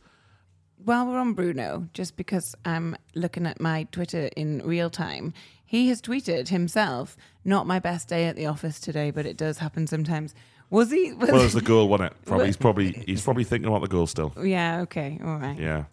While 0.84 1.06
we're 1.06 1.20
on 1.20 1.34
Bruno, 1.34 1.88
just 1.94 2.18
because 2.18 2.56
I'm 2.66 2.96
looking 3.14 3.46
at 3.46 3.62
my 3.62 3.84
Twitter 3.92 4.32
in 4.36 4.64
real 4.66 4.90
time, 4.90 5.34
he 5.64 5.90
has 5.90 6.02
tweeted 6.02 6.48
himself, 6.48 7.16
Not 7.46 7.68
my 7.68 7.78
best 7.78 8.08
day 8.08 8.26
at 8.26 8.36
the 8.36 8.48
office 8.48 8.80
today, 8.80 9.12
but 9.12 9.28
it 9.28 9.38
does 9.38 9.60
happen 9.60 9.86
sometimes. 9.86 10.34
Was 10.72 10.90
he? 10.90 11.12
Was 11.12 11.30
well, 11.30 11.42
it 11.42 11.44
was 11.44 11.54
the 11.54 11.62
goal, 11.62 11.90
wasn't 11.90 12.12
it? 12.12 12.26
Probably, 12.26 12.46
he's 12.48 12.58
probably 12.58 12.92
he's 13.06 13.22
probably 13.22 13.44
thinking 13.44 13.68
about 13.68 13.82
the 13.82 13.88
goal 13.88 14.08
still. 14.08 14.34
Yeah. 14.42 14.82
Okay. 14.82 15.20
All 15.24 15.36
right. 15.36 15.60
Yeah. 15.60 15.84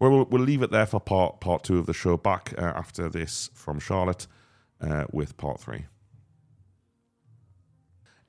Well, 0.00 0.10
we'll, 0.10 0.24
we'll 0.24 0.42
leave 0.42 0.62
it 0.62 0.70
there 0.70 0.86
for 0.86 0.98
part 0.98 1.40
part 1.40 1.62
two 1.62 1.78
of 1.78 1.86
the 1.86 1.92
show. 1.92 2.16
Back 2.16 2.54
uh, 2.56 2.62
after 2.62 3.10
this 3.10 3.50
from 3.52 3.78
Charlotte 3.78 4.26
uh, 4.80 5.04
with 5.12 5.36
part 5.36 5.60
three. 5.60 5.84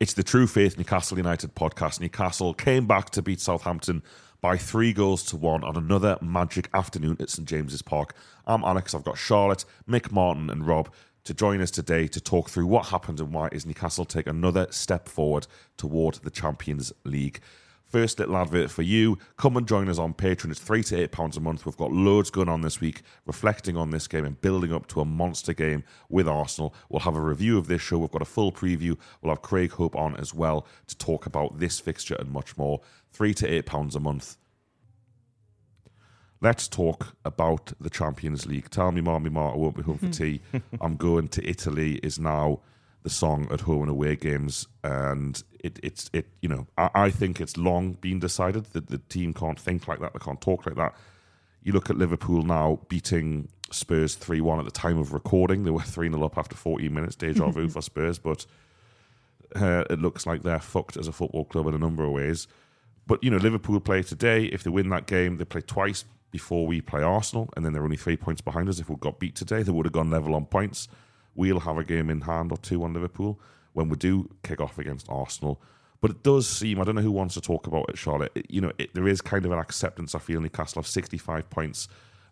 It's 0.02 0.14
the 0.14 0.24
True 0.24 0.48
Faith 0.48 0.78
Newcastle 0.78 1.18
United 1.18 1.56
podcast. 1.56 2.02
Newcastle 2.02 2.54
came 2.54 2.86
back 2.86 3.10
to 3.12 3.22
beat 3.22 3.40
Southampton 3.40 4.04
by 4.42 4.58
three 4.58 4.94
goals 4.94 5.24
to 5.24 5.38
one 5.38 5.64
on 5.64 5.76
another 5.76 6.18
magic 6.22 6.70
afternoon 6.74 7.18
at 7.20 7.30
St 7.30 7.48
James's 7.48 7.82
Park. 7.82 8.14
I'm 8.48 8.64
Alex. 8.64 8.94
I've 8.94 9.04
got 9.04 9.18
Charlotte, 9.18 9.66
Mick 9.88 10.12
Martin, 10.12 10.50
and 10.50 10.66
Rob 10.66 10.90
to 11.24 11.34
join 11.34 11.62
us 11.62 11.72
today 11.72 12.08
to 12.08 12.22
talk 12.22 12.50
through 12.50 12.68
what 12.68 12.88
happened 12.88 13.20
and 13.20 13.34
why 13.34 13.50
is 13.52 13.66
Newcastle 13.66 14.06
take 14.06 14.28
another 14.28 14.68
step 14.72 15.08
forward 15.08 15.48
toward 15.78 16.16
the 16.16 16.30
Champions 16.30 16.92
League. 17.04 17.40
First 17.86 18.20
little 18.20 18.38
advert 18.38 18.70
for 18.70 18.84
you. 18.84 19.18
Come 19.36 19.58
and 19.58 19.68
join 19.68 19.90
us 19.90 19.98
on 19.98 20.14
Patreon. 20.14 20.52
It's 20.52 20.60
three 20.60 20.84
to 20.84 20.96
eight 20.96 21.12
pounds 21.12 21.38
a 21.38 21.40
month. 21.40 21.66
We've 21.66 21.76
got 21.76 21.92
loads 21.92 22.30
going 22.30 22.48
on 22.48 22.62
this 22.62 22.80
week, 22.80 23.02
reflecting 23.26 23.76
on 23.76 23.90
this 23.90 24.08
game 24.08 24.26
and 24.26 24.40
building 24.40 24.72
up 24.72 24.86
to 24.90 25.02
a 25.02 25.06
monster 25.06 25.54
game 25.54 25.84
with 26.08 26.28
Arsenal. 26.28 26.76
We'll 26.90 27.00
have 27.00 27.16
a 27.16 27.22
review 27.22 27.58
of 27.58 27.68
this 27.68 27.82
show. 27.82 27.98
We've 27.98 28.12
got 28.12 28.22
a 28.22 28.26
full 28.26 28.52
preview. 28.52 28.96
We'll 29.22 29.34
have 29.34 29.42
Craig 29.42 29.72
Hope 29.72 29.96
on 29.96 30.16
as 30.18 30.36
well 30.36 30.68
to 30.86 30.98
talk 30.98 31.26
about 31.26 31.60
this 31.60 31.80
fixture 31.80 32.16
and 32.20 32.30
much 32.30 32.58
more. 32.58 32.82
Three 33.12 33.34
to 33.34 33.48
eight 33.52 33.66
pounds 33.66 33.96
a 33.96 34.00
month 34.00 34.38
let's 36.42 36.68
talk 36.68 37.16
about 37.26 37.74
the 37.80 37.90
Champions 37.90 38.46
League. 38.46 38.70
Tell 38.70 38.92
me 38.92 39.02
more, 39.02 39.20
me. 39.20 39.30
I 39.30 39.56
won't 39.56 39.76
be 39.76 39.84
home 39.84 39.98
for 39.98 40.10
tea. 40.10 40.42
I'm 40.82 40.96
going 40.96 41.28
to 41.30 41.48
Italy. 41.48 42.00
Is 42.04 42.20
now 42.20 42.60
the 43.04 43.10
song 43.10 43.48
at 43.52 43.62
home 43.62 43.82
and 43.84 43.92
away 43.92 44.16
games, 44.16 44.68
and 44.84 45.42
it, 45.60 45.80
it's 45.84 46.10
it. 46.14 46.28
You 46.42 46.50
know, 46.50 46.68
I, 46.78 46.90
I 46.96 47.10
think 47.10 47.42
it's 47.42 47.58
long 47.58 47.94
been 47.94 48.20
decided 48.20 48.66
that 48.74 48.88
the 48.88 48.98
team 48.98 49.34
can't 49.34 49.60
think 49.60 49.88
like 49.88 50.00
that, 50.00 50.14
they 50.14 50.20
can't 50.20 50.42
talk 50.42 50.66
like 50.66 50.76
that. 50.76 50.96
You 51.64 51.74
look 51.74 51.90
at 51.90 51.98
Liverpool 51.98 52.44
now 52.44 52.80
beating 52.88 53.50
Spurs 53.72 54.16
three 54.16 54.42
one 54.42 54.60
at 54.60 54.66
the 54.66 54.72
time 54.72 54.98
of 54.98 55.14
recording. 55.14 55.64
They 55.64 55.72
were 55.72 55.82
three 55.82 56.10
0 56.10 56.24
up 56.24 56.38
after 56.38 56.56
fourteen 56.56 56.94
minutes. 56.94 57.16
Deja 57.16 57.50
vu 57.52 57.68
for 57.70 57.82
Spurs, 57.82 58.18
but 58.18 58.46
uh, 59.56 59.84
it 59.90 60.00
looks 60.00 60.26
like 60.26 60.44
they're 60.44 60.60
fucked 60.60 60.98
as 60.98 61.08
a 61.08 61.12
football 61.12 61.46
club 61.46 61.68
in 61.68 61.74
a 61.74 61.80
number 61.80 62.04
of 62.04 62.12
ways. 62.12 62.48
But 63.08 63.24
you 63.24 63.30
know, 63.32 63.38
Liverpool 63.38 63.80
play 63.80 64.04
today. 64.04 64.46
If 64.46 64.64
they 64.64 64.70
win 64.70 64.90
that 64.90 65.08
game, 65.08 65.38
they 65.38 65.46
play 65.46 65.62
twice 65.62 66.06
before 66.32 66.68
we 66.68 66.82
play 66.82 67.02
Arsenal, 67.02 67.50
and 67.56 67.66
then 67.66 67.74
they're 67.74 67.84
only 67.84 67.98
three 67.98 68.18
points 68.18 68.42
behind 68.42 68.70
us. 68.70 68.80
If 68.80 68.90
we 68.90 68.96
got 68.98 69.20
beat 69.20 69.36
today, 69.36 69.64
they 69.64 69.72
would 69.72 69.86
have 69.86 69.94
gone 69.94 70.12
level 70.12 70.36
on 70.36 70.46
points. 70.46 70.88
We'll 71.36 71.60
have 71.62 71.78
a 71.78 71.84
game 71.84 72.10
in 72.10 72.22
hand 72.22 72.52
or 72.52 72.58
two 72.58 72.84
on 72.84 72.94
Liverpool 72.94 73.40
when 73.74 73.90
we 73.90 73.96
do 73.96 74.30
kick 74.44 74.60
off 74.60 74.78
against 74.78 75.08
Arsenal. 75.10 75.62
But 76.02 76.12
it 76.12 76.24
does 76.24 76.48
seem, 76.48 76.80
I 76.80 76.84
don't 76.86 76.96
know 76.96 77.02
who 77.02 77.12
wants 77.12 77.34
to 77.34 77.42
talk 77.42 77.68
about 77.68 77.90
it, 77.90 77.98
Charlotte. 77.98 78.32
It, 78.36 78.46
you 78.50 78.62
know, 78.62 78.72
it, 78.78 78.94
there 78.94 79.08
is 79.08 79.22
kind 79.22 79.46
of 79.46 79.52
an 79.52 79.60
acceptance, 79.60 80.16
I 80.16 80.20
feel, 80.20 80.40
Newcastle 80.40 80.80
of 80.80 80.88
65 80.88 81.50
points, 81.50 81.88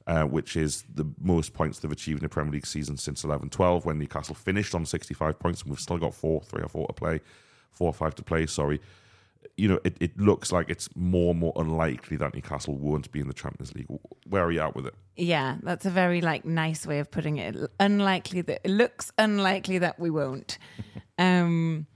uh, 0.08 0.24
which 0.24 0.56
is 0.56 0.86
the 0.94 1.06
most 1.20 1.54
points 1.54 1.80
they've 1.80 1.92
achieved 1.92 2.20
in 2.20 2.24
the 2.24 2.30
Premier 2.30 2.54
League 2.54 2.66
season 2.66 2.96
since 2.96 3.24
11 3.24 3.50
12, 3.50 3.86
when 3.86 4.00
Newcastle 4.00 4.36
finished 4.36 4.74
on 4.74 4.86
65 4.86 5.38
points, 5.38 5.62
and 5.62 5.70
we've 5.70 5.80
still 5.80 5.98
got 5.98 6.14
four, 6.14 6.42
three 6.42 6.64
or 6.64 6.70
four 6.70 6.88
to 6.88 6.94
play, 6.94 7.20
four 7.72 7.90
or 7.90 7.94
five 7.94 8.16
to 8.16 8.24
play, 8.24 8.46
sorry. 8.46 8.80
You 9.56 9.70
know, 9.70 9.80
it, 9.84 9.98
it 10.00 10.20
looks 10.20 10.52
like 10.52 10.70
it's 10.70 10.90
more 10.96 11.32
and 11.32 11.40
more 11.40 11.54
unlikely 11.56 12.18
that 12.18 12.34
Newcastle 12.34 12.78
won't 12.78 13.12
be 13.12 13.20
in 13.20 13.28
the 13.28 13.34
Champions 13.34 13.74
League. 13.74 13.88
Where 14.28 14.44
are 14.44 14.52
you 14.52 14.62
at 14.62 14.76
with 14.76 14.86
it? 14.86 14.94
Yeah, 15.16 15.58
that's 15.64 15.86
a 15.86 15.90
very 15.90 16.22
like 16.22 16.46
nice 16.46 16.86
way 16.86 17.00
of 17.00 17.10
putting 17.10 17.38
it. 17.38 17.56
Unlikely 17.80 18.42
that 18.42 18.62
it 18.64 18.70
looks 18.70 19.12
unlikely 19.18 19.80
that 19.80 20.00
we 20.00 20.10
won't. 20.10 20.58
um 21.18 21.88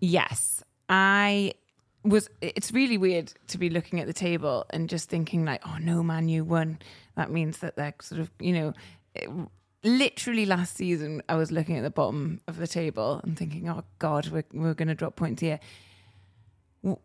yes, 0.00 0.62
I 0.88 1.54
was 2.04 2.30
it's 2.40 2.72
really 2.72 2.96
weird 2.96 3.32
to 3.48 3.58
be 3.58 3.68
looking 3.68 4.00
at 4.00 4.06
the 4.06 4.12
table 4.12 4.66
and 4.70 4.88
just 4.88 5.08
thinking 5.08 5.44
like, 5.44 5.62
oh 5.66 5.78
no, 5.80 6.02
man, 6.02 6.28
you 6.28 6.44
won. 6.44 6.78
That 7.16 7.30
means 7.30 7.58
that 7.58 7.76
they're 7.76 7.94
sort 8.00 8.20
of, 8.20 8.30
you 8.38 8.52
know, 8.52 8.74
it, 9.14 9.28
literally 9.86 10.46
last 10.46 10.76
season 10.76 11.22
I 11.28 11.36
was 11.36 11.52
looking 11.52 11.76
at 11.76 11.82
the 11.82 11.90
bottom 11.90 12.40
of 12.48 12.56
the 12.56 12.66
table 12.66 13.20
and 13.24 13.38
thinking, 13.38 13.68
oh 13.68 13.84
god, 13.98 14.28
we're 14.28 14.44
we're 14.52 14.74
going 14.74 14.88
to 14.88 14.94
drop 14.94 15.16
points 15.16 15.40
here. 15.40 15.60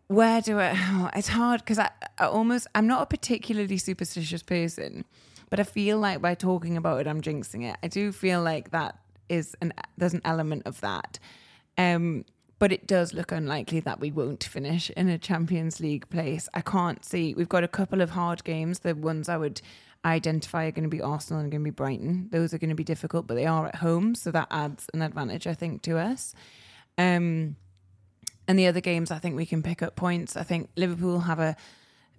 Where 0.08 0.42
do 0.42 0.60
I? 0.60 0.74
Oh, 0.78 1.10
it's 1.16 1.30
hard 1.30 1.62
because 1.62 1.80
I, 1.80 1.90
I 2.20 2.26
almost 2.26 2.68
I'm 2.76 2.86
not 2.86 3.02
a 3.02 3.06
particularly 3.06 3.78
superstitious 3.78 4.44
person, 4.44 5.06
but 5.50 5.60
I 5.60 5.64
feel 5.64 5.98
like 5.98 6.22
by 6.22 6.36
talking 6.36 6.78
about 6.78 7.02
it, 7.02 7.08
I'm 7.08 7.22
jinxing 7.22 7.64
it. 7.64 7.78
I 7.82 7.88
do 7.88 8.12
feel 8.12 8.44
like 8.44 8.72
that 8.72 9.00
is 9.28 9.56
an 9.62 9.74
there's 9.98 10.14
an 10.14 10.22
element 10.24 10.64
of 10.66 10.82
that. 10.82 11.18
Um, 11.78 12.26
but 12.60 12.72
it 12.72 12.86
does 12.86 13.12
look 13.16 13.32
unlikely 13.32 13.80
that 13.80 14.00
we 14.00 14.12
won't 14.12 14.44
finish 14.44 14.92
in 14.92 15.10
a 15.10 15.18
Champions 15.18 15.80
League 15.80 16.08
place. 16.12 16.48
I 16.54 16.62
can't 16.62 17.04
see. 17.04 17.34
We've 17.34 17.50
got 17.50 17.64
a 17.64 17.68
couple 17.68 18.02
of 18.02 18.12
hard 18.12 18.44
games. 18.44 18.80
The 18.80 18.94
ones 18.94 19.30
I 19.30 19.38
would 19.38 19.62
identify 20.06 20.66
are 20.66 20.72
going 20.72 20.84
to 20.84 20.90
be 20.90 21.02
Arsenal 21.02 21.42
and 21.42 21.52
going 21.52 21.62
to 21.64 21.72
be 21.72 21.74
Brighton. 21.74 22.30
Those 22.32 22.54
are 22.54 22.60
going 22.60 22.70
to 22.70 22.76
be 22.76 22.84
difficult, 22.84 23.26
but 23.26 23.34
they 23.34 23.48
are 23.48 23.66
at 23.66 23.76
home, 23.78 24.14
so 24.14 24.30
that 24.30 24.48
adds 24.52 24.86
an 24.94 25.02
advantage, 25.02 25.48
I 25.48 25.56
think, 25.56 25.82
to 25.84 25.98
us. 25.98 26.36
Um, 27.00 27.56
and 28.48 28.58
the 28.58 28.68
other 28.68 28.82
games, 28.82 29.12
I 29.12 29.20
think 29.20 29.36
we 29.36 29.46
can 29.46 29.64
pick 29.64 29.82
up 29.82 29.96
points. 29.96 30.36
I 30.36 30.44
think 30.44 30.70
Liverpool 30.76 31.20
have 31.22 31.40
a 31.40 31.56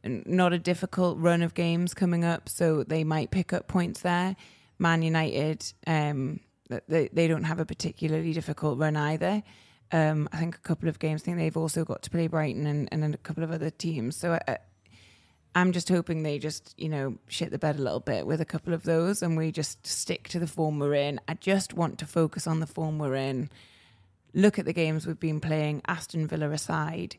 not 0.04 0.52
a 0.52 0.58
difficult 0.58 1.18
run 1.18 1.42
of 1.42 1.54
games 1.54 1.94
coming 1.94 2.24
up, 2.24 2.48
so 2.48 2.82
they 2.82 3.04
might 3.04 3.30
pick 3.30 3.52
up 3.52 3.68
points 3.68 4.00
there. 4.00 4.36
Man 4.78 5.02
United, 5.02 5.64
um, 5.86 6.40
they 6.88 7.08
they 7.12 7.28
don't 7.28 7.44
have 7.44 7.60
a 7.60 7.66
particularly 7.66 8.32
difficult 8.32 8.78
run 8.78 8.96
either. 8.96 9.42
Um, 9.92 10.28
I 10.32 10.38
think 10.38 10.56
a 10.56 10.60
couple 10.60 10.88
of 10.88 10.98
games. 10.98 11.22
I 11.22 11.24
think 11.26 11.36
they've 11.36 11.56
also 11.56 11.84
got 11.84 12.02
to 12.02 12.10
play 12.10 12.26
Brighton 12.26 12.66
and, 12.66 12.88
and 12.90 13.14
a 13.14 13.18
couple 13.18 13.44
of 13.44 13.50
other 13.50 13.68
teams. 13.68 14.16
So 14.16 14.38
I, 14.48 14.56
I'm 15.54 15.72
just 15.72 15.90
hoping 15.90 16.22
they 16.22 16.38
just, 16.38 16.74
you 16.78 16.88
know, 16.88 17.18
shit 17.28 17.50
the 17.50 17.58
bed 17.58 17.76
a 17.76 17.82
little 17.82 18.00
bit 18.00 18.26
with 18.26 18.40
a 18.40 18.46
couple 18.46 18.72
of 18.72 18.84
those 18.84 19.22
and 19.22 19.36
we 19.36 19.52
just 19.52 19.86
stick 19.86 20.28
to 20.30 20.38
the 20.38 20.46
form 20.46 20.78
we're 20.78 20.94
in. 20.94 21.20
I 21.28 21.34
just 21.34 21.74
want 21.74 21.98
to 21.98 22.06
focus 22.06 22.46
on 22.46 22.60
the 22.60 22.66
form 22.66 22.98
we're 22.98 23.16
in. 23.16 23.50
Look 24.34 24.58
at 24.58 24.64
the 24.64 24.72
games 24.72 25.06
we've 25.06 25.20
been 25.20 25.40
playing, 25.40 25.82
Aston 25.86 26.26
Villa 26.26 26.50
aside. 26.50 27.16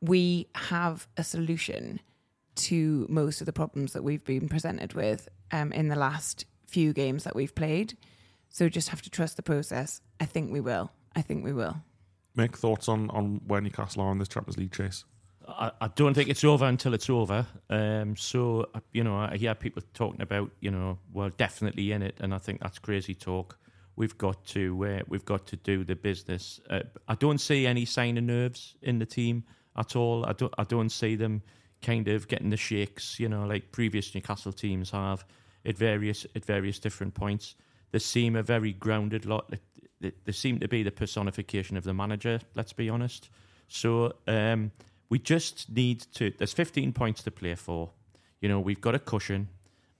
We 0.00 0.48
have 0.54 1.06
a 1.16 1.24
solution 1.24 2.00
to 2.56 3.06
most 3.08 3.40
of 3.40 3.46
the 3.46 3.52
problems 3.52 3.92
that 3.92 4.02
we've 4.02 4.24
been 4.24 4.48
presented 4.48 4.94
with 4.94 5.28
um, 5.52 5.72
in 5.72 5.88
the 5.88 5.96
last 5.96 6.46
few 6.66 6.92
games 6.92 7.24
that 7.24 7.34
we've 7.34 7.54
played. 7.54 7.96
So 8.48 8.68
just 8.68 8.88
have 8.88 9.02
to 9.02 9.10
trust 9.10 9.36
the 9.36 9.42
process. 9.42 10.00
I 10.18 10.24
think 10.24 10.52
we 10.52 10.60
will. 10.60 10.90
I 11.14 11.22
think 11.22 11.44
we 11.44 11.52
will. 11.52 11.76
Mick, 12.36 12.56
thoughts 12.56 12.88
on, 12.88 13.10
on 13.10 13.40
where 13.46 13.60
Newcastle 13.60 14.02
are 14.02 14.12
in 14.12 14.18
this 14.18 14.28
Champions 14.28 14.56
League 14.56 14.72
chase? 14.72 15.04
I, 15.48 15.72
I 15.80 15.88
don't 15.88 16.14
think 16.14 16.28
it's 16.28 16.44
over 16.44 16.64
until 16.64 16.94
it's 16.94 17.10
over. 17.10 17.46
Um, 17.68 18.16
so, 18.16 18.68
uh, 18.74 18.80
you 18.92 19.04
know, 19.04 19.16
I 19.16 19.36
hear 19.36 19.54
people 19.54 19.82
talking 19.94 20.20
about, 20.20 20.50
you 20.60 20.70
know, 20.70 20.98
we're 21.12 21.30
definitely 21.30 21.92
in 21.92 22.02
it, 22.02 22.18
and 22.20 22.34
I 22.34 22.38
think 22.38 22.60
that's 22.60 22.78
crazy 22.78 23.14
talk. 23.14 23.58
We've 24.00 24.16
got 24.16 24.42
to 24.46 24.86
uh, 24.86 25.02
we've 25.08 25.26
got 25.26 25.46
to 25.48 25.56
do 25.56 25.84
the 25.84 25.94
business. 25.94 26.58
Uh, 26.70 26.80
I 27.06 27.16
don't 27.16 27.36
see 27.36 27.66
any 27.66 27.84
sign 27.84 28.16
of 28.16 28.24
nerves 28.24 28.74
in 28.80 28.98
the 28.98 29.04
team 29.04 29.44
at 29.76 29.94
all. 29.94 30.24
I 30.24 30.32
don't 30.32 30.54
I 30.56 30.64
don't 30.64 30.88
see 30.88 31.16
them 31.16 31.42
kind 31.82 32.08
of 32.08 32.26
getting 32.26 32.48
the 32.48 32.56
shakes, 32.56 33.20
you 33.20 33.28
know, 33.28 33.44
like 33.44 33.72
previous 33.72 34.14
Newcastle 34.14 34.52
teams 34.52 34.90
have 34.92 35.26
at 35.66 35.76
various 35.76 36.26
at 36.34 36.46
various 36.46 36.78
different 36.78 37.12
points. 37.12 37.56
They 37.90 37.98
seem 37.98 38.36
a 38.36 38.42
very 38.42 38.72
grounded 38.72 39.26
lot 39.26 39.52
they, 40.00 40.32
seem 40.32 40.60
to 40.60 40.68
be 40.68 40.82
the 40.82 40.90
personification 40.90 41.76
of 41.76 41.84
the 41.84 41.92
manager. 41.92 42.40
Let's 42.54 42.72
be 42.72 42.88
honest. 42.88 43.28
So 43.68 44.14
um, 44.26 44.72
we 45.10 45.18
just 45.18 45.70
need 45.70 46.00
to. 46.14 46.32
There's 46.38 46.54
15 46.54 46.94
points 46.94 47.22
to 47.24 47.30
play 47.30 47.54
for. 47.54 47.90
You 48.40 48.48
know, 48.48 48.60
we've 48.60 48.80
got 48.80 48.94
a 48.94 48.98
cushion, 48.98 49.48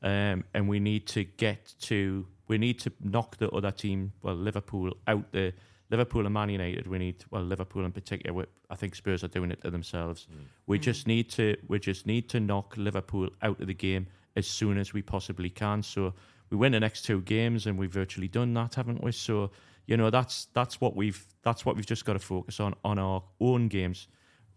um, 0.03 0.45
and 0.55 0.71
we 0.71 0.81
need 0.81 1.07
to 1.09 1.25
get 1.25 1.75
to. 1.83 2.27
We 2.51 2.59
need 2.59 2.81
to 2.81 2.93
knock 3.01 3.37
the 3.37 3.49
other 3.51 3.71
team, 3.71 4.13
well, 4.23 4.35
Liverpool, 4.35 4.93
out 5.07 5.31
the 5.31 5.55
Liverpool 5.89 6.27
and 6.27 6.35
Man 6.35 6.49
United. 6.49 6.89
We 6.89 6.99
need, 6.99 7.25
well, 7.31 7.45
Liverpool 7.45 7.85
in 7.85 7.93
particular. 7.93 8.47
I 8.69 8.75
think 8.75 8.97
Spurs 8.97 9.23
are 9.23 9.29
doing 9.29 9.53
it 9.53 9.63
to 9.63 9.71
themselves. 9.71 10.27
Mm. 10.29 10.47
We 10.67 10.81
mm. 10.81 10.83
just 10.83 11.07
need 11.07 11.31
to. 11.31 11.57
We 11.69 11.79
just 11.79 12.07
need 12.07 12.29
to 12.31 12.41
knock 12.41 12.75
Liverpool 12.77 13.29
out 13.41 13.61
of 13.61 13.69
the 13.69 13.75
game 13.75 14.09
as 14.35 14.49
soon 14.49 14.79
as 14.79 14.93
we 14.93 15.01
possibly 15.01 15.49
can. 15.49 15.81
So 15.85 16.13
we 16.51 16.57
win 16.57 16.73
the 16.73 16.81
next 16.81 17.03
two 17.03 17.21
games, 17.21 17.67
and 17.67 17.79
we've 17.79 17.93
virtually 17.93 18.27
done 18.27 18.53
that, 18.55 18.75
haven't 18.75 19.01
we? 19.01 19.13
So 19.13 19.53
you 19.87 19.97
know, 19.97 20.11
that's 20.11 20.47
that's 20.53 20.81
what 20.81 20.97
we've 20.97 21.25
that's 21.43 21.65
what 21.65 21.77
we've 21.77 21.87
just 21.87 22.05
got 22.05 22.15
to 22.15 22.19
focus 22.19 22.59
on 22.59 22.75
on 22.85 22.99
our 22.99 23.23
own 23.41 23.69
games. 23.69 24.09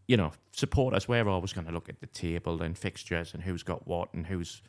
You 0.08 0.18
know, 0.18 0.32
support 0.52 0.96
us. 0.96 1.08
we're 1.08 1.30
always 1.30 1.54
going 1.54 1.68
to 1.68 1.74
look 1.74 1.90
at 1.90 2.02
the 2.02 2.08
table 2.08 2.64
and 2.64 2.76
fixtures 2.76 3.36
and 3.36 3.44
who's 3.44 3.62
got 3.62 3.88
what 3.88 4.12
and 4.16 4.26
who's 4.26 4.64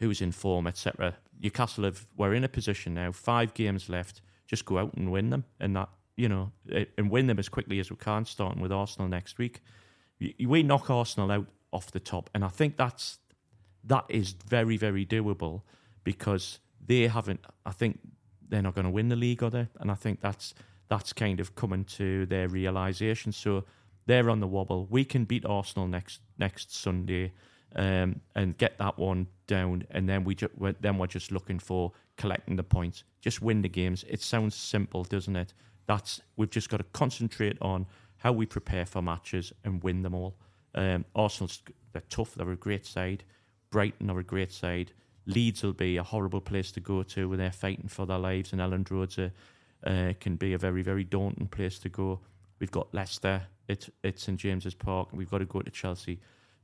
who's 0.00 0.20
in 0.20 0.32
form, 0.32 0.66
etc. 0.66 1.16
Newcastle 1.40 1.84
have 1.84 2.06
we're 2.16 2.34
in 2.34 2.44
a 2.44 2.48
position 2.48 2.94
now, 2.94 3.12
five 3.12 3.54
games 3.54 3.88
left. 3.88 4.20
Just 4.46 4.64
go 4.64 4.78
out 4.78 4.94
and 4.94 5.12
win 5.12 5.30
them, 5.30 5.44
and 5.60 5.76
that 5.76 5.90
you 6.16 6.28
know, 6.28 6.50
and 6.98 7.10
win 7.10 7.28
them 7.28 7.38
as 7.38 7.48
quickly 7.48 7.78
as 7.78 7.90
we 7.90 7.96
can. 7.96 8.24
Starting 8.24 8.60
with 8.60 8.72
Arsenal 8.72 9.08
next 9.08 9.38
week, 9.38 9.60
we 10.18 10.62
knock 10.62 10.90
Arsenal 10.90 11.30
out 11.30 11.46
off 11.72 11.92
the 11.92 12.00
top, 12.00 12.28
and 12.34 12.44
I 12.44 12.48
think 12.48 12.76
that's 12.76 13.18
that 13.84 14.04
is 14.08 14.32
very 14.32 14.76
very 14.76 15.06
doable 15.06 15.62
because 16.02 16.58
they 16.84 17.06
haven't. 17.06 17.40
I 17.64 17.70
think 17.70 18.00
they're 18.48 18.62
not 18.62 18.74
going 18.74 18.86
to 18.86 18.90
win 18.90 19.08
the 19.08 19.16
league, 19.16 19.42
are 19.42 19.50
they? 19.50 19.68
And 19.78 19.90
I 19.90 19.94
think 19.94 20.20
that's 20.20 20.54
that's 20.88 21.12
kind 21.12 21.38
of 21.38 21.54
coming 21.54 21.84
to 21.84 22.26
their 22.26 22.48
realization. 22.48 23.32
So 23.32 23.64
they're 24.06 24.28
on 24.28 24.40
the 24.40 24.48
wobble. 24.48 24.88
We 24.90 25.04
can 25.04 25.24
beat 25.24 25.44
Arsenal 25.46 25.86
next 25.86 26.20
next 26.38 26.74
Sunday 26.74 27.32
um, 27.76 28.20
and 28.34 28.58
get 28.58 28.78
that 28.78 28.98
one 28.98 29.28
down, 29.50 29.84
and 29.90 30.08
then 30.08 30.24
we 30.24 30.34
ju- 30.34 30.56
we're, 30.56 30.74
then 30.80 30.96
we're 30.96 31.14
just 31.18 31.30
looking 31.32 31.58
for 31.58 31.92
collecting 32.16 32.56
the 32.56 32.62
points. 32.62 33.04
Just 33.20 33.42
win 33.42 33.62
the 33.62 33.68
games. 33.68 34.04
It 34.08 34.22
sounds 34.22 34.54
simple, 34.54 35.02
doesn't 35.04 35.36
it? 35.36 35.52
That's 35.86 36.20
we've 36.36 36.50
just 36.50 36.70
got 36.70 36.78
to 36.78 36.86
concentrate 36.92 37.58
on 37.60 37.86
how 38.18 38.32
we 38.32 38.46
prepare 38.46 38.86
for 38.86 39.02
matches 39.02 39.52
and 39.64 39.82
win 39.82 40.02
them 40.02 40.14
all. 40.14 40.36
Um, 40.74 41.04
Arsenal's 41.14 41.62
they're 41.92 42.02
tough. 42.08 42.34
They're 42.34 42.52
a 42.52 42.56
great 42.56 42.86
side. 42.86 43.24
Brighton 43.70 44.08
are 44.10 44.20
a 44.20 44.24
great 44.24 44.52
side. 44.52 44.92
Leeds 45.26 45.62
will 45.64 45.72
be 45.72 45.96
a 45.96 46.02
horrible 46.02 46.40
place 46.40 46.70
to 46.72 46.80
go 46.80 47.02
to 47.02 47.28
when 47.28 47.38
they're 47.38 47.52
fighting 47.52 47.88
for 47.88 48.06
their 48.06 48.18
lives, 48.18 48.52
and 48.52 48.60
Elland 48.60 48.90
Road 48.90 49.32
uh, 49.84 50.12
can 50.20 50.36
be 50.36 50.54
a 50.54 50.58
very, 50.58 50.82
very 50.82 51.04
daunting 51.04 51.48
place 51.48 51.78
to 51.80 51.88
go. 51.88 52.20
We've 52.60 52.70
got 52.70 52.94
Leicester 52.94 53.42
at, 53.68 53.88
at 54.04 54.18
St 54.18 54.38
James's 54.38 54.74
Park, 54.74 55.08
we've 55.12 55.30
got 55.30 55.38
to 55.38 55.44
go 55.44 55.60
to 55.60 55.70
Chelsea. 55.70 56.20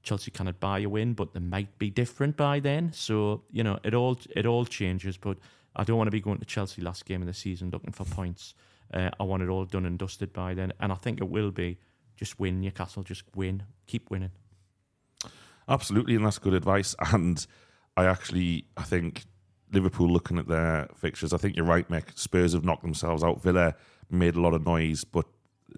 Chelsea 0.06 0.30
cannot 0.30 0.60
buy 0.60 0.78
a 0.78 0.88
win, 0.88 1.14
but 1.14 1.34
they 1.34 1.40
might 1.40 1.78
be 1.78 1.90
different 1.90 2.36
by 2.36 2.60
then. 2.60 2.92
So 2.92 3.42
you 3.50 3.64
know, 3.64 3.78
it 3.82 3.92
all 3.92 4.18
it 4.34 4.46
all 4.46 4.64
changes. 4.64 5.16
But 5.16 5.38
I 5.74 5.82
don't 5.82 5.98
want 5.98 6.06
to 6.06 6.12
be 6.12 6.20
going 6.20 6.38
to 6.38 6.44
Chelsea 6.44 6.80
last 6.80 7.04
game 7.04 7.22
of 7.22 7.26
the 7.26 7.34
season 7.34 7.70
looking 7.70 7.92
for 7.92 8.04
points. 8.04 8.54
Uh, 8.94 9.10
I 9.18 9.24
want 9.24 9.42
it 9.42 9.48
all 9.48 9.64
done 9.64 9.84
and 9.84 9.98
dusted 9.98 10.32
by 10.32 10.54
then, 10.54 10.72
and 10.78 10.92
I 10.92 10.94
think 10.94 11.20
it 11.20 11.28
will 11.28 11.50
be. 11.50 11.78
Just 12.14 12.38
win, 12.38 12.60
Newcastle. 12.60 13.02
Just 13.02 13.24
win. 13.34 13.64
Keep 13.88 14.10
winning. 14.10 14.30
Absolutely, 15.68 16.14
and 16.14 16.24
that's 16.24 16.38
good 16.38 16.54
advice. 16.54 16.94
And 17.12 17.44
I 17.96 18.04
actually, 18.06 18.66
I 18.76 18.84
think 18.84 19.24
Liverpool 19.72 20.08
looking 20.08 20.38
at 20.38 20.46
their 20.46 20.88
fixtures, 20.96 21.32
I 21.32 21.38
think 21.38 21.56
you're 21.56 21.66
right, 21.66 21.88
Mick. 21.90 22.16
Spurs 22.16 22.52
have 22.52 22.64
knocked 22.64 22.82
themselves 22.82 23.24
out. 23.24 23.42
Villa 23.42 23.74
made 24.08 24.36
a 24.36 24.40
lot 24.40 24.54
of 24.54 24.64
noise, 24.64 25.02
but 25.02 25.26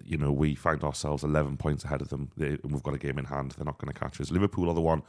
you 0.05 0.17
know 0.17 0.31
we 0.31 0.55
find 0.55 0.83
ourselves 0.83 1.23
11 1.23 1.57
points 1.57 1.83
ahead 1.83 2.01
of 2.01 2.09
them. 2.09 2.31
They, 2.37 2.47
and 2.47 2.71
we've 2.71 2.83
got 2.83 2.93
a 2.93 2.99
game 2.99 3.17
in 3.17 3.25
hand. 3.25 3.51
They're 3.51 3.65
not 3.65 3.77
going 3.77 3.93
to 3.93 3.99
catch 3.99 4.19
us. 4.19 4.31
Liverpool 4.31 4.69
are 4.69 4.75
the 4.75 4.81
one 4.81 5.03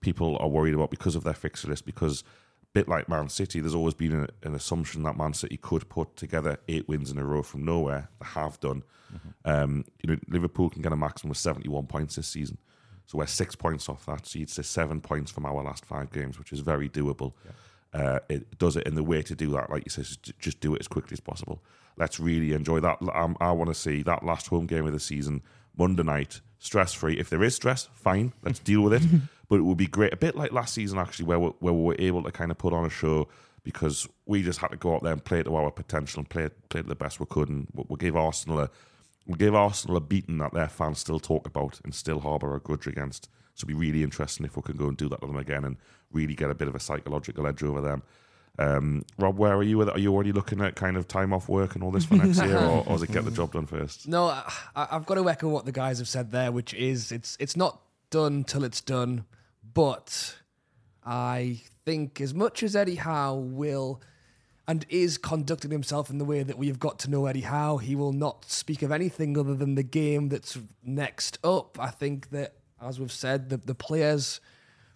people 0.00 0.36
are 0.38 0.48
worried 0.48 0.74
about 0.74 0.90
because 0.90 1.16
of 1.16 1.24
their 1.24 1.34
fixture 1.34 1.68
list. 1.68 1.86
Because 1.86 2.24
bit 2.72 2.88
like 2.88 3.08
Man 3.08 3.28
City, 3.28 3.60
there's 3.60 3.74
always 3.74 3.94
been 3.94 4.12
a, 4.12 4.46
an 4.46 4.54
assumption 4.54 5.02
that 5.04 5.16
Man 5.16 5.32
City 5.32 5.56
could 5.56 5.88
put 5.88 6.16
together 6.16 6.58
eight 6.68 6.86
wins 6.88 7.10
in 7.10 7.18
a 7.18 7.24
row 7.24 7.42
from 7.42 7.64
nowhere. 7.64 8.08
They 8.20 8.26
have 8.26 8.60
done. 8.60 8.82
Mm-hmm. 9.14 9.50
Um, 9.50 9.84
you 10.02 10.10
know, 10.10 10.20
Liverpool 10.28 10.70
can 10.70 10.82
get 10.82 10.92
a 10.92 10.96
maximum 10.96 11.30
of 11.30 11.36
71 11.36 11.86
points 11.86 12.16
this 12.16 12.28
season. 12.28 12.58
So 13.06 13.18
we're 13.18 13.26
six 13.26 13.54
points 13.54 13.88
off 13.88 14.04
that. 14.06 14.26
So 14.26 14.38
you'd 14.38 14.50
say 14.50 14.62
seven 14.62 15.00
points 15.00 15.30
from 15.30 15.46
our 15.46 15.62
last 15.62 15.84
five 15.84 16.12
games, 16.12 16.38
which 16.38 16.52
is 16.52 16.60
very 16.60 16.88
doable. 16.88 17.32
Yeah. 17.44 17.52
Uh, 18.00 18.18
it 18.28 18.58
does 18.58 18.76
it 18.76 18.86
in 18.86 18.94
the 18.94 19.02
way 19.02 19.22
to 19.22 19.34
do 19.34 19.50
that, 19.52 19.70
like 19.70 19.84
you 19.86 19.90
said, 19.90 20.06
just 20.38 20.60
do 20.60 20.74
it 20.74 20.80
as 20.80 20.88
quickly 20.88 21.14
as 21.14 21.20
possible. 21.20 21.62
Let's 21.96 22.20
really 22.20 22.52
enjoy 22.52 22.80
that. 22.80 22.98
Um, 23.14 23.36
I 23.40 23.52
want 23.52 23.68
to 23.68 23.74
see 23.74 24.02
that 24.02 24.22
last 24.22 24.48
home 24.48 24.66
game 24.66 24.86
of 24.86 24.92
the 24.92 25.00
season, 25.00 25.42
Monday 25.76 26.02
night, 26.02 26.40
stress 26.58 26.92
free. 26.92 27.18
If 27.18 27.30
there 27.30 27.42
is 27.42 27.54
stress, 27.54 27.88
fine, 27.94 28.32
let's 28.42 28.58
deal 28.58 28.82
with 28.82 28.92
it. 28.94 29.02
but 29.48 29.56
it 29.56 29.62
would 29.62 29.76
be 29.76 29.86
great, 29.86 30.12
a 30.12 30.16
bit 30.16 30.36
like 30.36 30.52
last 30.52 30.74
season 30.74 30.98
actually, 30.98 31.26
where 31.26 31.38
we, 31.38 31.48
where 31.60 31.72
we 31.72 31.82
were 31.82 31.96
able 31.98 32.22
to 32.22 32.32
kind 32.32 32.50
of 32.50 32.58
put 32.58 32.72
on 32.72 32.84
a 32.84 32.90
show 32.90 33.28
because 33.62 34.08
we 34.26 34.42
just 34.42 34.60
had 34.60 34.68
to 34.68 34.76
go 34.76 34.94
out 34.94 35.02
there 35.02 35.12
and 35.12 35.24
play 35.24 35.42
to 35.42 35.56
our 35.56 35.70
potential 35.70 36.20
and 36.20 36.28
play 36.28 36.48
play 36.68 36.82
to 36.82 36.88
the 36.88 36.94
best 36.94 37.18
we 37.18 37.26
could, 37.26 37.48
and 37.48 37.66
we'll 37.74 37.96
give 37.96 38.16
Arsenal 38.16 38.60
a 38.60 38.70
we'll 39.26 39.36
give 39.36 39.54
Arsenal 39.54 39.96
a 39.96 40.00
beating 40.00 40.38
that 40.38 40.52
their 40.52 40.68
fans 40.68 40.98
still 40.98 41.18
talk 41.18 41.46
about 41.46 41.80
and 41.84 41.94
still 41.94 42.20
harbour 42.20 42.54
a 42.54 42.60
grudge 42.60 42.86
against. 42.86 43.28
So 43.54 43.64
it'd 43.64 43.68
be 43.68 43.86
really 43.86 44.02
interesting 44.02 44.44
if 44.44 44.56
we 44.56 44.62
can 44.62 44.76
go 44.76 44.88
and 44.88 44.96
do 44.96 45.08
that 45.08 45.20
to 45.20 45.26
them 45.26 45.36
again 45.36 45.64
and 45.64 45.78
really 46.12 46.34
get 46.34 46.50
a 46.50 46.54
bit 46.54 46.68
of 46.68 46.74
a 46.74 46.80
psychological 46.80 47.46
edge 47.46 47.62
over 47.62 47.80
them. 47.80 48.02
Um, 48.58 49.04
Rob, 49.18 49.36
where 49.36 49.54
are 49.54 49.62
you? 49.62 49.82
Are 49.82 49.98
you 49.98 50.12
already 50.14 50.32
looking 50.32 50.60
at 50.60 50.76
kind 50.76 50.96
of 50.96 51.06
time 51.06 51.32
off 51.32 51.48
work 51.48 51.74
and 51.74 51.84
all 51.84 51.90
this 51.90 52.06
for 52.06 52.14
next 52.14 52.42
year, 52.42 52.56
or, 52.56 52.84
or 52.86 52.94
does 52.94 53.02
it 53.02 53.12
get 53.12 53.24
the 53.24 53.30
job 53.30 53.52
done 53.52 53.66
first? 53.66 54.08
No, 54.16 54.26
I, 54.26 54.42
I've 54.74 55.04
got 55.04 55.16
to 55.16 55.28
echo 55.28 55.48
what 55.48 55.66
the 55.66 55.72
guys 55.72 55.98
have 55.98 56.08
said 56.08 56.30
there, 56.32 56.50
which 56.50 56.72
is 56.74 57.12
it's 57.12 57.36
it's 57.38 57.56
not 57.56 57.82
done 58.10 58.44
till 58.44 58.64
it's 58.64 58.80
done. 58.80 59.24
But 59.74 60.36
I 61.04 61.60
think 61.84 62.20
as 62.20 62.32
much 62.32 62.62
as 62.62 62.74
Eddie 62.74 62.94
Howe 62.94 63.34
will 63.34 64.00
and 64.68 64.84
is 64.88 65.18
conducting 65.18 65.70
himself 65.70 66.10
in 66.10 66.18
the 66.18 66.24
way 66.24 66.42
that 66.42 66.58
we 66.58 66.66
have 66.68 66.80
got 66.80 66.98
to 67.00 67.10
know 67.10 67.26
Eddie 67.26 67.42
Howe, 67.42 67.76
he 67.76 67.94
will 67.94 68.12
not 68.12 68.46
speak 68.50 68.82
of 68.82 68.90
anything 68.90 69.38
other 69.38 69.54
than 69.54 69.74
the 69.74 69.82
game 69.82 70.28
that's 70.28 70.58
next 70.82 71.38
up. 71.44 71.78
I 71.78 71.88
think 71.90 72.30
that, 72.30 72.54
as 72.82 72.98
we've 72.98 73.12
said, 73.12 73.48
the, 73.50 73.58
the 73.58 73.74
players 73.74 74.40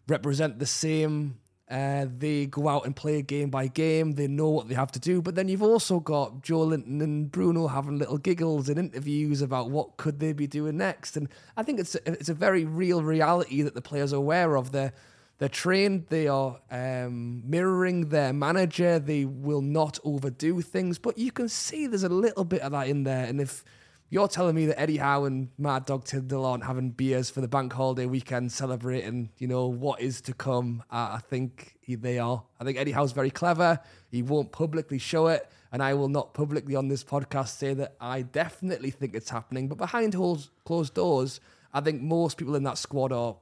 represent 0.08 0.58
the 0.58 0.66
same 0.66 1.38
uh, 1.70 2.06
they 2.18 2.46
go 2.46 2.68
out 2.68 2.84
and 2.84 2.96
play 2.96 3.22
game 3.22 3.48
by 3.48 3.68
game. 3.68 4.12
They 4.12 4.26
know 4.26 4.48
what 4.48 4.68
they 4.68 4.74
have 4.74 4.90
to 4.92 4.98
do. 4.98 5.22
But 5.22 5.36
then 5.36 5.48
you've 5.48 5.62
also 5.62 6.00
got 6.00 6.42
Joelinton 6.42 7.00
and 7.00 7.30
Bruno 7.30 7.68
having 7.68 7.96
little 7.98 8.18
giggles 8.18 8.68
in 8.68 8.76
interviews 8.76 9.40
about 9.40 9.70
what 9.70 9.96
could 9.96 10.18
they 10.18 10.32
be 10.32 10.48
doing 10.48 10.76
next. 10.76 11.16
And 11.16 11.28
I 11.56 11.62
think 11.62 11.78
it's 11.78 11.94
a, 11.94 12.00
it's 12.10 12.28
a 12.28 12.34
very 12.34 12.64
real 12.64 13.02
reality 13.02 13.62
that 13.62 13.74
the 13.74 13.82
players 13.82 14.12
are 14.12 14.16
aware 14.16 14.56
of. 14.56 14.72
They're 14.72 14.92
they're 15.38 15.48
trained. 15.48 16.06
They 16.10 16.28
are 16.28 16.58
um, 16.70 17.48
mirroring 17.48 18.10
their 18.10 18.32
manager. 18.32 18.98
They 18.98 19.24
will 19.24 19.62
not 19.62 19.98
overdo 20.04 20.60
things. 20.60 20.98
But 20.98 21.16
you 21.16 21.32
can 21.32 21.48
see 21.48 21.86
there's 21.86 22.02
a 22.02 22.10
little 22.10 22.44
bit 22.44 22.60
of 22.60 22.72
that 22.72 22.88
in 22.88 23.04
there. 23.04 23.24
And 23.24 23.40
if 23.40 23.64
you're 24.10 24.26
telling 24.26 24.56
me 24.56 24.66
that 24.66 24.80
Eddie 24.80 24.96
Howe 24.96 25.24
and 25.24 25.50
Mad 25.56 25.84
Dog 25.84 26.04
Tindall 26.04 26.44
aren't 26.44 26.64
having 26.64 26.90
beers 26.90 27.30
for 27.30 27.40
the 27.40 27.46
bank 27.46 27.72
holiday 27.72 28.06
weekend 28.06 28.50
celebrating, 28.50 29.30
you 29.38 29.46
know, 29.46 29.66
what 29.68 30.00
is 30.00 30.20
to 30.22 30.34
come. 30.34 30.82
Uh, 30.90 31.10
I 31.12 31.20
think 31.28 31.76
he, 31.80 31.94
they 31.94 32.18
are. 32.18 32.42
I 32.58 32.64
think 32.64 32.76
Eddie 32.76 32.90
Howe's 32.90 33.12
very 33.12 33.30
clever. 33.30 33.78
He 34.10 34.22
won't 34.22 34.50
publicly 34.50 34.98
show 34.98 35.28
it. 35.28 35.48
And 35.72 35.80
I 35.80 35.94
will 35.94 36.08
not 36.08 36.34
publicly 36.34 36.74
on 36.74 36.88
this 36.88 37.04
podcast 37.04 37.56
say 37.56 37.72
that 37.74 37.94
I 38.00 38.22
definitely 38.22 38.90
think 38.90 39.14
it's 39.14 39.30
happening. 39.30 39.68
But 39.68 39.78
behind 39.78 40.14
closed 40.14 40.94
doors, 40.94 41.40
I 41.72 41.80
think 41.80 42.02
most 42.02 42.36
people 42.36 42.56
in 42.56 42.64
that 42.64 42.78
squad 42.78 43.12
are 43.12 43.36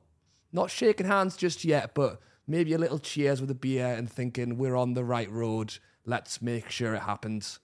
not 0.53 0.71
shaking 0.71 1.07
hands 1.07 1.39
just 1.39 1.65
yet, 1.65 1.95
but 1.95 2.21
maybe 2.47 2.75
a 2.75 2.79
little 2.79 2.99
cheers 2.99 3.41
with 3.41 3.51
a 3.51 3.55
beer 3.55 3.87
and 3.87 4.11
thinking 4.11 4.59
we're 4.59 4.77
on 4.77 4.93
the 4.93 5.05
right 5.05 5.31
road. 5.31 5.79
Let's 6.05 6.43
make 6.43 6.69
sure 6.69 6.95
it 6.95 7.03
happens. 7.03 7.59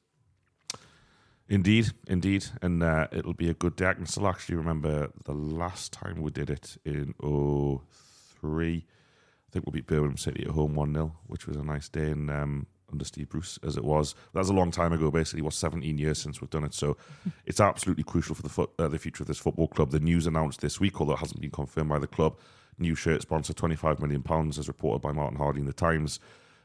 Indeed, 1.48 1.92
indeed, 2.06 2.46
and 2.62 2.82
uh, 2.82 3.08
it'll 3.12 3.34
be 3.34 3.50
a 3.50 3.54
good 3.54 3.76
day. 3.76 3.86
I 3.86 3.94
can 3.94 4.06
still 4.06 4.26
actually 4.28 4.54
remember 4.54 5.10
the 5.24 5.34
last 5.34 5.92
time 5.92 6.22
we 6.22 6.30
did 6.30 6.48
it 6.48 6.78
in 6.86 7.14
03. 7.20 8.76
I 8.78 9.52
think 9.52 9.66
we 9.66 9.72
beat 9.72 9.86
Birmingham 9.86 10.16
City 10.16 10.44
at 10.44 10.52
home 10.52 10.74
1 10.74 10.94
0, 10.94 11.14
which 11.26 11.46
was 11.46 11.58
a 11.58 11.62
nice 11.62 11.88
day 11.90 12.10
in, 12.10 12.30
um, 12.30 12.66
under 12.90 13.04
Steve 13.04 13.28
Bruce, 13.28 13.58
as 13.62 13.76
it 13.76 13.84
was. 13.84 14.14
That 14.32 14.40
was 14.40 14.48
a 14.48 14.54
long 14.54 14.70
time 14.70 14.94
ago, 14.94 15.10
basically, 15.10 15.42
was 15.42 15.54
17 15.56 15.98
years 15.98 16.18
since 16.18 16.40
we've 16.40 16.48
done 16.48 16.64
it. 16.64 16.72
So 16.72 16.96
it's 17.44 17.60
absolutely 17.60 18.04
crucial 18.04 18.34
for 18.34 18.42
the, 18.42 18.48
foot, 18.48 18.70
uh, 18.78 18.88
the 18.88 18.98
future 18.98 19.22
of 19.22 19.28
this 19.28 19.38
football 19.38 19.68
club. 19.68 19.90
The 19.90 20.00
news 20.00 20.26
announced 20.26 20.62
this 20.62 20.80
week, 20.80 20.98
although 20.98 21.12
it 21.12 21.20
hasn't 21.20 21.42
been 21.42 21.50
confirmed 21.50 21.90
by 21.90 21.98
the 21.98 22.06
club, 22.06 22.38
new 22.78 22.94
shirt 22.94 23.20
sponsor, 23.20 23.52
£25 23.52 24.00
million, 24.00 24.24
as 24.48 24.66
reported 24.66 25.02
by 25.02 25.12
Martin 25.12 25.38
Hardy 25.38 25.60
in 25.60 25.66
The 25.66 25.74
Times. 25.74 26.20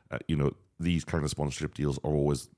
Uh, 0.09 0.19
you 0.27 0.37
know, 0.37 0.53
these 0.79 1.03
kind 1.03 1.23
of 1.23 1.29
sponsorship 1.29 1.73
deals 1.73 1.97
are 2.03 2.11
always 2.11 2.49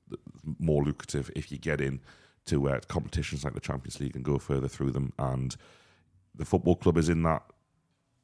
more 0.58 0.82
lucrative 0.82 1.30
if 1.34 1.50
you 1.50 1.58
get 1.58 1.80
in 1.80 2.00
to 2.46 2.68
uh, 2.68 2.80
competitions 2.88 3.44
like 3.44 3.54
the 3.54 3.60
Champions 3.60 4.00
League 4.00 4.16
and 4.16 4.24
go 4.24 4.38
further 4.38 4.68
through 4.68 4.90
them. 4.90 5.12
And 5.18 5.56
the 6.34 6.44
football 6.44 6.76
club 6.76 6.96
is 6.96 7.08
in 7.08 7.22
that; 7.22 7.42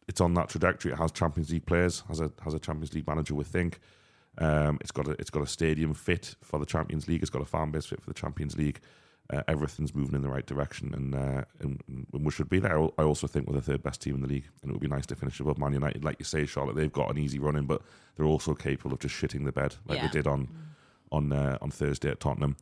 it's 0.06 0.20
on 0.20 0.34
that 0.34 0.48
trajectory. 0.48 0.92
It 0.92 0.98
has 0.98 1.12
Champions 1.12 1.50
League 1.50 1.66
players, 1.66 2.02
has 2.08 2.20
a 2.20 2.30
has 2.44 2.54
a 2.54 2.58
Champions 2.58 2.94
League 2.94 3.06
manager. 3.06 3.34
We 3.34 3.44
think 3.44 3.80
um, 4.38 4.78
it's 4.80 4.90
got 4.90 5.08
a 5.08 5.12
it's 5.12 5.30
got 5.30 5.42
a 5.42 5.46
stadium 5.46 5.94
fit 5.94 6.34
for 6.42 6.58
the 6.58 6.66
Champions 6.66 7.08
League. 7.08 7.22
It's 7.22 7.30
got 7.30 7.42
a 7.42 7.46
fan 7.46 7.70
base 7.70 7.86
fit 7.86 8.00
for 8.00 8.10
the 8.10 8.18
Champions 8.18 8.56
League. 8.56 8.80
Uh, 9.30 9.42
everything's 9.46 9.94
moving 9.94 10.14
in 10.14 10.22
the 10.22 10.28
right 10.30 10.46
direction, 10.46 10.94
and, 10.94 11.14
uh, 11.14 11.44
and, 11.60 11.82
and, 11.86 12.06
we 12.12 12.30
should 12.30 12.48
be 12.48 12.58
there. 12.58 12.82
I 12.96 13.02
also 13.02 13.26
think 13.26 13.46
we're 13.46 13.56
the 13.56 13.60
third 13.60 13.82
best 13.82 14.00
team 14.00 14.14
in 14.14 14.22
the 14.22 14.26
league, 14.26 14.48
and 14.62 14.70
it 14.70 14.72
would 14.72 14.80
be 14.80 14.88
nice 14.88 15.04
to 15.06 15.16
finish 15.16 15.38
above 15.38 15.58
Man 15.58 15.74
United. 15.74 16.02
Like 16.02 16.16
you 16.18 16.24
say, 16.24 16.46
Charlotte, 16.46 16.76
they've 16.76 16.90
got 16.90 17.10
an 17.10 17.18
easy 17.18 17.38
running, 17.38 17.66
but 17.66 17.82
they're 18.16 18.24
also 18.24 18.54
capable 18.54 18.94
of 18.94 19.00
just 19.00 19.14
shitting 19.14 19.44
the 19.44 19.52
bed 19.52 19.74
like 19.86 19.98
yeah. 19.98 20.06
they 20.06 20.12
did 20.12 20.26
on 20.26 20.46
mm. 20.46 20.50
on 21.12 21.32
uh, 21.32 21.58
on 21.60 21.70
Thursday 21.70 22.08
at 22.10 22.20
Tottenham. 22.20 22.56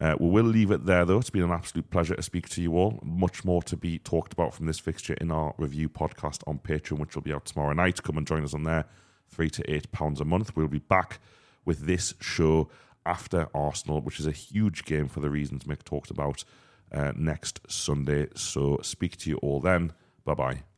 Uh, 0.00 0.14
we 0.18 0.28
will 0.28 0.44
leave 0.44 0.70
it 0.70 0.86
there, 0.86 1.04
though. 1.04 1.18
It's 1.18 1.30
been 1.30 1.42
an 1.42 1.50
absolute 1.50 1.90
pleasure 1.90 2.14
to 2.14 2.22
speak 2.22 2.48
to 2.50 2.62
you 2.62 2.76
all. 2.76 3.00
Much 3.02 3.44
more 3.44 3.62
to 3.64 3.76
be 3.76 3.98
talked 3.98 4.32
about 4.32 4.54
from 4.54 4.66
this 4.66 4.78
fixture 4.78 5.14
in 5.14 5.30
our 5.32 5.54
review 5.58 5.88
podcast 5.88 6.42
on 6.46 6.58
Patreon, 6.58 7.00
which 7.00 7.16
will 7.16 7.22
be 7.22 7.32
out 7.32 7.46
tomorrow 7.46 7.72
night. 7.72 8.02
Come 8.02 8.16
and 8.16 8.26
join 8.26 8.44
us 8.44 8.54
on 8.54 8.62
there, 8.62 8.84
three 9.28 9.50
to 9.50 9.70
eight 9.70 9.90
pounds 9.90 10.20
a 10.20 10.24
month. 10.24 10.54
We'll 10.54 10.68
be 10.68 10.78
back 10.78 11.18
with 11.64 11.86
this 11.86 12.14
show 12.20 12.68
after 13.06 13.48
Arsenal, 13.54 14.00
which 14.00 14.20
is 14.20 14.26
a 14.26 14.32
huge 14.32 14.84
game 14.84 15.08
for 15.08 15.20
the 15.20 15.30
reasons 15.30 15.64
Mick 15.64 15.84
talked 15.84 16.10
about 16.10 16.44
uh, 16.92 17.12
next 17.16 17.60
Sunday. 17.68 18.28
So 18.34 18.78
speak 18.82 19.16
to 19.18 19.30
you 19.30 19.36
all 19.38 19.60
then. 19.60 19.92
Bye 20.24 20.34
bye. 20.34 20.77